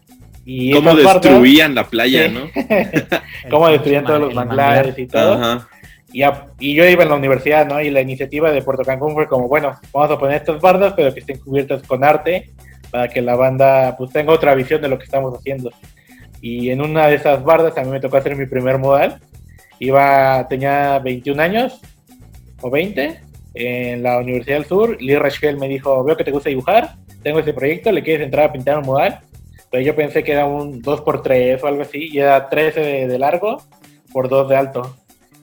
Y 0.51 0.72
Cómo 0.72 0.94
bardas- 0.94 1.20
destruían 1.20 1.74
la 1.74 1.85
playa, 1.85 2.27
Sí. 2.27 2.35
¿no? 2.35 3.51
cómo 3.51 3.68
destruían 3.68 4.05
todos 4.07 4.18
los 4.20 4.33
manglares 4.35 4.98
y 4.98 5.07
todo. 5.07 5.35
Ajá. 5.35 5.68
Y, 6.11 6.22
a- 6.22 6.46
y 6.59 6.74
yo 6.74 6.87
iba 6.88 7.03
en 7.03 7.11
la 7.11 7.16
universidad, 7.16 7.66
¿no? 7.66 7.83
Y 7.83 7.90
la 7.90 8.01
iniciativa 8.01 8.51
de 8.51 8.62
Puerto 8.62 8.83
Cancún 8.83 9.12
fue 9.12 9.27
como, 9.29 9.46
bueno, 9.46 9.79
vamos 9.92 10.11
a 10.11 10.18
poner 10.18 10.37
estas 10.37 10.59
bardas, 10.59 10.94
pero 10.96 11.12
que 11.12 11.20
estén 11.20 11.38
cubiertas 11.40 11.83
con 11.83 12.03
arte, 12.03 12.51
para 12.90 13.09
que 13.09 13.20
la 13.20 13.37
banda 13.37 13.94
pues 13.98 14.11
tenga 14.11 14.33
otra 14.33 14.55
visión 14.55 14.81
de 14.81 14.88
lo 14.88 14.96
que 14.96 15.05
estamos 15.05 15.35
haciendo. 15.38 15.70
Y 16.40 16.70
en 16.70 16.81
una 16.81 17.09
de 17.09 17.16
esas 17.16 17.44
bardas 17.44 17.77
a 17.77 17.83
mí 17.83 17.90
me 17.90 18.01
tocó 18.01 18.16
hacer 18.16 18.35
mi 18.35 18.46
primer 18.46 18.79
modal. 18.79 19.20
Iba, 19.81 20.46
tenía 20.48 20.98
21 21.01 21.42
años, 21.42 21.79
o 22.62 22.70
20, 22.70 23.20
en 23.54 24.02
la 24.02 24.18
Universidad 24.18 24.58
del 24.58 24.66
Sur. 24.66 25.00
Lee 25.00 25.16
Rachel 25.16 25.56
me 25.56 25.68
dijo, 25.68 26.04
veo 26.04 26.16
que 26.16 26.24
te 26.24 26.30
gusta 26.30 26.48
dibujar, 26.48 26.96
tengo 27.22 27.40
ese 27.40 27.52
proyecto, 27.52 27.92
¿le 27.92 28.02
quieres 28.02 28.24
entrar 28.24 28.46
a 28.48 28.52
pintar 28.52 28.78
un 28.78 28.87
modal? 28.87 29.20
Pero 29.70 29.84
yo 29.84 29.94
pensé 29.94 30.24
que 30.24 30.32
era 30.32 30.46
un 30.46 30.82
2x3 30.82 31.62
o 31.62 31.66
algo 31.66 31.82
así, 31.82 32.08
y 32.12 32.18
era 32.18 32.48
13 32.48 32.80
de, 32.80 33.06
de 33.08 33.18
largo 33.18 33.62
por 34.12 34.28
2 34.28 34.48
de 34.48 34.56
alto. 34.56 34.96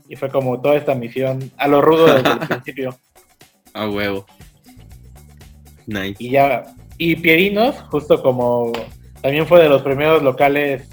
Y 0.07 0.15
fue 0.15 0.29
como 0.29 0.61
toda 0.61 0.75
esta 0.75 0.95
misión 0.95 1.51
a 1.57 1.67
lo 1.67 1.81
rudo 1.81 2.05
desde 2.13 2.31
el 2.31 2.39
principio. 2.47 2.97
A 3.73 3.87
huevo. 3.89 4.25
Nice. 5.87 6.15
Y 6.17 6.31
ya, 6.31 6.63
y 6.97 7.15
Pierinos, 7.17 7.75
justo 7.89 8.21
como 8.21 8.71
también 9.21 9.47
fue 9.47 9.61
de 9.61 9.69
los 9.69 9.81
primeros 9.81 10.23
locales, 10.23 10.87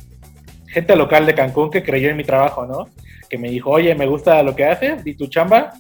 gente 0.67 0.97
local 0.97 1.27
de 1.27 1.35
Cancún 1.35 1.71
que 1.71 1.83
creyó 1.83 2.11
en 2.11 2.17
mi 2.17 2.25
trabajo, 2.25 2.67
¿no? 2.67 2.89
Que 3.29 3.39
me 3.39 3.51
dijo, 3.51 3.71
oye, 3.71 3.95
me 3.95 4.07
gusta 4.07 4.43
lo 4.43 4.57
que 4.57 4.65
haces, 4.65 5.05
di 5.05 5.15
tu 5.15 5.27
chamba, 5.27 5.73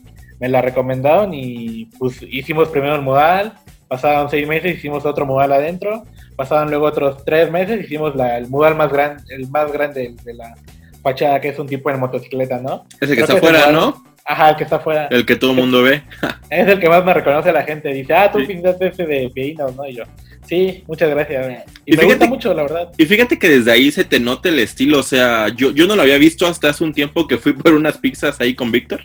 me 0.42 0.48
la 0.48 0.60
recomendaron 0.60 1.32
y 1.32 1.86
pues 2.00 2.20
hicimos 2.28 2.68
primero 2.68 2.96
el 2.96 3.02
modal, 3.02 3.52
pasaron 3.86 4.28
seis 4.28 4.46
meses, 4.48 4.76
hicimos 4.76 5.06
otro 5.06 5.24
modal 5.24 5.52
adentro, 5.52 6.02
pasaron 6.34 6.68
luego 6.68 6.86
otros 6.86 7.24
tres 7.24 7.48
meses, 7.48 7.84
hicimos 7.84 8.16
la, 8.16 8.38
el 8.38 8.48
modal 8.48 8.74
más 8.74 8.92
grande, 8.92 9.22
el 9.28 9.48
más 9.48 9.70
grande 9.72 10.16
de 10.24 10.34
la 10.34 10.56
fachada, 11.00 11.40
que 11.40 11.50
es 11.50 11.58
un 11.60 11.68
tipo 11.68 11.90
en 11.92 12.00
motocicleta, 12.00 12.58
¿no? 12.58 12.84
Ese 13.00 13.14
que 13.14 13.22
Creo 13.22 13.36
está 13.36 13.40
que 13.40 13.46
afuera, 13.46 13.70
¿no? 13.70 14.02
Ajá, 14.24 14.50
el 14.50 14.56
que 14.56 14.64
está 14.64 14.76
afuera. 14.76 15.06
El 15.12 15.24
que 15.26 15.36
todo 15.36 15.52
el 15.52 15.56
mundo 15.58 15.80
ve. 15.82 16.02
Es 16.50 16.66
el 16.68 16.78
que 16.80 16.88
más 16.88 17.04
me 17.04 17.14
reconoce 17.14 17.50
la 17.52 17.62
gente. 17.64 17.88
Dice, 17.92 18.12
ah, 18.14 18.30
tú 18.30 18.40
Sí. 18.40 18.46
pintaste 18.46 18.88
ese 18.88 19.06
de 19.06 19.30
Pierinos, 19.34 19.74
¿no? 19.76 19.86
Y 19.88 19.94
yo, 19.94 20.04
sí, 20.46 20.84
muchas 20.88 21.08
gracias. 21.10 21.64
Y 21.86 21.94
Y, 21.94 21.96
me 21.96 22.02
fíjate- 22.02 22.06
gusta 22.06 22.26
mucho, 22.26 22.54
la 22.54 22.62
verdad. 22.62 22.88
Y 22.98 23.06
fíjate 23.06 23.38
que 23.38 23.48
desde 23.48 23.70
ahí 23.72 23.90
se 23.92 24.04
te 24.04 24.18
nota 24.20 24.48
el 24.48 24.58
estilo. 24.58 24.98
O 24.98 25.02
sea, 25.02 25.48
yo, 25.48 25.70
yo 25.72 25.86
no 25.86 25.94
lo 25.96 26.02
había 26.02 26.18
visto 26.18 26.46
hasta 26.46 26.68
hace 26.70 26.82
un 26.84 26.92
tiempo 26.92 27.26
que 27.28 27.38
fui 27.38 27.52
por 27.52 27.72
unas 27.74 27.96
pizzas 27.98 28.40
ahí 28.40 28.54
con 28.54 28.70
Víctor. 28.72 29.02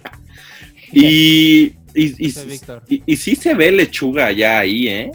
Y, 0.92 1.74
y, 1.94 2.28
y, 2.28 2.32
Soy 2.32 2.48
Víctor. 2.48 2.84
y- 2.88 3.04
y 3.06 3.16
sí 3.18 3.36
se 3.36 3.54
ve 3.54 3.72
lechuga 3.72 4.32
ya 4.32 4.60
ahí, 4.60 4.88
¿eh? 4.88 5.12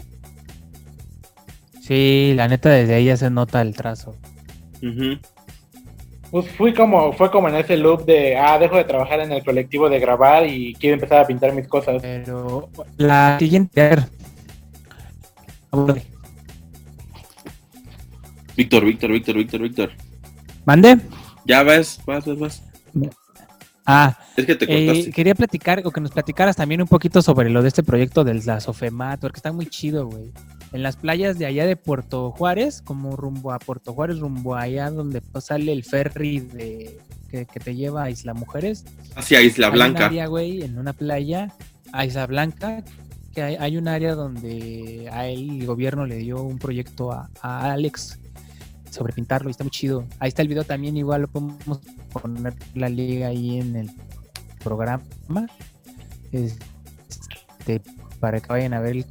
Sí, 1.81 2.33
la 2.35 2.47
neta, 2.47 2.69
desde 2.69 2.95
ahí 2.95 3.05
ya 3.05 3.17
se 3.17 3.29
nota 3.29 3.61
el 3.61 3.75
trazo. 3.75 4.15
Pues 6.31 6.47
fui 6.57 6.73
como, 6.73 7.13
fue 7.13 7.29
como 7.29 7.47
en 7.49 7.55
ese 7.55 7.77
loop 7.77 8.05
de, 8.05 8.35
ah, 8.37 8.57
dejo 8.57 8.77
de 8.77 8.85
trabajar 8.85 9.19
en 9.19 9.31
el 9.31 9.43
colectivo 9.43 9.89
de 9.89 9.99
grabar 9.99 10.47
y 10.47 10.73
quiero 10.75 10.95
empezar 10.95 11.21
a 11.21 11.27
pintar 11.27 11.53
mis 11.53 11.67
cosas. 11.67 12.01
Pero 12.01 12.69
la 12.97 13.37
siguiente. 13.39 13.81
a 13.81 13.89
ver. 13.89 14.03
Víctor, 18.55 18.85
Víctor, 18.85 19.11
Víctor, 19.11 19.35
Víctor, 19.37 19.61
Víctor. 19.61 19.91
¿Mande? 20.65 20.97
Ya 21.45 21.63
vas, 21.63 21.99
vas, 22.05 22.25
vas, 22.25 22.39
vas. 22.39 22.63
Ah, 23.85 24.17
Es 24.37 24.45
que 24.45 24.55
te 24.55 24.65
eh, 24.69 25.11
quería 25.11 25.35
platicar 25.35 25.81
o 25.85 25.91
que 25.91 25.99
nos 26.01 26.11
platicaras 26.11 26.55
también 26.55 26.81
un 26.81 26.87
poquito 26.87 27.21
sobre 27.21 27.49
lo 27.49 27.61
de 27.61 27.67
este 27.67 27.83
proyecto 27.83 28.23
del 28.23 28.41
la 28.45 28.59
Sofemat, 28.59 29.19
porque 29.19 29.37
está 29.37 29.51
muy 29.51 29.65
chido, 29.67 30.07
güey. 30.07 30.31
En 30.71 30.83
las 30.83 30.95
playas 30.95 31.37
de 31.37 31.45
allá 31.45 31.65
de 31.65 31.75
Puerto 31.75 32.31
Juárez, 32.31 32.81
como 32.81 33.15
rumbo 33.15 33.51
a 33.51 33.59
Puerto 33.59 33.93
Juárez, 33.93 34.19
rumbo 34.19 34.55
allá 34.55 34.89
donde 34.89 35.21
sale 35.39 35.71
el 35.71 35.83
ferry 35.83 36.39
de 36.39 36.97
que, 37.29 37.45
que 37.45 37.59
te 37.59 37.75
lleva 37.75 38.03
a 38.03 38.09
Isla 38.09 38.33
Mujeres. 38.33 38.85
Hacia 39.15 39.41
Isla 39.41 39.67
Hay 39.67 39.71
un 39.71 39.75
Blanca. 39.75 40.05
área, 40.07 40.27
güey, 40.27 40.63
en 40.63 40.77
una 40.79 40.93
playa, 40.93 41.53
a 41.91 42.05
Isla 42.05 42.25
Blanca, 42.25 42.83
que 43.33 43.41
hay, 43.43 43.55
hay 43.59 43.77
un 43.77 43.87
área 43.87 44.15
donde 44.15 45.09
a 45.11 45.27
él 45.27 45.59
el 45.61 45.65
gobierno 45.65 46.05
le 46.05 46.17
dio 46.17 46.41
un 46.41 46.57
proyecto 46.57 47.11
a, 47.11 47.29
a 47.41 47.71
Alex 47.73 48.19
sobre 48.93 49.13
pintarlo 49.13 49.49
y 49.49 49.51
está 49.51 49.63
muy 49.63 49.71
chido. 49.71 50.05
Ahí 50.19 50.29
está 50.29 50.41
el 50.41 50.47
video 50.47 50.63
también, 50.63 50.95
igual 50.95 51.23
lo 51.23 51.27
podemos 51.27 51.79
poner 52.13 52.53
la 52.75 52.89
liga 52.89 53.27
ahí 53.27 53.59
en 53.59 53.75
el 53.75 53.91
programa. 54.63 55.03
Este, 56.31 57.81
para 58.19 58.39
que 58.39 58.47
vayan 58.47 58.73
a 58.73 58.79
ver 58.79 58.95
el, 58.95 59.05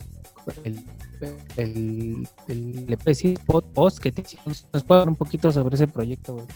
el, 1.57 2.29
el, 2.49 2.87
el- 2.87 2.99
post 3.75 3.99
que 3.99 4.12
te 4.12 4.23
nos 4.45 4.85
puede 4.85 5.01
hablar 5.01 5.09
un 5.09 5.16
poquito 5.16 5.53
sobre 5.53 5.75
ese 5.75 5.87
proyecto. 5.87 6.47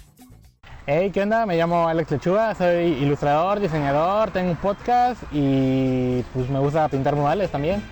Hey, 0.86 1.10
¿qué 1.12 1.22
onda? 1.22 1.46
Me 1.46 1.56
llamo 1.56 1.88
Alex 1.88 2.12
Lechuga, 2.12 2.54
soy 2.54 2.92
ilustrador, 3.02 3.58
diseñador, 3.58 4.30
tengo 4.30 4.52
un 4.52 4.56
podcast 4.56 5.20
y 5.32 6.22
pues 6.32 6.48
me 6.48 6.60
gusta 6.60 6.88
pintar 6.88 7.16
murales 7.16 7.50
también. 7.50 7.82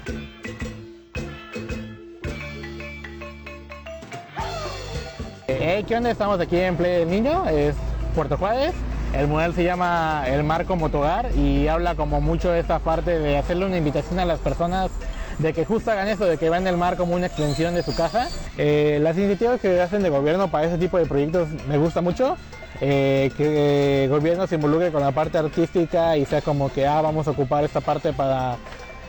¿Qué 5.64 5.96
onda? 5.96 6.10
Estamos 6.10 6.38
aquí 6.40 6.58
en 6.58 6.76
Playa 6.76 6.98
del 6.98 7.08
Niño, 7.08 7.48
es 7.48 7.74
Puerto 8.14 8.36
Juárez. 8.36 8.74
El 9.14 9.28
mural 9.28 9.54
se 9.54 9.64
llama 9.64 10.24
El 10.26 10.44
Marco 10.44 10.76
Motogar 10.76 11.30
y 11.34 11.68
habla 11.68 11.94
como 11.94 12.20
mucho 12.20 12.50
de 12.50 12.60
esta 12.60 12.80
parte 12.80 13.18
de 13.18 13.38
hacerle 13.38 13.64
una 13.64 13.78
invitación 13.78 14.18
a 14.18 14.26
las 14.26 14.40
personas 14.40 14.90
de 15.38 15.54
que 15.54 15.64
justo 15.64 15.90
hagan 15.90 16.08
eso, 16.08 16.26
de 16.26 16.36
que 16.36 16.50
vean 16.50 16.66
el 16.66 16.76
mar 16.76 16.98
como 16.98 17.14
una 17.14 17.26
extensión 17.26 17.74
de 17.74 17.82
su 17.82 17.94
casa. 17.96 18.28
Eh, 18.58 18.98
las 19.00 19.16
iniciativas 19.16 19.58
que 19.58 19.80
hacen 19.80 20.02
de 20.02 20.10
gobierno 20.10 20.48
para 20.48 20.66
ese 20.66 20.76
tipo 20.76 20.98
de 20.98 21.06
proyectos 21.06 21.48
me 21.66 21.78
gusta 21.78 22.02
mucho. 22.02 22.36
eh, 22.80 23.30
que 23.36 24.04
el 24.04 24.10
gobierno 24.10 24.46
se 24.46 24.56
involucre 24.56 24.90
con 24.92 25.00
la 25.00 25.12
parte 25.12 25.38
artística 25.38 26.16
y 26.18 26.26
sea 26.26 26.42
como 26.42 26.70
que 26.72 26.86
ah, 26.86 27.00
vamos 27.00 27.26
a 27.26 27.30
ocupar 27.30 27.64
esta 27.64 27.80
parte 27.80 28.12
para 28.12 28.56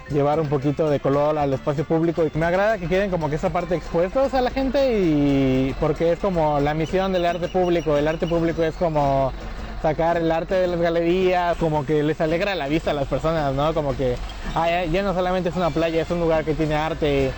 llevar 0.10 0.40
un 0.40 0.48
poquito 0.48 0.90
de 0.90 1.00
color 1.00 1.38
al 1.38 1.54
espacio 1.54 1.84
público 1.84 2.24
y 2.24 2.38
me 2.38 2.46
agrada 2.46 2.78
que 2.78 2.88
queden 2.88 3.10
como 3.10 3.30
que 3.30 3.36
esa 3.36 3.50
parte 3.50 3.76
expuestos 3.76 4.34
a 4.34 4.42
la 4.42 4.52
gente 4.52 5.00
y 5.00 5.76
porque 5.80 6.12
es 6.12 6.20
como 6.20 6.60
la 6.60 6.74
misión 6.74 7.12
del 7.12 7.26
arte 7.26 7.48
público, 7.48 7.98
el 7.98 8.08
arte 8.08 8.28
público 8.28 8.64
es 8.64 8.76
como 8.76 9.32
sacar 9.82 10.18
el 10.18 10.32
arte 10.32 10.56
de 10.56 10.68
las 10.68 10.80
galerías, 10.80 11.58
como 11.58 11.86
que 11.86 12.02
les 12.02 12.20
alegra 12.20 12.56
la 12.56 12.68
vista 12.68 12.92
a 12.92 12.94
las 12.94 13.08
personas, 13.08 13.54
¿no? 13.54 13.74
Como 13.74 13.96
que 13.96 14.16
ya 14.92 15.04
no 15.04 15.14
solamente 15.14 15.50
es 15.50 15.56
una 15.56 15.70
playa, 15.70 16.02
es 16.02 16.10
un 16.10 16.20
lugar 16.20 16.44
que 16.44 16.54
tiene 16.54 16.76
arte. 16.76 17.32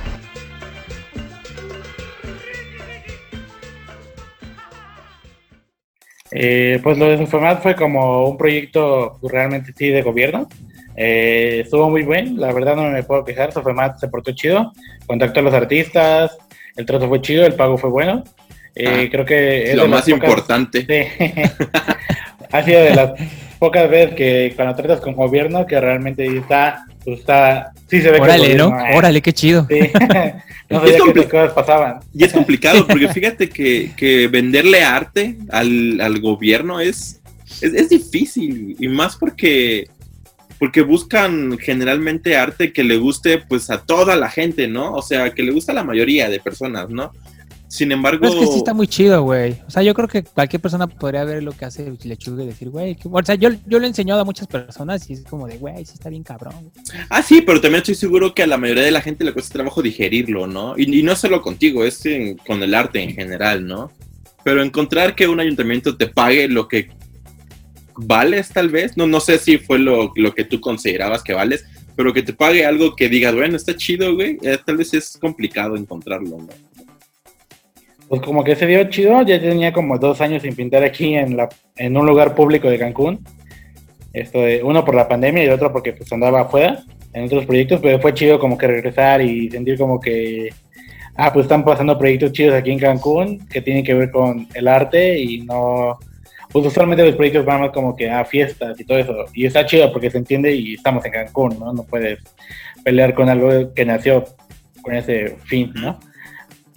Eh, 6.32 6.80
pues 6.84 6.97
lo 6.97 7.05
de 7.05 7.15
Infomat 7.15 7.61
fue 7.61 7.76
como 7.76 8.30
un 8.30 8.38
proyecto 8.38 9.20
realmente 9.24 9.74
sí 9.76 9.89
de 9.89 10.01
gobierno, 10.01 10.47
eh, 11.00 11.62
estuvo 11.64 11.89
muy 11.91 12.04
bien, 12.04 12.39
la 12.39 12.52
verdad 12.52 12.76
no 12.76 12.89
me 12.89 13.04
puedo 13.04 13.24
quejar. 13.24 13.52
Sofemat 13.54 14.00
se 14.00 14.08
portó 14.08 14.32
chido, 14.34 14.74
contactó 15.06 15.39
a 15.39 15.43
los 15.43 15.54
artistas, 15.54 16.36
el 16.76 16.86
trato 16.86 17.08
fue 17.08 17.22
chido, 17.22 17.45
el 17.45 17.54
pago 17.54 17.78
fue 17.78 17.89
bueno. 17.91 18.24
Eh, 18.76 18.86
Ah, 19.06 19.08
creo 19.10 19.26
que 19.26 19.72
es 19.72 19.76
lo 19.76 19.88
más 19.88 20.02
pocas- 20.06 20.10
importante. 20.24 20.86
Sí. 20.86 21.26
ha 22.52 22.64
sido 22.64 22.82
de 22.82 22.95
las 22.95 23.12
pocas 23.60 23.89
veces 23.89 24.16
que 24.16 24.54
cuando 24.56 24.76
tratas 24.76 25.00
con 25.02 25.14
gobierno 25.16 25.66
que 25.66 25.80
realmente 25.80 26.26
está, 26.26 26.86
pues 27.04 27.20
está, 27.20 27.72
sí 27.88 28.02
se 28.02 28.10
ve 28.12 28.18
que 28.18 28.22
Órale, 28.24 28.56
¿no? 28.56 28.70
gobierno, 28.70 28.89
eh, 28.93 28.98
Órale, 28.98 29.22
qué 29.22 29.34
chido. 29.34 29.66
Sí. 29.70 29.80
no 30.70 30.84
Es 30.84 30.91
sabía 30.98 31.14
que 31.14 31.20
esas 31.20 31.32
cosas 31.32 31.54
pasaban. 31.54 32.00
Y 32.14 32.24
es 32.24 32.34
complicado 32.34 32.86
porque 32.88 33.08
fíjate 33.10 33.50
que, 33.50 33.91
que 33.95 34.28
venderle 34.28 34.84
arte 34.84 35.38
al, 35.52 36.00
al 36.02 36.20
gobierno 36.22 36.80
es, 36.80 37.20
es, 37.62 37.74
es 37.74 37.89
difícil 37.89 38.76
y 38.80 38.88
más 38.88 39.16
porque, 39.16 39.88
porque 40.60 40.82
buscan 40.82 41.58
generalmente 41.60 42.36
arte 42.36 42.74
que 42.74 42.84
le 42.84 42.97
guste 42.97 43.39
pues 43.47 43.70
a 43.70 43.82
toda 43.84 44.16
la 44.16 44.30
gente, 44.30 44.68
¿no? 44.68 44.93
O 44.93 45.01
sea, 45.01 45.34
que 45.34 45.43
le 45.43 45.51
gusta 45.51 45.72
a 45.72 45.76
la 45.76 45.84
mayoría 45.84 46.30
de 46.30 46.39
personas, 46.39 46.89
¿no? 46.89 47.12
Sin 47.70 47.91
embargo, 47.91 48.26
es 48.26 48.34
que 48.36 48.47
sí 48.47 48.58
está 48.60 48.74
muy 48.74 48.88
chido, 48.88 49.22
güey. 49.24 49.58
O 49.68 49.70
sea, 49.70 49.84
yo 49.84 49.93
creo 49.93 50.08
que 50.08 50.24
cualquier 50.24 50.62
persona 50.62 50.88
podría 50.88 51.26
ver 51.26 51.43
lo 51.43 51.51
que 51.51 51.66
hace 51.66 51.93
Lechuga 52.05 52.43
y 52.43 52.47
decir, 52.47 52.70
güey, 52.70 52.97
o 53.03 53.24
sea, 53.26 53.36
yo, 53.36 53.49
yo 53.66 53.80
lo 53.80 53.84
he 53.86 53.89
enseñado 53.89 54.22
a 54.22 54.24
muchas 54.24 54.47
personas 54.47 55.10
y 55.10 55.14
es 55.14 55.24
como 55.24 55.47
de, 55.47 55.58
güey, 55.58 55.86
sí 55.86 55.91
está 55.95 56.10
bien 56.10 56.24
cabrón. 56.24 56.72
ah, 57.10 57.22
sí, 57.22 57.41
pero 57.41 57.60
también 57.60 57.82
estoy 57.82 57.95
seguro 57.95 58.34
que 58.34 58.43
a 58.43 58.47
la 58.47 58.58
mayoría 58.58 58.84
de 58.84 58.91
la 58.91 59.01
gente 59.01 59.26
le 59.26 59.34
cuesta 59.34 59.51
trabajo 59.53 59.82
digerirlo, 59.82 60.47
¿no? 60.47 60.76
Y, 60.78 60.97
y 60.97 61.03
no 61.03 61.14
solo 61.18 61.41
contigo, 61.41 61.84
es 61.84 62.05
en- 62.05 62.38
con 62.38 62.64
el 62.64 62.74
arte 62.74 63.01
en 63.03 63.14
general, 63.14 63.68
¿no? 63.68 63.91
Pero 64.45 64.64
encontrar 64.64 65.14
que 65.14 65.28
un 65.28 65.41
ayuntamiento 65.41 65.97
te 65.97 66.08
pague 66.08 66.47
lo 66.47 66.70
que 66.70 66.88
vales, 67.98 68.50
tal 68.50 68.70
vez, 68.70 68.95
no, 68.98 69.08
no 69.08 69.20
sé 69.20 69.38
si 69.38 69.58
fue 69.58 69.80
lo, 69.80 70.12
lo 70.16 70.34
que 70.34 70.43
tú 70.43 70.60
considerabas 70.62 71.24
que 71.24 71.34
vales, 71.34 71.66
pero 71.95 72.14
que 72.14 72.22
te 72.22 72.34
pague 72.34 72.66
algo 72.66 72.95
que 72.95 73.10
digas, 73.10 73.34
bueno, 73.34 73.58
está 73.58 73.76
chido, 73.76 74.14
güey, 74.14 74.38
eh, 74.43 74.58
tal 74.64 74.78
vez 74.78 74.93
es 74.93 75.18
complicado 75.20 75.76
encontrarlo, 75.76 76.38
¿no? 76.38 76.48
Pues 78.08 78.22
como 78.22 78.43
que 78.43 78.56
se 78.56 78.66
dio 78.68 78.89
chido, 78.89 79.22
ya 79.24 79.39
tenía 79.39 79.74
como 79.74 79.98
dos 79.98 80.22
años 80.22 80.43
sin 80.43 80.56
pintar 80.56 80.84
aquí 80.84 81.16
en, 81.16 81.36
la, 81.36 81.50
en 81.76 81.98
un 81.98 82.06
lugar 82.06 82.36
público 82.36 82.70
de 82.70 82.80
Cancún. 82.80 83.20
Esto 84.14 84.39
uno 84.64 84.86
por 84.86 84.95
la 84.95 85.08
pandemia 85.08 85.43
y 85.43 85.50
otro 85.50 85.74
porque 85.74 85.91
pues 85.91 86.12
andaba 86.14 86.41
afuera 86.41 86.84
en 87.14 87.26
otros 87.26 87.45
proyectos, 87.45 87.82
pero 87.82 88.00
fue 88.00 88.14
chido 88.14 88.39
como 88.39 88.58
que 88.58 88.68
regresar 88.68 89.22
y 89.22 89.50
sentir 89.50 89.78
como 89.78 90.00
que, 90.00 90.50
ah, 91.16 91.34
pues 91.34 91.45
están 91.45 91.66
pasando 91.66 91.98
proyectos 91.98 92.32
chidos 92.32 92.56
aquí 92.56 92.72
en 92.72 92.80
Cancún 92.80 93.45
que 93.48 93.62
tienen 93.62 93.84
que 93.84 93.93
ver 93.93 94.10
con 94.12 94.48
el 94.54 94.68
arte 94.68 95.20
y 95.20 95.41
no, 95.41 95.98
pues 96.52 96.66
usualmente 96.66 97.06
los 97.06 97.16
proyectos 97.16 97.45
van 97.45 97.62
más 97.62 97.72
como 97.72 97.95
que 97.95 98.10
a 98.10 98.24
fiestas 98.26 98.80
y 98.80 98.86
todo 98.86 98.98
eso. 98.98 99.26
Y 99.34 99.45
está 99.45 99.66
chido 99.66 99.91
porque 99.91 100.10
se 100.10 100.18
entiende 100.18 100.54
y 100.54 100.76
estamos 100.76 101.04
en 101.06 101.12
Cancún, 101.12 101.58
¿no? 101.60 101.74
No 101.74 101.84
puedes 101.84 102.20
pelear 102.84 103.14
con 103.14 103.30
algo 103.30 103.74
que 103.74 103.86
nació 103.86 104.24
con 104.82 104.95
ese 104.95 105.38
fin, 105.45 105.72
¿no? 105.76 106.00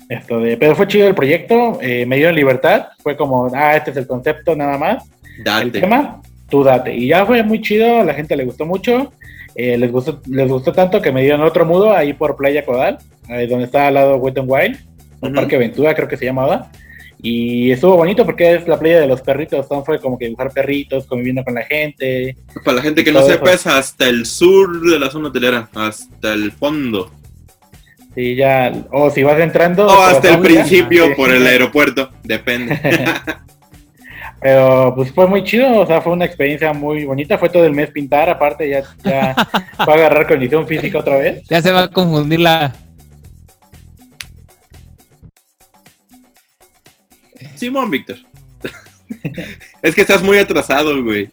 Esto 0.09 0.41
de, 0.41 0.57
pero 0.57 0.75
fue 0.75 0.89
chido 0.89 1.07
el 1.07 1.14
proyecto, 1.14 1.79
eh, 1.81 2.05
me 2.05 2.16
dieron 2.16 2.35
libertad, 2.35 2.89
fue 3.01 3.16
como, 3.16 3.49
ah, 3.55 3.77
este 3.77 3.93
es 3.93 3.97
el 3.97 4.09
concepto 4.09 4.57
nada 4.57 4.77
más, 4.77 5.09
el 5.39 5.45
Date. 5.45 5.81
tema, 5.81 6.21
tú 6.49 6.64
date. 6.64 6.93
Y 6.93 7.07
ya 7.09 7.25
fue 7.25 7.45
muy 7.45 7.61
chido, 7.61 8.03
la 8.03 8.12
gente 8.14 8.37
le 8.37 8.45
gustó 8.45 8.66
mucho, 8.66 9.12
eh, 9.55 9.79
les, 9.79 9.93
gustó, 9.93 10.21
les 10.27 10.49
gustó 10.49 10.73
tanto 10.73 11.01
que 11.01 11.12
me 11.12 11.23
dieron 11.23 11.43
otro 11.43 11.64
mudo 11.64 11.95
ahí 11.95 12.12
por 12.12 12.35
Playa 12.35 12.64
Codal, 12.64 12.99
eh, 13.29 13.47
donde 13.47 13.66
está 13.66 13.87
al 13.87 13.95
lado 13.95 14.16
Wet 14.16 14.37
n 14.37 14.49
Wild, 14.49 14.79
un. 15.21 15.33
Parque 15.33 15.55
Aventura 15.55 15.95
creo 15.95 16.09
que 16.09 16.16
se 16.16 16.25
llamaba. 16.25 16.73
Y 17.23 17.71
estuvo 17.71 17.97
bonito 17.97 18.25
porque 18.25 18.55
es 18.55 18.68
la 18.68 18.79
playa 18.79 19.01
de 19.01 19.07
los 19.07 19.21
perritos, 19.21 19.61
entonces 19.62 19.85
fue 19.85 20.01
como 20.01 20.18
que 20.18 20.27
dibujar 20.27 20.51
perritos, 20.53 21.07
conviviendo 21.07 21.45
con 21.45 21.55
la 21.55 21.64
gente. 21.64 22.37
Para 22.64 22.79
la 22.79 22.83
gente 22.83 23.05
que 23.05 23.12
no 23.12 23.23
sepa, 23.23 23.53
eso. 23.53 23.55
es 23.55 23.66
hasta 23.66 24.09
el 24.09 24.25
sur 24.27 24.81
de 24.81 24.99
la 24.99 25.11
zona 25.11 25.29
hotelera, 25.29 25.68
hasta 25.75 26.33
el 26.33 26.53
fondo. 26.53 27.11
Y 28.16 28.35
ya, 28.35 28.73
o 28.91 29.11
si 29.11 29.23
vas 29.23 29.39
entrando. 29.41 29.87
O 29.87 30.03
hasta 30.03 30.35
el 30.35 30.41
principio 30.41 31.09
sí. 31.09 31.12
por 31.16 31.31
el 31.31 31.47
aeropuerto, 31.47 32.11
depende. 32.25 32.79
Pero 34.41 34.95
pues 34.97 35.12
fue 35.12 35.27
muy 35.27 35.45
chido, 35.45 35.81
o 35.81 35.87
sea, 35.87 36.01
fue 36.01 36.14
una 36.14 36.25
experiencia 36.25 36.73
muy 36.73 37.05
bonita. 37.05 37.37
Fue 37.37 37.51
todo 37.51 37.64
el 37.66 37.73
mes 37.73 37.91
pintar, 37.91 38.31
aparte 38.31 38.68
ya, 38.68 38.83
ya 39.05 39.35
fue 39.85 39.95
a 39.95 39.97
agarrar 39.97 40.27
condición 40.27 40.66
física 40.66 40.99
otra 40.99 41.18
vez. 41.18 41.43
Ya 41.49 41.61
se 41.61 41.71
va 41.71 41.85
a 41.85 41.89
confundir 41.89 42.41
la. 42.41 42.75
Simón, 47.61 47.91
Víctor. 47.91 48.17
es 49.83 49.95
que 49.95 50.01
estás 50.01 50.23
muy 50.23 50.39
atrasado, 50.39 51.05
güey. 51.05 51.29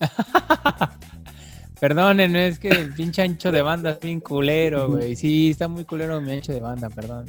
Perdonen, 1.80 2.34
es 2.34 2.58
que 2.58 2.68
el 2.68 2.94
pinche 2.94 3.20
ancho 3.20 3.52
de 3.52 3.60
banda 3.60 3.90
es 3.90 4.00
bien 4.00 4.20
culero, 4.20 4.88
güey. 4.88 5.14
Sí, 5.14 5.50
está 5.50 5.68
muy 5.68 5.84
culero 5.84 6.18
mi 6.22 6.32
ancho 6.32 6.54
de 6.54 6.60
banda, 6.60 6.88
perdón. 6.88 7.26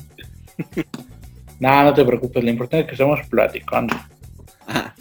No, 1.60 1.84
no 1.84 1.91
te 1.91 2.06
preocupes, 2.06 2.43
lo 2.43 2.52
importante 2.52 2.82
es 2.82 2.86
que 2.86 2.91
estamos 2.93 3.20
platicando. 3.30 3.95
Ajá. 4.68 4.93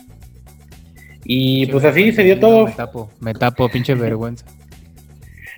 Y 1.22 1.66
pues 1.66 1.84
así 1.84 2.12
se 2.12 2.22
dio 2.22 2.40
todo. 2.40 2.64
Me 2.64 2.72
tapo, 2.72 3.10
me 3.20 3.34
tapo, 3.34 3.68
pinche 3.68 3.94
vergüenza. 3.94 4.46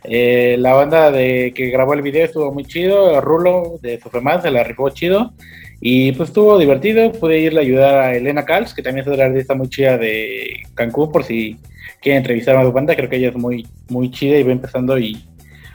Eh, 0.02 0.56
la 0.58 0.74
banda 0.74 1.12
de 1.12 1.52
que 1.54 1.70
grabó 1.70 1.94
el 1.94 2.02
video 2.02 2.24
estuvo 2.24 2.52
muy 2.52 2.64
chido. 2.64 3.20
Rulo 3.20 3.78
de 3.80 4.00
Sofemás 4.00 4.42
se 4.42 4.50
la 4.50 4.64
rifó 4.64 4.90
chido. 4.90 5.32
Y 5.80 6.12
pues 6.12 6.30
estuvo 6.30 6.58
divertido. 6.58 7.12
Pude 7.12 7.38
irle 7.38 7.60
a 7.60 7.62
ayudar 7.62 7.98
a 7.98 8.14
Elena 8.14 8.44
Cals, 8.44 8.74
que 8.74 8.82
también 8.82 9.06
es 9.06 9.12
otra 9.12 9.26
artista 9.26 9.54
muy 9.54 9.68
chida 9.68 9.96
de 9.96 10.60
Cancún, 10.74 11.12
por 11.12 11.24
si 11.24 11.56
quieren 12.00 12.18
entrevistar 12.18 12.56
a 12.56 12.64
su 12.64 12.72
banda. 12.72 12.96
Creo 12.96 13.08
que 13.08 13.16
ella 13.16 13.28
es 13.28 13.36
muy, 13.36 13.66
muy 13.88 14.10
chida 14.10 14.36
y 14.38 14.42
va 14.42 14.52
empezando 14.52 14.98
y 14.98 15.22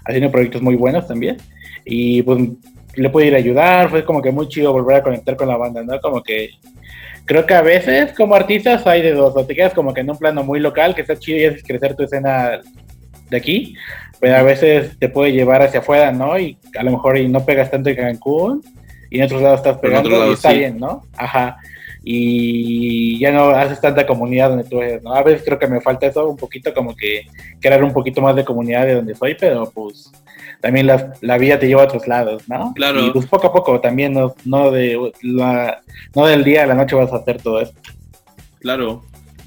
haciendo 0.05 0.31
proyectos 0.31 0.61
muy 0.61 0.75
buenos 0.75 1.07
también. 1.07 1.37
Y 1.85 2.21
pues 2.23 2.39
le 2.95 3.09
pude 3.09 3.27
ir 3.27 3.35
a 3.35 3.37
ayudar. 3.37 3.89
Fue 3.89 4.03
como 4.03 4.21
que 4.21 4.31
muy 4.31 4.47
chido 4.49 4.73
volver 4.73 4.97
a 4.97 5.03
conectar 5.03 5.35
con 5.35 5.47
la 5.47 5.57
banda, 5.57 5.83
¿no? 5.83 5.99
Como 6.01 6.21
que 6.21 6.49
creo 7.25 7.45
que 7.45 7.53
a 7.53 7.61
veces 7.61 8.13
como 8.13 8.35
artistas 8.35 8.85
hay 8.85 9.01
de 9.01 9.13
dos. 9.13 9.33
O 9.35 9.45
te 9.45 9.55
quedas 9.55 9.73
como 9.73 9.93
que 9.93 10.01
en 10.01 10.09
un 10.09 10.17
plano 10.17 10.43
muy 10.43 10.59
local, 10.59 10.95
que 10.95 11.01
está 11.01 11.17
chido 11.17 11.39
y 11.39 11.45
haces 11.45 11.63
crecer 11.63 11.95
tu 11.95 12.03
escena 12.03 12.59
de 13.29 13.37
aquí, 13.37 13.75
pero 14.19 14.35
a 14.35 14.43
veces 14.43 14.99
te 14.99 15.07
puede 15.07 15.31
llevar 15.31 15.61
hacia 15.61 15.79
afuera, 15.79 16.11
¿no? 16.11 16.37
Y 16.37 16.57
a 16.77 16.83
lo 16.83 16.91
mejor 16.91 17.17
y 17.17 17.29
no 17.29 17.45
pegas 17.45 17.71
tanto 17.71 17.89
en 17.89 17.95
Cancún 17.95 18.61
y 19.13 19.19
en 19.19 19.25
otros 19.25 19.41
lados 19.41 19.59
estás 19.59 19.77
pegando 19.77 20.29
y 20.29 20.33
está 20.33 20.51
sí. 20.51 20.57
bien, 20.57 20.77
¿no? 20.79 21.05
Ajá. 21.15 21.57
Y 22.03 23.17
ya 23.19 23.31
no 23.31 23.49
haces 23.49 23.79
tanta 23.79 24.05
comunidad 24.05 24.49
donde 24.49 24.65
tú 24.65 24.81
eres, 24.81 25.01
¿no? 25.03 25.13
A 25.13 25.23
veces 25.23 25.43
creo 25.45 25.57
que 25.57 25.67
me 25.67 25.79
falta 25.81 26.05
eso 26.07 26.27
un 26.27 26.35
poquito, 26.37 26.73
como 26.73 26.95
que 26.95 27.21
crear 27.61 27.83
un 27.83 27.93
poquito 27.93 28.21
más 28.21 28.35
de 28.35 28.43
comunidad 28.43 28.85
de 28.85 28.95
donde 28.95 29.15
soy, 29.15 29.35
pero 29.39 29.71
pues 29.73 30.11
también 30.61 30.87
la, 30.87 31.13
la 31.21 31.37
vida 31.37 31.57
te 31.59 31.67
lleva 31.67 31.83
a 31.83 31.85
otros 31.85 32.07
lados, 32.07 32.43
¿no? 32.49 32.73
Claro. 32.75 33.05
Y 33.05 33.11
pues 33.11 33.25
poco 33.25 33.47
a 33.47 33.53
poco 33.53 33.79
también, 33.79 34.13
no, 34.13 34.35
no, 34.45 34.69
de 34.71 35.11
la, 35.21 35.81
no 36.15 36.25
del 36.25 36.43
día 36.43 36.63
a 36.63 36.67
la 36.67 36.75
noche 36.75 36.95
vas 36.95 37.11
a 37.13 37.17
hacer 37.17 37.41
todo 37.41 37.61
eso. 37.61 37.73
Claro. 38.59 39.03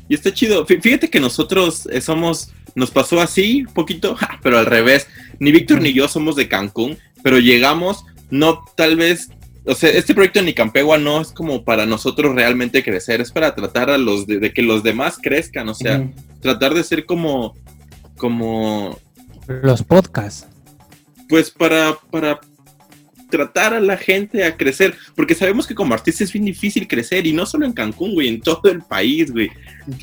Y 0.09 0.15
está 0.15 0.33
chido. 0.33 0.67
Fí- 0.67 0.81
Fíjate 0.81 1.11
que 1.11 1.21
nosotros 1.21 1.87
eh, 1.93 2.01
somos, 2.01 2.53
nos 2.75 2.91
pasó 2.91 3.21
así 3.21 3.65
un 3.67 3.75
poquito, 3.75 4.15
ja, 4.17 4.39
pero 4.43 4.59
al 4.59 4.67
revés. 4.67 5.09
Ni 5.41 5.53
Víctor 5.53 5.81
ni 5.83 5.93
yo 5.93 6.09
somos 6.09 6.37
de 6.37 6.49
Cancún, 6.49 6.97
pero 7.23 7.39
llegamos, 7.39 8.05
no 8.31 8.63
tal 8.77 8.97
vez, 8.97 9.31
o 9.67 9.75
sea, 9.75 9.91
este 9.91 10.15
proyecto 10.15 10.39
de 10.39 10.47
Nicampegua 10.47 10.97
no 10.99 11.21
es 11.21 11.33
como 11.33 11.65
para 11.65 11.87
nosotros 11.87 12.35
realmente 12.35 12.83
crecer, 12.85 13.21
es 13.21 13.33
para 13.33 13.55
tratar 13.55 13.91
a 13.91 13.99
los, 13.99 14.27
de, 14.27 14.39
de 14.39 14.53
que 14.53 14.63
los 14.63 14.83
demás 14.83 15.19
crezcan, 15.23 15.69
o 15.69 15.75
sea, 15.75 16.09
tratar 16.41 16.73
de 16.75 16.85
ser 16.85 17.05
como, 17.05 17.55
como, 18.17 18.99
Los 19.49 19.83
podcasts. 19.83 20.47
pues 21.29 21.51
para, 21.51 21.97
para 22.11 22.41
tratar 23.29 23.75
a 23.75 23.81
la 23.81 23.97
gente 23.97 24.45
a 24.45 24.57
crecer, 24.57 24.95
porque 25.17 25.35
sabemos 25.35 25.67
que 25.67 25.75
como 25.75 25.95
artista 25.95 26.23
es 26.23 26.33
bien 26.33 26.45
difícil 26.45 26.87
crecer, 26.87 27.27
y 27.27 27.33
no 27.33 27.45
solo 27.45 27.67
en 27.67 27.73
Cancún, 27.73 28.15
güey, 28.15 28.29
en 28.29 28.41
todo 28.41 28.71
el 28.71 28.83
país, 28.83 29.33
güey. 29.33 29.51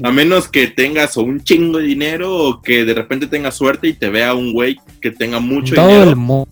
A 0.04 0.12
menos 0.12 0.50
que 0.50 0.68
tengas 0.68 1.16
o 1.18 1.24
un 1.24 1.42
chingo 1.42 1.78
de 1.78 1.86
dinero 1.86 2.36
o 2.36 2.62
que 2.62 2.84
de 2.84 2.94
repente 2.94 3.28
tengas 3.28 3.56
suerte 3.56 3.88
y 3.88 3.94
te 3.94 4.10
vea 4.10 4.34
un 4.34 4.52
güey 4.52 4.78
que 5.02 5.12
tenga 5.12 5.40
mucho 5.40 5.74
Todo 5.76 5.88
dinero. 5.88 6.10
el 6.10 6.16
mundo. 6.18 6.50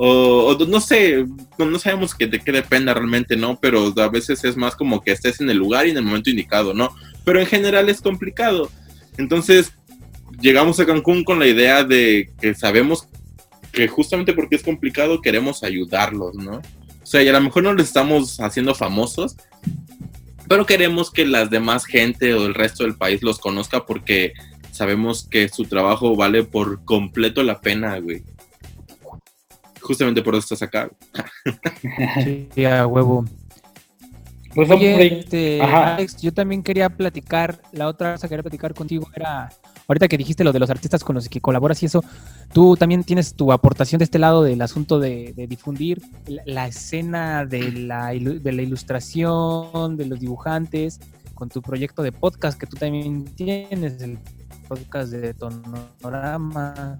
O, 0.00 0.56
o 0.56 0.66
no 0.66 0.80
sé, 0.80 1.26
no, 1.58 1.78
sabemos 1.80 2.14
que 2.14 2.28
de 2.28 2.38
qué 2.38 2.52
dependa 2.52 2.94
realmente, 2.94 3.36
¿no? 3.36 3.58
Pero 3.60 3.92
a 3.96 4.08
veces 4.08 4.44
es 4.44 4.56
más 4.56 4.76
como 4.76 5.02
que 5.02 5.10
estés 5.10 5.40
en 5.40 5.50
el 5.50 5.56
lugar 5.56 5.86
y 5.86 5.90
en 5.90 5.96
el 5.96 6.04
momento 6.04 6.30
indicado, 6.30 6.72
¿no? 6.72 6.94
Pero 7.24 7.40
en 7.40 7.46
general 7.46 7.88
es 7.88 8.00
complicado. 8.00 8.70
Entonces, 9.16 9.72
llegamos 10.40 10.78
a 10.78 10.86
Cancún 10.86 11.24
con 11.24 11.40
la 11.40 11.48
idea 11.48 11.82
de 11.82 12.30
que 12.40 12.54
sabemos 12.54 13.08
que 13.72 13.88
justamente 13.88 14.34
porque 14.34 14.54
es 14.54 14.62
complicado 14.62 15.20
queremos 15.20 15.64
ayudarlos, 15.64 16.36
¿no? 16.36 16.58
O 17.02 17.06
sea, 17.06 17.22
y 17.24 17.28
a 17.28 17.32
lo 17.32 17.40
mejor 17.40 17.64
no 17.64 17.74
les 17.74 17.88
estamos 17.88 18.38
haciendo 18.38 18.76
famosos, 18.76 19.36
pero 20.46 20.64
queremos 20.64 21.10
que 21.10 21.26
las 21.26 21.50
demás 21.50 21.84
gente 21.86 22.34
o 22.34 22.46
el 22.46 22.54
resto 22.54 22.84
del 22.84 22.96
país 22.96 23.22
los 23.22 23.40
conozca 23.40 23.84
porque 23.84 24.32
sabemos 24.70 25.26
que 25.28 25.48
su 25.48 25.64
trabajo 25.64 26.14
vale 26.14 26.44
por 26.44 26.84
completo 26.84 27.42
la 27.42 27.60
pena, 27.60 27.98
güey. 27.98 28.22
Justamente 29.88 30.20
por 30.20 30.34
eso 30.34 30.54
estás 30.54 30.60
acá. 30.60 30.90
Sí, 32.54 32.64
a 32.66 32.86
huevo. 32.86 33.24
Pues 34.54 34.68
Oye, 34.70 35.20
este. 35.20 35.62
Alex, 35.62 36.20
yo 36.20 36.30
también 36.30 36.62
quería 36.62 36.90
platicar, 36.90 37.62
la 37.72 37.88
otra 37.88 38.12
cosa 38.12 38.26
que 38.26 38.32
quería 38.32 38.42
platicar 38.42 38.74
contigo 38.74 39.08
era, 39.16 39.48
ahorita 39.86 40.06
que 40.08 40.18
dijiste 40.18 40.44
lo 40.44 40.52
de 40.52 40.58
los 40.58 40.68
artistas 40.68 41.02
con 41.02 41.14
los 41.14 41.26
que 41.30 41.40
colaboras 41.40 41.82
y 41.82 41.86
eso, 41.86 42.04
tú 42.52 42.76
también 42.76 43.02
tienes 43.02 43.32
tu 43.32 43.50
aportación 43.50 43.98
de 43.98 44.04
este 44.04 44.18
lado 44.18 44.42
del 44.42 44.60
asunto 44.60 45.00
de, 45.00 45.32
de 45.34 45.46
difundir 45.46 46.02
la, 46.26 46.42
la 46.44 46.66
escena 46.66 47.46
de 47.46 47.72
la, 47.72 48.08
de 48.08 48.52
la 48.52 48.62
ilustración, 48.62 49.96
de 49.96 50.04
los 50.04 50.20
dibujantes, 50.20 51.00
con 51.32 51.48
tu 51.48 51.62
proyecto 51.62 52.02
de 52.02 52.12
podcast 52.12 52.60
que 52.60 52.66
tú 52.66 52.76
también 52.76 53.24
tienes, 53.24 54.02
el 54.02 54.18
podcast 54.68 55.12
de 55.12 55.32
Tonorama. 55.32 56.98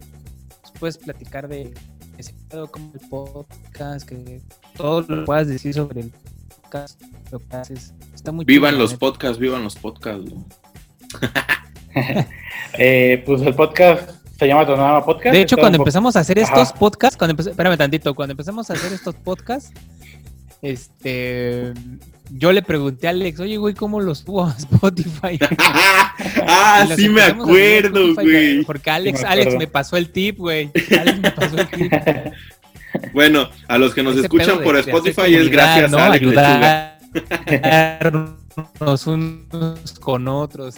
Puedes 0.81 0.97
platicar 0.97 1.49
de 1.49 1.75
ese 2.19 2.35
pedo 2.49 2.67
como 2.67 2.93
el 2.93 3.09
podcast, 3.09 4.09
que 4.09 4.43
todo 4.77 5.03
lo 5.03 5.07
que 5.07 5.23
puedas 5.23 5.49
decir 5.49 5.73
sobre 5.73 6.01
el 6.01 6.13
podcast, 6.63 7.01
lo 7.31 7.39
que 7.39 7.57
haces. 7.57 7.95
Está 8.15 8.33
muy 8.33 8.45
Vivan 8.45 8.73
chido, 8.73 8.83
los 8.83 8.95
podcasts, 8.95 9.39
vivan 9.39 9.65
los 9.65 9.77
podcasts. 9.77 10.29
güey. 10.29 10.45
Eh, 12.75 13.25
pues 13.27 13.43
el 13.43 13.55
podcast 13.55 14.11
se 14.39 14.47
llama 14.47 14.65
Tonorama 14.65 15.05
Podcast. 15.05 15.35
De 15.35 15.41
hecho, 15.41 15.57
cuando 15.57 15.79
empezamos 15.79 16.15
a 16.15 16.21
hacer 16.21 16.39
Ajá. 16.39 16.53
estos 16.63 16.79
podcasts, 16.79 17.17
cuando 17.17 17.43
espérame 17.43 17.77
tantito, 17.77 18.15
cuando 18.15 18.33
empezamos 18.35 18.71
a 18.71 18.75
hacer 18.75 18.93
estos 18.93 19.17
podcasts, 19.17 19.73
este, 20.63 21.73
yo 22.31 22.53
le 22.53 22.63
pregunté 22.63 23.07
a 23.07 23.11
Alex, 23.11 23.41
oye, 23.41 23.57
güey, 23.57 23.75
¿cómo 23.75 24.01
los 24.01 24.19
subo 24.19 24.47
a 24.47 24.55
Spotify? 24.59 25.39
ah, 26.47 26.87
sí 26.97 27.09
me 27.09 27.23
acuerdo, 27.23 28.09
Spotify, 28.11 28.31
güey. 28.31 28.65
Porque 28.65 28.91
Alex, 28.91 29.23
me 29.23 29.29
Alex 29.29 29.55
me 29.57 29.67
pasó 29.67 29.97
el 29.97 30.11
tip, 30.11 30.39
güey. 30.39 30.71
Alex 30.99 31.21
me 31.21 31.31
pasó 31.31 31.59
el 31.59 31.69
tip. 31.69 31.93
Bueno, 33.13 33.49
a 33.69 33.77
los 33.79 33.95
que 33.95 34.03
nos 34.03 34.15
Ese 34.15 34.23
escuchan 34.23 34.59
por 34.61 34.69
de- 34.69 34.73
de 34.73 34.79
hacer 34.81 34.95
Spotify 34.95 35.35
es 35.35 35.49
gracias 35.51 35.91
¿no? 35.91 35.99
a 35.99 36.07
Alex. 36.07 36.27
Ayudarnos 37.47 39.07
unos 39.07 39.99
con 40.01 40.27
otros. 40.27 40.77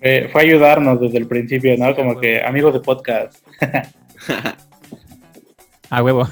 Eh, 0.00 0.28
fue 0.32 0.42
ayudarnos 0.42 0.98
desde 1.00 1.18
el 1.18 1.26
principio, 1.26 1.76
¿no? 1.78 1.88
Sí, 1.88 1.94
Como 1.96 2.18
que 2.18 2.42
amigos 2.42 2.72
de 2.72 2.80
podcast. 2.80 3.36
A 5.90 6.02
huevo. 6.02 6.28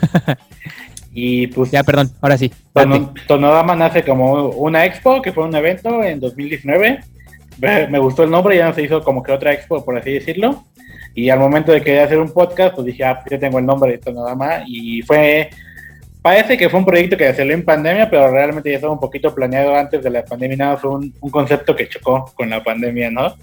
Y 1.16 1.46
pues 1.46 1.70
Ya, 1.70 1.84
perdón, 1.84 2.10
ahora 2.20 2.36
sí. 2.36 2.50
date. 2.74 2.88
Tono- 2.88 3.14
Tonodama 3.28 3.76
nace 3.76 4.02
como 4.02 4.48
una 4.50 4.84
expo, 4.84 5.22
que 5.22 5.32
fue 5.32 5.44
un 5.44 5.54
evento 5.54 6.02
en 6.02 6.18
2019. 6.20 7.00
Me 7.60 7.86
me 7.86 7.98
gustó 8.00 8.24
el 8.24 8.30
nombre, 8.30 8.56
ya 8.56 8.66
no 8.66 8.74
se 8.74 8.82
hizo 8.82 9.00
como 9.02 9.22
que 9.22 9.30
otra 9.30 9.52
expo, 9.52 9.84
por 9.84 9.96
así 9.96 10.12
decirlo. 10.12 10.64
Y 11.14 11.30
al 11.30 11.38
momento 11.38 11.70
de 11.70 11.80
querer 11.82 12.00
hacer 12.02 12.18
un 12.18 12.32
podcast, 12.32 12.74
pues 12.74 12.86
dije, 12.86 13.04
ah, 13.04 13.20
pues 13.20 13.30
ya 13.30 13.38
tengo 13.38 13.60
el 13.60 13.64
nombre 13.66 13.92
de 13.92 13.98
Tonodama. 13.98 14.64
Y 14.66 15.02
fue, 15.02 15.48
parece 16.20 16.56
que 16.58 16.68
fue 16.68 16.80
un 16.80 16.84
proyecto 16.86 17.16
que 17.16 17.32
salió 17.32 17.54
en 17.54 17.64
pandemia, 17.64 18.10
pero 18.10 18.28
realmente 18.32 18.70
ya 18.70 18.74
estaba 18.76 18.92
un 18.92 18.98
poquito 18.98 19.32
planeado 19.32 19.76
antes 19.76 20.02
de 20.02 20.10
la 20.10 20.24
pandemia. 20.24 20.56
Nada, 20.56 20.76
fue 20.78 20.90
un, 20.90 21.14
un 21.20 21.30
concepto 21.30 21.76
que 21.76 21.88
chocó 21.88 22.32
con 22.34 22.50
la 22.50 22.64
pandemia, 22.64 23.12
¿no? 23.12 23.36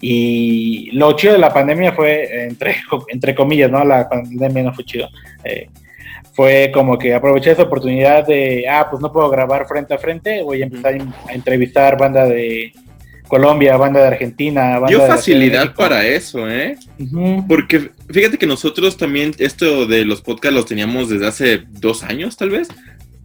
Y 0.00 0.90
lo 0.92 1.12
chido 1.14 1.34
de 1.34 1.38
la 1.38 1.52
pandemia 1.52 1.92
fue, 1.92 2.44
entre, 2.46 2.76
entre 3.08 3.34
comillas, 3.34 3.70
¿no? 3.70 3.84
La 3.84 4.08
pandemia 4.08 4.62
no 4.62 4.72
fue 4.74 4.84
chido. 4.84 5.08
Eh, 5.44 5.68
fue 6.32 6.70
como 6.72 6.98
que 6.98 7.14
aproveché 7.14 7.50
esa 7.52 7.62
oportunidad 7.64 8.26
de, 8.26 8.64
ah, 8.68 8.86
pues 8.90 9.02
no 9.02 9.12
puedo 9.12 9.28
grabar 9.30 9.66
frente 9.68 9.94
a 9.94 9.98
frente, 9.98 10.42
voy 10.42 10.62
a 10.62 10.64
empezar 10.64 10.94
a 11.28 11.32
entrevistar 11.32 11.98
banda 11.98 12.26
de 12.26 12.72
Colombia, 13.28 13.76
banda 13.76 14.00
de 14.00 14.08
Argentina, 14.08 14.78
banda 14.78 14.88
Dio 14.88 14.98
de 14.98 15.04
de 15.04 15.10
facilidad 15.10 15.74
para 15.74 16.06
eso, 16.06 16.48
¿eh? 16.50 16.76
Porque 17.48 17.90
fíjate 18.10 18.38
que 18.38 18.46
nosotros 18.46 18.96
también 18.96 19.32
esto 19.38 19.86
de 19.86 20.04
los 20.04 20.20
podcasts 20.22 20.54
los 20.56 20.66
teníamos 20.66 21.08
desde 21.08 21.26
hace 21.26 21.62
dos 21.70 22.02
años, 22.02 22.36
tal 22.36 22.50
vez, 22.50 22.68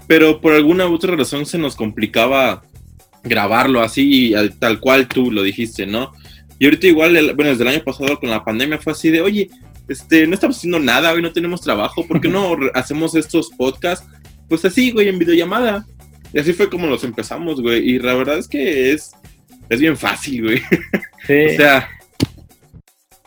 pero 0.08 0.40
por 0.40 0.54
alguna 0.54 0.88
u 0.88 0.94
otra 0.94 1.16
razón 1.16 1.46
se 1.46 1.58
nos 1.58 1.76
complicaba 1.76 2.62
grabarlo 3.24 3.82
así, 3.82 4.34
al- 4.34 4.58
tal 4.58 4.80
cual 4.80 5.08
tú 5.08 5.32
lo 5.32 5.44
dijiste, 5.44 5.86
¿no? 5.86 6.14
Y 6.60 6.66
ahorita 6.66 6.88
igual, 6.88 7.16
el- 7.18 7.34
bueno, 7.36 7.52
desde 7.52 7.64
el 7.64 7.70
año 7.70 7.84
pasado 7.84 8.18
con 8.20 8.30
la 8.30 8.44
pandemia 8.44 8.78
fue 8.80 8.94
así 8.94 9.10
de, 9.10 9.22
oye, 9.22 9.50
este, 9.88 10.28
no 10.28 10.34
estamos 10.34 10.58
haciendo 10.58 10.80
nada, 10.80 11.12
hoy 11.14 11.22
no 11.22 11.32
tenemos 11.32 11.62
trabajo, 11.62 12.06
¿por 12.06 12.20
qué 12.20 12.28
no 12.30 12.56
hacemos 12.74 13.16
estos 13.16 13.50
podcasts? 13.52 14.08
Pues 14.50 14.64
así, 14.66 14.92
güey, 14.92 15.10
en 15.10 15.20
videollamada. 15.20 15.86
Y 16.34 16.40
así 16.40 16.54
fue 16.54 16.70
como 16.70 16.88
los 16.88 17.04
empezamos, 17.04 17.62
güey. 17.62 17.90
Y 17.90 18.00
la 18.00 18.14
verdad 18.16 18.38
es 18.38 18.48
que 18.48 18.92
es, 18.92 19.12
es 19.70 19.80
bien 19.80 19.98
fácil, 19.98 20.44
güey. 20.44 20.62
Sí. 21.26 21.46
O 21.54 21.56
sea, 21.58 21.90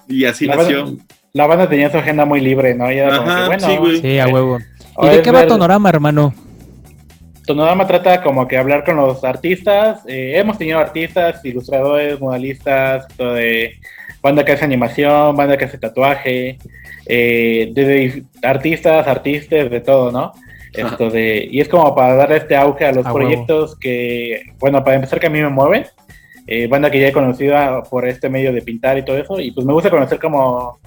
y 0.09 0.25
así 0.25 0.47
la, 0.47 0.57
nació. 0.57 0.85
banda, 0.85 1.05
la 1.33 1.47
banda 1.47 1.69
tenía 1.69 1.91
su 1.91 1.99
agenda 1.99 2.25
muy 2.25 2.41
libre, 2.41 2.75
¿no? 2.75 2.91
Y 2.91 2.99
era 2.99 3.19
como 3.19 3.35
que, 3.35 3.47
bueno, 3.47 3.67
sí, 3.67 3.77
güey. 3.77 4.01
Sí, 4.01 4.19
a 4.19 4.27
huevo. 4.27 4.59
¿Y 5.03 5.09
de 5.09 5.23
qué 5.23 5.31
va 5.31 5.47
Tonorama, 5.47 5.89
hermano? 5.89 6.35
Tonodama 7.47 7.87
trata 7.87 8.23
como 8.23 8.47
que 8.47 8.57
hablar 8.57 8.85
con 8.85 8.97
los 8.97 9.25
artistas. 9.25 10.03
eh, 10.07 10.33
hemos 10.37 10.59
tenido 10.59 10.79
artistas, 10.79 11.45
ilustradores, 11.45 12.21
modalistas, 12.21 13.07
todo 13.17 13.35
de 13.35 13.75
banda 14.23 14.45
que 14.45 14.53
hace 14.53 14.65
animación, 14.65 15.37
banda 15.37 15.57
que 15.57 15.65
hace 15.65 15.79
tatuaje, 15.79 16.59
eh, 17.07 17.71
desde 17.73 18.25
artistas, 18.43 19.07
artistas, 19.07 19.71
de 19.71 19.81
todo, 19.81 20.13
¿no? 20.13 20.33
Ajá. 20.79 20.89
Esto 20.89 21.11
de, 21.11 21.49
y 21.51 21.61
es 21.61 21.69
como 21.69 21.95
para 21.95 22.15
darle 22.15 22.37
este 22.37 22.57
auge 22.57 22.85
a 22.87 22.93
los 22.93 23.05
huevo. 23.05 23.19
proyectos 23.19 23.77
que, 23.79 24.43
bueno, 24.59 24.85
para 24.85 24.97
empezar 24.97 25.19
que 25.19 25.27
a 25.27 25.31
mí 25.31 25.41
me 25.41 25.49
mueven. 25.49 25.87
eh, 26.47 26.67
banda 26.67 26.91
que 26.91 27.01
ya 27.01 27.09
he 27.09 27.13
conocido 27.13 27.57
por 27.89 28.07
este 28.09 28.29
medio 28.29 28.53
de 28.53 28.63
pintar 28.63 28.99
y 28.99 29.05
todo 29.05 29.17
eso. 29.17 29.41
Y 29.41 29.53
pues 29.53 29.65
me 29.67 29.73
gusta 29.73 29.89
conocer 29.89 30.19
como, 30.19 30.81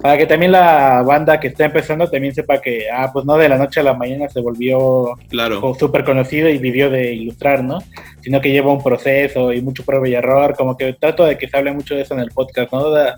para 0.00 0.16
que 0.18 0.26
también 0.26 0.52
la 0.52 1.02
banda 1.02 1.38
que 1.38 1.48
está 1.48 1.64
empezando 1.66 2.08
también 2.08 2.34
sepa 2.34 2.60
que, 2.60 2.86
ah, 2.90 3.10
pues 3.12 3.24
no 3.24 3.36
de 3.36 3.48
la 3.48 3.58
noche 3.58 3.80
a 3.80 3.82
la 3.82 3.94
mañana 3.94 4.28
se 4.28 4.40
volvió 4.40 5.14
Claro. 5.28 5.74
súper 5.78 6.04
conocido 6.04 6.48
y 6.48 6.58
vivió 6.58 6.88
de 6.90 7.12
ilustrar, 7.12 7.62
¿no? 7.62 7.78
Sino 8.22 8.40
que 8.40 8.50
lleva 8.50 8.72
un 8.72 8.82
proceso 8.82 9.52
y 9.52 9.60
mucho 9.62 9.84
prueba 9.84 10.08
y 10.08 10.14
error, 10.14 10.54
como 10.56 10.76
que 10.76 10.92
trato 10.94 11.24
de 11.24 11.36
que 11.36 11.48
se 11.48 11.56
hable 11.56 11.72
mucho 11.72 11.94
de 11.94 12.02
eso 12.02 12.14
en 12.14 12.20
el 12.20 12.30
podcast, 12.30 12.72
¿no? 12.72 12.90
Da- 12.90 13.16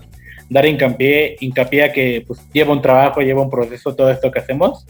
dar 0.49 0.65
hincapié, 0.65 1.37
hincapié 1.39 1.83
a 1.85 1.91
que 1.93 2.23
pues, 2.27 2.39
lleva 2.53 2.73
un 2.73 2.81
trabajo, 2.81 3.21
lleva 3.21 3.41
un 3.41 3.49
proceso 3.49 3.95
todo 3.95 4.11
esto 4.11 4.29
que 4.29 4.39
hacemos. 4.39 4.85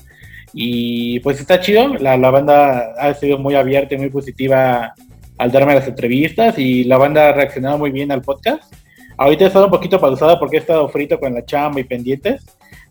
Y 0.53 1.19
pues 1.21 1.39
está 1.39 1.59
chido, 1.59 1.87
la, 1.95 2.15
la 2.17 2.29
banda 2.29 2.93
ha 2.99 3.13
sido 3.15 3.37
muy 3.37 3.55
abierta 3.55 3.95
y 3.95 3.97
muy 3.97 4.09
positiva 4.09 4.93
al 5.37 5.51
darme 5.51 5.73
las 5.73 5.87
entrevistas 5.87 6.59
y 6.59 6.83
la 6.83 6.97
banda 6.97 7.29
ha 7.29 7.33
reaccionado 7.33 7.77
muy 7.77 7.91
bien 7.91 8.11
al 8.11 8.21
podcast. 8.21 8.63
Ahorita 9.23 9.45
he 9.45 9.47
estado 9.47 9.65
un 9.65 9.71
poquito 9.71 10.01
pausada 10.01 10.37
porque 10.37 10.57
he 10.57 10.59
estado 10.59 10.89
frito 10.89 11.17
con 11.17 11.33
la 11.33 11.45
chamba 11.45 11.79
y 11.79 11.85
pendientes, 11.85 12.43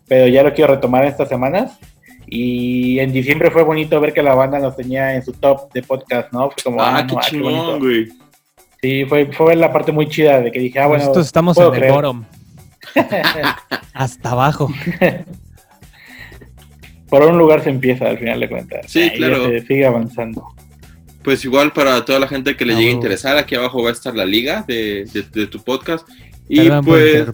pero 0.07 0.27
ya 0.27 0.41
lo 0.41 0.51
quiero 0.51 0.73
retomar 0.73 1.05
estas 1.05 1.29
semanas. 1.29 1.77
Y 2.25 2.97
en 2.97 3.11
diciembre 3.11 3.51
fue 3.51 3.61
bonito 3.61 4.01
ver 4.01 4.13
que 4.13 4.23
la 4.23 4.33
banda 4.33 4.57
nos 4.57 4.75
tenía 4.75 5.13
en 5.13 5.23
su 5.23 5.33
top 5.33 5.71
de 5.71 5.83
podcast, 5.83 6.33
¿no? 6.33 6.49
Fue 6.49 6.63
como, 6.63 6.81
Ah, 6.81 7.03
no, 7.03 7.07
qué 7.07 7.13
ah, 7.13 7.29
bonito. 7.29 7.29
chingón, 7.29 7.79
güey. 7.79 8.07
Sí, 8.81 9.05
fue, 9.05 9.31
fue 9.31 9.55
la 9.55 9.71
parte 9.71 9.91
muy 9.91 10.09
chida 10.09 10.41
de 10.41 10.51
que 10.51 10.57
dije, 10.59 10.79
ah, 10.79 10.87
bueno. 10.87 11.03
Nosotros 11.03 11.27
estamos 11.27 11.55
puedo 11.55 11.71
en 11.75 11.83
el 11.83 11.91
bottom. 11.91 12.25
Hasta 13.93 14.31
abajo. 14.31 14.69
Por 17.09 17.21
un 17.25 17.37
lugar 17.37 17.61
se 17.61 17.69
empieza 17.69 18.07
al 18.09 18.17
final 18.17 18.39
de 18.39 18.49
cuentas. 18.49 18.87
Sí, 18.87 19.01
Ahí 19.01 19.17
claro. 19.17 19.45
Se 19.45 19.61
sigue 19.67 19.85
avanzando. 19.85 20.43
Pues 21.23 21.43
igual 21.45 21.71
para 21.73 22.03
toda 22.05 22.19
la 22.19 22.27
gente 22.27 22.55
que 22.57 22.65
le 22.65 22.73
Ah, 22.73 22.77
llegue 22.77 22.89
a 22.89 22.93
interesar, 22.93 23.37
aquí 23.37 23.55
abajo 23.55 23.81
va 23.83 23.89
a 23.89 23.93
estar 23.93 24.15
la 24.15 24.25
liga 24.25 24.63
de, 24.67 25.05
de- 25.13 25.23
de 25.23 25.47
tu 25.47 25.63
podcast. 25.63 26.07
Y 26.49 26.57
Perdón 26.57 26.85
pues, 26.85 27.25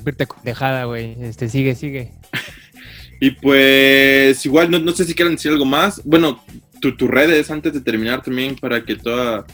dejada, 0.44 0.86
güey. 0.86 1.16
Este, 1.22 1.50
sigue, 1.50 1.74
sigue. 1.76 2.12
y 3.20 3.32
pues 3.32 4.46
igual, 4.46 4.70
no, 4.72 4.80
no 4.80 4.92
sé 4.92 5.06
si 5.06 5.14
quieran 5.16 5.36
decir 5.36 5.52
algo 5.52 5.66
más. 5.66 6.02
Bueno, 6.06 6.44
tu- 6.80 6.96
tus 6.96 7.10
redes 7.10 7.50
antes 7.52 7.74
de 7.74 7.82
terminar 7.82 8.22
también 8.22 8.56
para 8.56 8.84
que 8.84 8.96
toda 8.96 9.46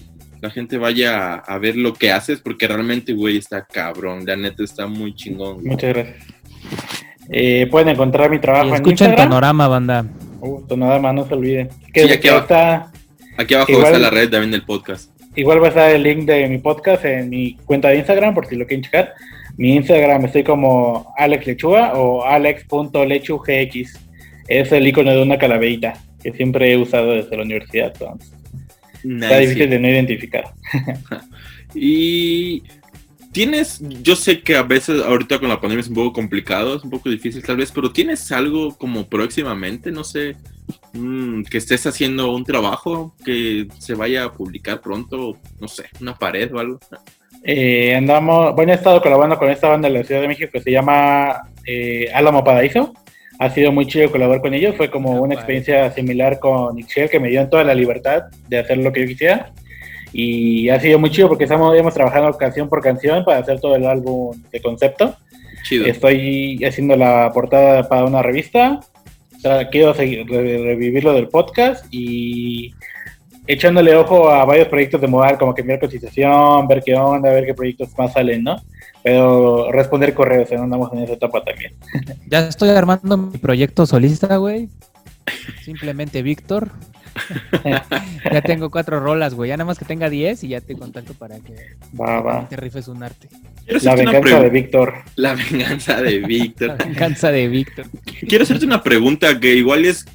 la 0.41 0.49
gente 0.51 0.77
vaya 0.77 1.35
a, 1.35 1.37
a 1.37 1.57
ver 1.57 1.75
lo 1.77 1.93
que 1.93 2.11
haces, 2.11 2.39
porque 2.41 2.67
realmente, 2.67 3.13
güey, 3.13 3.37
está 3.37 3.65
cabrón. 3.65 4.25
La 4.25 4.35
neta 4.35 4.63
está 4.63 4.85
muy 4.87 5.15
chingón. 5.15 5.55
güey. 5.55 5.67
Muchas 5.67 5.93
gracias. 5.93 6.17
Eh, 7.29 7.67
pueden 7.71 7.87
encontrar 7.89 8.29
mi 8.29 8.39
trabajo 8.39 8.65
Y 8.65 8.69
en 8.69 8.75
escuchen 8.75 8.91
Instagram. 9.07 9.29
Panorama, 9.29 9.67
banda. 9.67 10.05
Uh, 10.41 10.61
nada 10.77 10.99
más, 10.99 11.13
no 11.15 11.27
se 11.27 11.33
olviden. 11.33 11.69
Que, 11.91 12.03
Sí, 12.05 12.11
aquí 12.11 12.27
que 12.29 12.37
está, 12.37 12.91
Aquí 13.37 13.53
abajo 13.53 13.71
Igual- 13.71 13.85
está 13.87 13.99
la 13.99 14.09
red 14.09 14.29
también 14.29 14.51
del 14.51 14.63
podcast. 14.63 15.11
igual 15.35 15.61
va 15.61 15.65
a 15.65 15.69
estar 15.69 15.91
el 15.91 16.03
link 16.03 16.19
de 16.25 16.47
mi 16.47 16.57
podcast 16.59 17.03
en 17.05 17.29
mi 17.29 17.55
cuenta 17.65 17.89
de 17.89 17.97
Instagram, 17.97 18.33
por 18.33 18.47
si 18.47 18.55
lo 18.55 18.65
quieren 18.65 18.83
checar. 18.83 19.13
Mi 19.57 19.75
Instagram 19.75 20.25
estoy 20.25 20.43
como 20.43 21.13
Alex 21.17 21.45
Lechuga 21.47 21.93
o 21.95 22.23
alex.lechugx. 22.25 23.99
Es 24.47 24.71
el 24.71 24.87
icono 24.87 25.11
de 25.11 25.21
una 25.21 25.37
calaverita 25.37 25.93
que 26.21 26.31
siempre 26.33 26.71
he 26.71 26.77
usado 26.77 27.11
desde 27.13 27.35
la 27.35 27.43
universidad. 27.43 27.91
entonces, 27.93 28.31
Está 28.95 29.09
Nice. 29.37 29.39
difícil 29.39 29.69
de 29.69 29.79
no 29.79 29.87
identificar. 29.89 30.45
Y 31.75 32.63
tienes, 33.35 33.81
yo 34.01 34.15
sé 34.15 34.43
que 34.43 34.55
a 34.55 34.63
veces 34.63 35.03
ahorita 35.03 35.39
con 35.39 35.49
la 35.49 35.59
pandemia 35.59 35.81
es 35.81 35.89
un 35.89 35.95
poco 35.95 36.13
complicado, 36.13 36.77
es 36.77 36.85
un 36.85 36.89
poco 36.89 37.09
difícil 37.09 37.43
tal 37.43 37.57
vez, 37.57 37.69
pero 37.69 37.91
tienes 37.91 38.31
algo 38.31 38.77
como 38.77 39.09
próximamente, 39.09 39.91
no 39.91 40.05
sé, 40.05 40.37
mm, 40.93 41.43
que 41.43 41.57
estés 41.57 41.85
haciendo 41.85 42.33
un 42.33 42.45
trabajo 42.45 43.13
que 43.25 43.67
se 43.77 43.93
vaya 43.93 44.23
a 44.23 44.31
publicar 44.31 44.79
pronto, 44.79 45.37
no 45.59 45.67
sé, 45.67 45.83
una 45.99 46.15
pared 46.15 46.49
o 46.55 46.59
algo. 46.59 46.79
Eh, 47.43 47.93
andamos, 47.93 48.55
bueno, 48.55 48.71
he 48.71 48.75
estado 48.75 49.01
colaborando 49.01 49.37
con 49.37 49.49
esta 49.49 49.67
banda 49.67 49.89
de 49.89 49.95
la 49.95 50.03
Ciudad 50.05 50.21
de 50.21 50.29
México 50.29 50.49
que 50.53 50.61
se 50.61 50.71
llama 50.71 51.41
eh, 51.65 52.09
Álamo 52.13 52.41
Paraíso. 52.41 52.93
ha 53.37 53.49
sido 53.49 53.73
muy 53.73 53.85
chido 53.85 54.09
colaborar 54.11 54.41
con 54.41 54.53
ellos. 54.53 54.77
Fue 54.77 54.89
como 54.89 55.21
una 55.21 55.35
experiencia 55.35 55.91
similar 55.91 56.39
con 56.39 56.79
Ixchel, 56.79 57.09
que 57.09 57.19
me 57.19 57.27
dio 57.27 57.49
toda 57.49 57.65
la 57.65 57.75
libertad 57.75 58.27
de 58.47 58.59
hacer 58.59 58.77
lo 58.77 58.93
que 58.93 59.01
yo 59.01 59.07
quisiera. 59.07 59.51
Y 60.17 60.69
ha 60.69 60.79
sido 60.79 60.97
muy 60.97 61.09
chido 61.09 61.27
porque 61.27 61.43
estamos, 61.43 61.77
hemos 61.77 61.93
trabajado 61.93 62.31
canción 62.37 62.69
por 62.69 62.81
canción 62.81 63.25
para 63.25 63.39
hacer 63.39 63.59
todo 63.59 63.75
el 63.75 63.85
álbum 63.85 64.33
de 64.49 64.61
concepto. 64.61 65.13
Chido. 65.67 65.85
Estoy 65.85 66.63
haciendo 66.63 66.95
la 66.95 67.29
portada 67.33 67.89
para 67.89 68.05
una 68.05 68.21
revista. 68.21 68.79
Quiero 69.71 69.93
seguir, 69.93 70.25
re- 70.25 70.57
revivir 70.59 71.03
lo 71.03 71.11
del 71.11 71.27
podcast 71.27 71.85
y 71.91 72.73
echándole 73.45 73.93
ojo 73.93 74.29
a 74.29 74.45
varios 74.45 74.69
proyectos 74.69 75.01
de 75.01 75.07
modal, 75.07 75.37
como 75.37 75.53
que 75.53 75.61
enviar 75.61 75.81
cotización, 75.81 76.65
ver 76.69 76.81
qué 76.81 76.95
onda, 76.95 77.29
ver 77.33 77.45
qué 77.45 77.53
proyectos 77.53 77.89
más 77.97 78.13
salen, 78.13 78.41
¿no? 78.43 78.55
Pero 79.03 79.69
responder 79.69 80.13
correos, 80.13 80.49
¿eh? 80.49 80.55
andamos 80.55 80.93
en 80.93 80.99
esa 80.99 81.13
etapa 81.13 81.43
también. 81.43 81.73
Ya 82.27 82.47
estoy 82.47 82.69
armando 82.69 83.17
mi 83.17 83.37
proyecto 83.37 83.85
solista, 83.85 84.37
güey. 84.37 84.69
Simplemente 85.63 86.21
Víctor. 86.21 86.71
ya 88.31 88.41
tengo 88.41 88.69
cuatro 88.69 88.99
rolas, 88.99 89.33
güey. 89.33 89.49
Ya 89.49 89.57
nada 89.57 89.65
más 89.67 89.79
que 89.79 89.85
tenga 89.85 90.09
diez 90.09 90.43
y 90.43 90.49
ya 90.49 90.61
te 90.61 90.75
contacto 90.75 91.13
para 91.13 91.39
que 91.39 91.55
Va, 91.99 92.21
va. 92.21 92.49
te 92.49 92.55
rifes 92.57 92.87
un 92.87 93.03
arte. 93.03 93.29
Quiero 93.65 93.79
La 93.83 93.95
venganza 93.95 94.39
de 94.41 94.49
Víctor. 94.49 94.93
La 95.15 95.35
venganza 95.35 96.01
de 96.01 96.19
La 96.21 96.27
Víctor. 96.27 96.77
venganza 96.77 97.31
de 97.31 97.47
Víctor. 97.47 97.85
Quiero 98.27 98.43
hacerte 98.43 98.65
una 98.65 98.83
pregunta 98.83 99.39
que 99.39 99.55
igual 99.55 99.85
es 99.85 100.05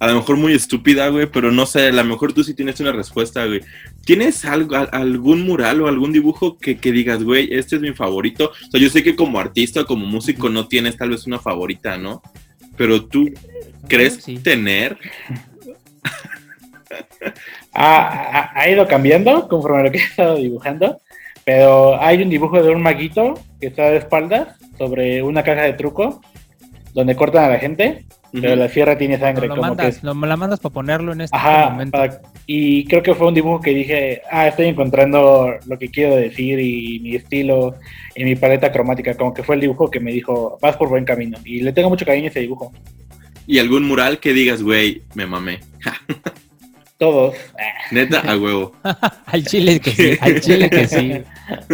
a 0.00 0.08
lo 0.08 0.16
mejor 0.16 0.36
muy 0.36 0.52
estúpida, 0.52 1.08
güey, 1.08 1.26
pero 1.26 1.50
no 1.50 1.64
sé, 1.66 1.86
a 1.88 1.92
lo 1.92 2.04
mejor 2.04 2.32
tú 2.34 2.44
sí 2.44 2.52
tienes 2.52 2.78
una 2.80 2.92
respuesta, 2.92 3.46
güey. 3.46 3.62
¿Tienes 4.04 4.44
algo, 4.44 4.76
al- 4.76 4.90
algún 4.92 5.42
mural 5.42 5.80
o 5.80 5.88
algún 5.88 6.12
dibujo 6.12 6.58
que, 6.58 6.76
que 6.76 6.92
digas, 6.92 7.22
güey, 7.22 7.48
este 7.54 7.76
es 7.76 7.82
mi 7.82 7.92
favorito? 7.94 8.50
O 8.50 8.70
sea, 8.70 8.80
yo 8.80 8.90
sé 8.90 9.02
que 9.02 9.16
como 9.16 9.38
artista 9.38 9.80
o 9.82 9.86
como 9.86 10.04
músico 10.04 10.50
no 10.50 10.68
tienes 10.68 10.96
tal 10.98 11.10
vez 11.10 11.26
una 11.26 11.38
favorita, 11.38 11.96
¿no? 11.96 12.22
Pero 12.76 13.06
tú 13.06 13.30
crees 13.88 14.14
Sí. 14.22 14.36
tener... 14.38 14.98
Ha, 17.76 18.50
ha- 18.60 18.68
ido 18.70 18.86
cambiando 18.86 19.48
conforme 19.48 19.80
a 19.80 19.82
lo 19.84 19.90
que 19.90 19.98
he 19.98 20.02
estado 20.02 20.36
dibujando, 20.36 20.98
pero 21.44 22.00
hay 22.00 22.22
un 22.22 22.30
dibujo 22.30 22.62
de 22.62 22.70
un 22.70 22.80
maguito 22.82 23.34
que 23.60 23.66
está 23.66 23.90
de 23.90 23.96
espaldas 23.98 24.48
sobre 24.78 25.22
una 25.22 25.42
caja 25.42 25.62
de 25.62 25.72
truco 25.72 26.20
donde 26.92 27.16
cortan 27.16 27.44
a 27.46 27.48
la 27.48 27.58
gente, 27.58 28.04
pero 28.32 28.52
Ujú. 28.52 28.60
la 28.60 28.68
sierra 28.68 28.96
tiene 28.96 29.18
sangre. 29.18 29.48
lo 29.48 29.56
como 29.56 29.62
mandas, 29.68 29.98
que 29.98 30.06
lo, 30.06 30.14
me 30.14 30.28
la 30.28 30.36
mandas 30.36 30.60
para 30.60 30.72
ponerlo 30.72 31.12
en 31.12 31.22
este 31.22 31.36
Ajá, 31.36 31.70
momento. 31.70 31.98
para- 31.98 32.20
y 32.46 32.84
creo 32.84 33.02
que 33.02 33.14
fue 33.14 33.26
un 33.26 33.34
dibujo 33.34 33.60
que 33.60 33.70
dije, 33.74 34.22
ah, 34.30 34.46
estoy 34.46 34.66
encontrando 34.66 35.54
lo 35.66 35.78
que 35.78 35.88
quiero 35.88 36.14
decir 36.14 36.60
y 36.60 37.00
mi 37.00 37.16
estilo 37.16 37.74
y 38.14 38.22
mi 38.24 38.36
paleta 38.36 38.70
cromática, 38.70 39.16
como 39.16 39.34
que 39.34 39.42
fue 39.42 39.56
el 39.56 39.62
dibujo 39.62 39.90
que 39.90 39.98
me 39.98 40.12
dijo, 40.12 40.58
vas 40.62 40.76
por 40.76 40.88
buen 40.88 41.04
camino. 41.04 41.38
Y 41.44 41.60
le 41.62 41.72
tengo 41.72 41.88
mucho 41.88 42.06
cariño 42.06 42.26
a 42.26 42.30
ese 42.30 42.40
dibujo. 42.40 42.72
Y 43.48 43.58
algún 43.58 43.84
mural 43.88 44.20
que 44.20 44.32
digas, 44.32 44.62
güey, 44.62 45.02
me 45.14 45.26
mamé. 45.26 45.58
Todos. 46.98 47.34
Neta, 47.90 48.20
a 48.20 48.36
huevo. 48.36 48.72
Al 49.26 49.44
chile 49.44 49.80
que 49.80 49.90
sí, 49.90 50.16
al 50.20 50.40
chile 50.40 50.70
que 50.70 50.86
sí. 50.86 51.22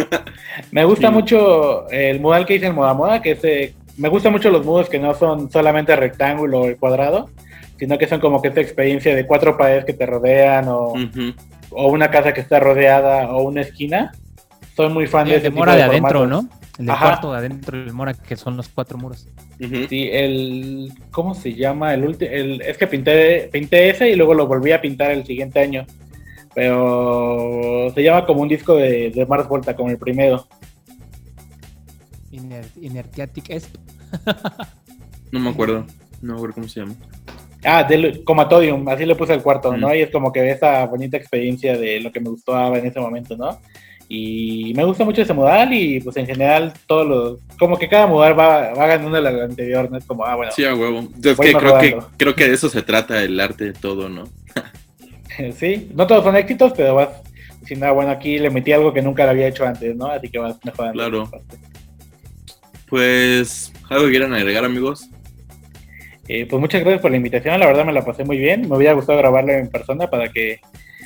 Me 0.71 0.83
gusta 0.83 1.07
Sí. 1.09 1.13
mucho 1.13 1.89
el 1.89 2.19
mural 2.19 2.45
que 2.45 2.55
hice 2.55 2.65
en 2.67 2.75
Moda 2.75 2.93
Moda, 2.93 3.21
que 3.21 3.31
es, 3.31 3.43
eh, 3.43 3.73
me 3.97 4.09
gustan 4.09 4.31
mucho 4.31 4.49
los 4.49 4.65
mudos 4.65 4.89
que 4.89 4.99
no 4.99 5.13
son 5.13 5.51
solamente 5.51 5.95
rectángulo 5.95 6.61
o 6.63 6.75
cuadrado, 6.77 7.29
sino 7.77 7.97
que 7.97 8.07
son 8.07 8.19
como 8.19 8.41
que 8.41 8.47
esta 8.49 8.61
experiencia 8.61 9.15
de 9.15 9.25
cuatro 9.27 9.57
paredes 9.57 9.85
que 9.85 9.93
te 9.93 10.05
rodean 10.05 10.67
o, 10.69 10.93
o 11.71 11.87
una 11.89 12.09
casa 12.09 12.33
que 12.33 12.41
está 12.41 12.59
rodeada 12.59 13.31
o 13.31 13.43
una 13.43 13.61
esquina. 13.61 14.11
Soy 14.75 14.89
muy 14.89 15.05
fan 15.07 15.25
Sí, 15.25 15.31
de 15.31 15.37
ese 15.37 15.49
de 15.49 15.51
tipo 15.51 15.65
de 15.65 15.83
adentro, 15.83 16.19
formatos. 16.21 16.29
¿no? 16.29 16.60
El 16.79 16.89
Ajá. 16.89 17.05
cuarto 17.05 17.31
de 17.31 17.37
adentro 17.37 17.77
del 17.77 17.93
Mora, 17.93 18.13
que 18.13 18.35
son 18.37 18.55
los 18.57 18.69
cuatro 18.69 18.97
muros. 18.97 19.27
Sí, 19.89 20.09
el. 20.11 20.91
¿Cómo 21.11 21.35
se 21.35 21.53
llama? 21.53 21.93
El 21.93 22.05
último. 22.05 22.31
El, 22.31 22.61
es 22.61 22.77
que 22.77 22.87
pinté, 22.87 23.49
pinté 23.51 23.89
ese 23.89 24.09
y 24.09 24.15
luego 24.15 24.33
lo 24.33 24.47
volví 24.47 24.71
a 24.71 24.81
pintar 24.81 25.11
el 25.11 25.25
siguiente 25.25 25.59
año. 25.59 25.85
Pero 26.55 27.91
se 27.93 28.03
llama 28.03 28.25
como 28.25 28.41
un 28.41 28.47
disco 28.47 28.75
de, 28.75 29.11
de 29.11 29.25
Mars 29.25 29.47
Volta, 29.47 29.75
como 29.75 29.89
el 29.89 29.97
primero. 29.97 30.47
Iner- 32.31 32.69
Inertiatic 32.81 33.49
Esp. 33.49 33.75
No 35.31 35.39
me 35.39 35.49
acuerdo. 35.49 35.85
No 36.21 36.33
me 36.33 36.39
acuerdo 36.39 36.55
cómo 36.55 36.67
se 36.67 36.81
llama. 36.81 36.93
Ah, 37.63 37.83
del 37.85 38.23
Comatodium, 38.25 38.85
así 38.89 39.05
le 39.05 39.15
puse 39.15 39.33
el 39.33 39.41
cuarto, 39.41 39.77
¿no? 39.77 39.95
Y 39.95 40.01
es 40.01 40.09
como 40.11 40.29
que 40.33 40.49
esa 40.51 40.85
bonita 40.87 41.15
experiencia 41.15 41.77
de 41.77 42.01
lo 42.01 42.11
que 42.11 42.19
me 42.19 42.29
gustó 42.29 42.53
Ava 42.53 42.79
en 42.79 42.87
ese 42.87 42.99
momento, 42.99 43.37
¿no? 43.37 43.57
Y 44.13 44.73
me 44.75 44.83
gusta 44.83 45.05
mucho 45.05 45.21
ese 45.21 45.33
modal 45.33 45.73
y 45.73 46.01
pues 46.01 46.17
en 46.17 46.25
general 46.25 46.73
todos 46.85 47.07
los... 47.07 47.39
Como 47.57 47.79
que 47.79 47.87
cada 47.87 48.07
modal 48.07 48.37
va, 48.37 48.73
va 48.73 48.87
ganando 48.87 49.17
el 49.17 49.25
anterior, 49.25 49.89
¿no? 49.89 49.97
Es 49.97 50.03
como, 50.03 50.25
ah, 50.25 50.35
bueno, 50.35 50.51
Sí, 50.51 50.65
a 50.65 50.75
huevo. 50.75 51.07
Es 51.23 51.37
Voy 51.37 51.47
que 51.47 51.53
creo, 51.57 51.79
que 51.79 51.97
creo 52.17 52.35
que 52.35 52.49
de 52.49 52.53
eso 52.55 52.67
se 52.67 52.81
trata 52.81 53.23
el 53.23 53.39
arte 53.39 53.63
de 53.63 53.71
todo, 53.71 54.09
¿no? 54.09 54.25
sí, 55.57 55.89
no 55.95 56.07
todos 56.07 56.25
son 56.25 56.35
éxitos, 56.35 56.73
pero 56.75 56.95
vas 56.95 57.07
diciendo, 57.61 57.85
ah, 57.85 57.91
bueno, 57.91 58.11
aquí 58.11 58.37
le 58.37 58.49
metí 58.49 58.73
algo 58.73 58.91
que 58.91 59.01
nunca 59.01 59.23
lo 59.23 59.29
había 59.29 59.47
hecho 59.47 59.65
antes, 59.65 59.95
¿no? 59.95 60.07
Así 60.07 60.27
que 60.27 60.39
vas 60.39 60.57
mejorando. 60.65 60.99
Claro. 60.99 61.31
Pues, 62.89 63.71
¿algo 63.89 64.03
que 64.03 64.11
quieran 64.11 64.33
agregar, 64.33 64.65
amigos? 64.65 65.07
Eh, 66.27 66.45
pues 66.47 66.59
muchas 66.59 66.81
gracias 66.81 67.01
por 67.01 67.11
la 67.11 67.17
invitación, 67.17 67.57
la 67.61 67.67
verdad 67.67 67.85
me 67.85 67.93
la 67.93 68.03
pasé 68.03 68.25
muy 68.25 68.39
bien. 68.39 68.67
Me 68.67 68.75
hubiera 68.75 68.91
gustado 68.91 69.19
grabarlo 69.19 69.53
en 69.53 69.69
persona 69.69 70.09
para 70.09 70.27
que 70.27 70.59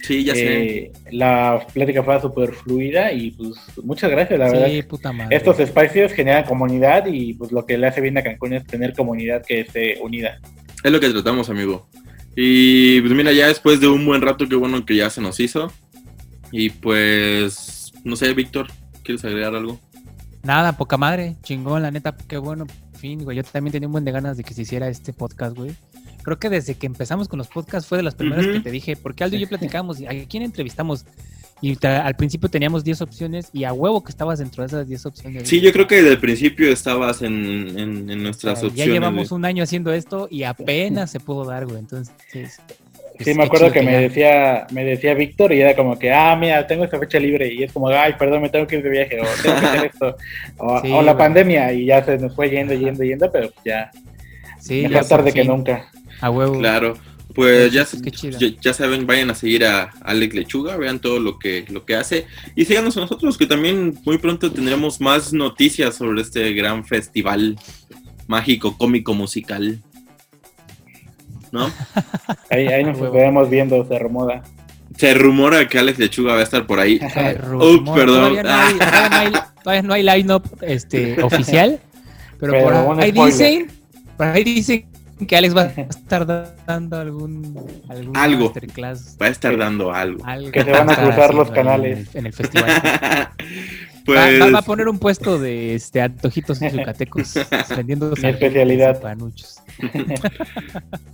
Sí, 0.03 0.23
ya 0.23 0.33
sé. 0.33 0.67
eh, 0.67 0.91
la 1.11 1.65
plática 1.73 2.03
fuera 2.03 2.21
súper 2.21 2.53
fluida 2.53 3.11
y 3.11 3.31
pues 3.31 3.55
muchas 3.83 4.11
gracias, 4.11 4.39
la 4.39 4.51
verdad. 4.51 4.67
Sí, 4.67 4.83
puta 4.83 5.11
madre. 5.11 5.35
Estos 5.35 5.59
espacios 5.59 6.11
generan 6.13 6.45
comunidad 6.45 7.05
y 7.07 7.33
pues 7.33 7.51
lo 7.51 7.65
que 7.65 7.77
le 7.77 7.87
hace 7.87 8.01
bien 8.01 8.17
a 8.17 8.23
Cancún 8.23 8.53
es 8.53 8.65
tener 8.65 8.93
comunidad 8.93 9.43
que 9.45 9.61
esté 9.61 9.97
unida. 10.01 10.39
Es 10.83 10.91
lo 10.91 10.99
que 10.99 11.09
tratamos, 11.09 11.49
amigo. 11.49 11.87
Y 12.35 13.01
pues 13.01 13.13
mira, 13.13 13.31
ya 13.31 13.47
después 13.47 13.79
de 13.79 13.87
un 13.87 14.05
buen 14.05 14.21
rato, 14.21 14.47
qué 14.47 14.55
bueno 14.55 14.85
que 14.85 14.95
ya 14.95 15.09
se 15.09 15.21
nos 15.21 15.39
hizo. 15.39 15.71
Y 16.51 16.69
pues, 16.69 17.91
no 18.03 18.15
sé, 18.15 18.33
Víctor, 18.33 18.67
¿quieres 19.03 19.23
agregar 19.25 19.55
algo? 19.55 19.79
Nada, 20.43 20.77
poca 20.77 20.97
madre, 20.97 21.35
chingón, 21.41 21.81
la 21.81 21.91
neta, 21.91 22.15
qué 22.27 22.37
bueno. 22.37 22.67
Fin, 22.99 23.23
güey. 23.23 23.37
Yo 23.37 23.43
también 23.43 23.71
tenía 23.71 23.87
un 23.87 23.93
buen 23.93 24.05
de 24.05 24.11
ganas 24.11 24.37
de 24.37 24.43
que 24.43 24.53
se 24.53 24.61
hiciera 24.61 24.87
este 24.87 25.11
podcast, 25.11 25.55
güey. 25.55 25.71
Creo 26.25 26.37
que 26.39 26.49
desde 26.49 26.75
que 26.75 26.87
empezamos 26.87 27.27
con 27.29 27.37
los 27.37 27.47
podcasts 27.47 27.87
fue 27.87 27.97
de 27.99 28.03
las 28.03 28.15
primeras 28.15 28.45
que 28.47 28.59
te 28.59 28.71
dije, 28.71 28.97
porque 28.97 29.23
Aldo 29.23 29.37
y 29.37 29.39
yo 29.39 29.47
platicamos, 29.49 30.01
¿a 30.01 30.09
quién 30.27 30.43
entrevistamos? 30.43 31.05
Y 31.61 31.77
al 31.85 32.15
principio 32.15 32.49
teníamos 32.49 32.83
10 32.83 33.01
opciones 33.01 33.49
y 33.53 33.63
a 33.63 33.71
huevo 33.71 34.03
que 34.03 34.11
estabas 34.11 34.39
dentro 34.39 34.63
de 34.63 34.67
esas 34.67 34.87
10 34.87 35.05
opciones. 35.05 35.47
Sí, 35.47 35.61
yo 35.61 35.71
creo 35.71 35.87
que 35.87 35.95
desde 35.95 36.09
el 36.11 36.19
principio 36.19 36.69
estabas 36.69 37.21
en, 37.21 37.33
en- 37.79 38.09
en 38.09 38.19
O 38.19 38.23
nuestras 38.23 38.59
sea, 38.59 38.67
opciones. 38.67 38.87
ya 38.87 38.91
llevamos 38.93 39.31
un 39.31 39.45
año 39.45 39.63
haciendo 39.63 39.93
esto 39.93 40.27
y 40.29 40.43
apenas 40.43 41.09
se 41.11 41.19
pudo 41.21 41.45
dar, 41.45 41.65
güey. 41.65 41.79
Entonces, 41.79 42.13
Sí, 43.17 43.23
qué 43.23 43.33
me 43.35 43.45
acuerdo 43.45 43.71
que 43.71 43.81
me 43.81 43.93
ya- 43.93 43.99
decía, 43.99 44.67
me 44.71 44.83
decía 44.83 45.13
Víctor 45.13 45.53
y 45.53 45.61
era 45.61 45.73
como 45.75 45.97
que, 45.97 46.11
ah, 46.11 46.35
mira, 46.35 46.67
tengo 46.67 46.83
esta 46.83 46.99
fecha 46.99 47.17
libre 47.19 47.53
y 47.53 47.63
es 47.63 47.71
como, 47.71 47.87
ay, 47.87 48.13
perdón, 48.19 48.41
me 48.41 48.49
tengo 48.49 48.67
que 48.67 48.75
ir 48.75 48.83
de 48.83 48.89
viaje 48.89 49.21
o 49.21 49.23
tengo 49.41 49.59
que 49.61 49.65
hacer 49.65 49.85
esto 49.93 50.17
o, 50.57 50.81
Sí, 50.81 50.91
o 50.91 51.01
la 51.01 51.13
güey. 51.13 51.23
pandemia 51.25 51.71
y 51.71 51.85
ya 51.85 52.03
se 52.03 52.17
nos 52.17 52.35
fue 52.35 52.49
yendo, 52.49 52.73
yendo, 52.73 53.03
yendo, 53.05 53.31
pero 53.31 53.49
pues 53.51 53.63
ya, 53.63 53.89
Sí, 54.59 54.81
mejor 54.81 55.03
ya 55.03 55.07
tarde 55.07 55.31
que 55.31 55.45
nunca. 55.45 55.89
A 56.21 56.29
huevo. 56.29 56.59
Claro. 56.59 56.97
Pues 57.35 57.73
ya, 57.73 57.85
ya, 58.39 58.47
ya 58.61 58.73
saben, 58.73 59.05
vayan 59.05 59.29
a 59.29 59.35
seguir 59.35 59.65
a 59.65 59.91
Alex 60.01 60.33
Lechuga, 60.33 60.77
vean 60.77 60.99
todo 60.99 61.19
lo 61.19 61.37
que, 61.37 61.65
lo 61.69 61.83
que 61.83 61.95
hace 61.95 62.27
y 62.55 62.63
síganos 62.63 62.95
a 62.95 63.01
nosotros, 63.01 63.37
que 63.37 63.45
también 63.45 63.99
muy 64.05 64.17
pronto 64.19 64.49
tendremos 64.49 65.01
más 65.01 65.33
noticias 65.33 65.95
sobre 65.95 66.21
este 66.21 66.53
gran 66.53 66.85
festival 66.85 67.57
mágico, 68.27 68.77
cómico, 68.77 69.13
musical. 69.13 69.81
¿No? 71.51 71.69
Ahí, 72.49 72.67
ahí 72.67 72.83
nos 72.83 72.99
estaremos 72.99 73.49
viendo, 73.49 73.85
se 73.85 73.99
remoda. 73.99 74.43
Se 74.97 75.13
rumora 75.13 75.67
que 75.67 75.77
Alex 75.77 75.99
Lechuga 75.99 76.33
va 76.35 76.39
a 76.39 76.43
estar 76.43 76.65
por 76.65 76.79
ahí. 76.79 76.95
Ups, 77.01 77.41
rumora. 77.41 77.95
perdón. 77.95 78.35
Todavía 78.35 78.43
no 78.43 78.53
hay, 78.53 78.73
todavía 78.79 79.09
no 79.09 79.15
hay, 79.15 79.31
todavía 79.63 79.81
no 79.81 79.93
hay 79.93 80.03
line-up 80.03 80.43
este, 80.61 81.21
oficial, 81.21 81.79
pero, 82.39 82.53
Pero 82.53 82.85
por 82.85 83.01
ahí 83.01 83.11
dicen, 83.11 83.71
por 84.15 84.27
ahí 84.27 84.43
dicen 84.43 84.85
que 85.27 85.35
Alex 85.37 85.55
va 85.55 85.61
a 85.63 85.65
estar 85.81 86.25
dando 86.65 86.97
algún, 86.99 87.57
algún 87.89 88.17
Algo. 88.17 88.45
masterclass. 88.45 89.17
Va 89.21 89.27
a 89.27 89.29
estar 89.29 89.57
dando 89.57 89.91
algo. 89.93 90.25
algo 90.25 90.51
Que 90.51 90.63
se 90.63 90.71
van 90.71 90.89
a 90.89 90.95
cruzar 90.95 91.33
los 91.33 91.51
canales. 91.51 91.99
En 91.99 92.03
el, 92.07 92.09
en 92.19 92.25
el 92.27 92.33
festival. 92.33 92.81
pues, 94.05 94.19
Va, 94.41 94.45
va- 94.45 94.51
va 94.51 94.59
a 94.59 94.61
poner 94.63 94.87
un 94.87 94.99
puesto 94.99 95.39
de 95.39 95.75
este, 95.75 96.01
antojitos 96.01 96.59
yucatecos 96.59 97.33
vendiendo 97.75 98.11
Mi 98.21 98.29
especialidad. 98.29 98.97
y 98.99 99.01
panuchos. 99.01 99.57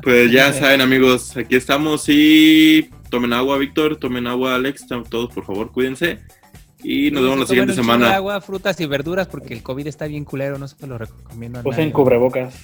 pues 0.04 0.32
ya 0.32 0.52
saben, 0.54 0.82
amigos, 0.82 1.36
aquí 1.38 1.56
estamos 1.56 2.06
y 2.08 2.90
tomen 3.10 3.34
agua, 3.34 3.58
Víctor, 3.58 3.98
tomen 3.98 4.28
agua, 4.28 4.56
Alex, 4.56 4.86
todos 5.10 5.34
por 5.34 5.46
favor, 5.46 5.72
cuídense. 5.72 6.20
Y 6.84 7.12
nos 7.12 7.22
vemos 7.22 7.40
la 7.42 7.46
siguiente 7.46 7.74
semana. 7.76 8.16
agua, 8.16 8.42
frutas 8.42 8.80
y 8.82 8.88
verduras 8.88 9.28
porque 9.28 9.54
el 9.54 9.62
COVID 9.62 9.86
está 9.86 10.08
bien 10.08 10.26
culero, 10.26 10.58
no 10.58 10.68
se 10.68 10.88
lo 10.88 10.98
recomiendo 10.98 11.60
a 11.60 11.62
Usen 11.62 11.78
nadie. 11.78 11.92
cubrebocas. 11.94 12.56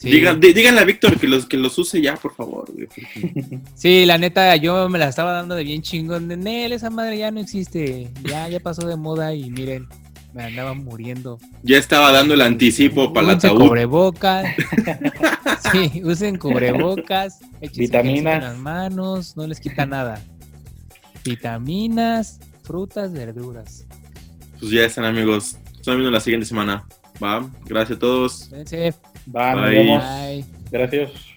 Sí. 0.00 0.10
Digan- 0.10 0.40
dí- 0.40 0.54
díganle 0.54 0.80
a 0.80 0.84
Víctor 0.84 1.18
que 1.20 1.28
los, 1.28 1.44
que 1.44 1.58
los 1.58 1.76
use 1.78 2.00
ya, 2.00 2.16
por 2.16 2.34
favor. 2.34 2.64
güey, 2.72 2.88
Sí, 3.74 4.06
la 4.06 4.16
neta, 4.16 4.56
yo 4.56 4.88
me 4.88 4.98
la 4.98 5.08
estaba 5.08 5.32
dando 5.32 5.54
de 5.54 5.62
bien 5.62 5.82
chingón. 5.82 6.26
De 6.26 6.38
Nel, 6.38 6.72
esa 6.72 6.88
madre 6.88 7.18
ya 7.18 7.30
no 7.30 7.38
existe. 7.38 8.10
Ya, 8.24 8.48
ya 8.48 8.60
pasó 8.60 8.86
de 8.86 8.96
moda 8.96 9.34
y 9.34 9.50
miren, 9.50 9.86
Me 10.32 10.44
andaba 10.44 10.72
muriendo. 10.72 11.38
Ya 11.62 11.76
estaba 11.76 12.12
dando 12.12 12.32
el 12.32 12.40
anticipo 12.40 13.12
para 13.12 13.26
el 13.32 13.36
Úsense 13.36 13.48
ataúd. 13.48 13.68
cubrebocas. 13.68 14.46
sí, 15.72 16.00
usen 16.02 16.38
cubrebocas. 16.38 17.38
Vitaminas. 17.76 18.36
en 18.36 18.40
las 18.42 18.56
manos, 18.58 19.36
no 19.36 19.46
les 19.46 19.60
quita 19.60 19.84
nada. 19.84 20.22
Vitaminas, 21.24 22.40
frutas, 22.62 23.12
verduras. 23.12 23.84
Pues 24.58 24.72
ya 24.72 24.84
están, 24.86 25.04
amigos. 25.04 25.56
Estamos 25.74 25.98
viendo 25.98 26.10
la 26.10 26.20
siguiente 26.20 26.46
semana. 26.46 26.86
Va. 27.22 27.46
Gracias 27.66 27.96
a 27.96 28.00
todos. 28.00 28.50
Bye. 29.32 29.70
vemos. 29.70 30.02
Bye. 30.02 30.44
Gracias. 30.70 31.29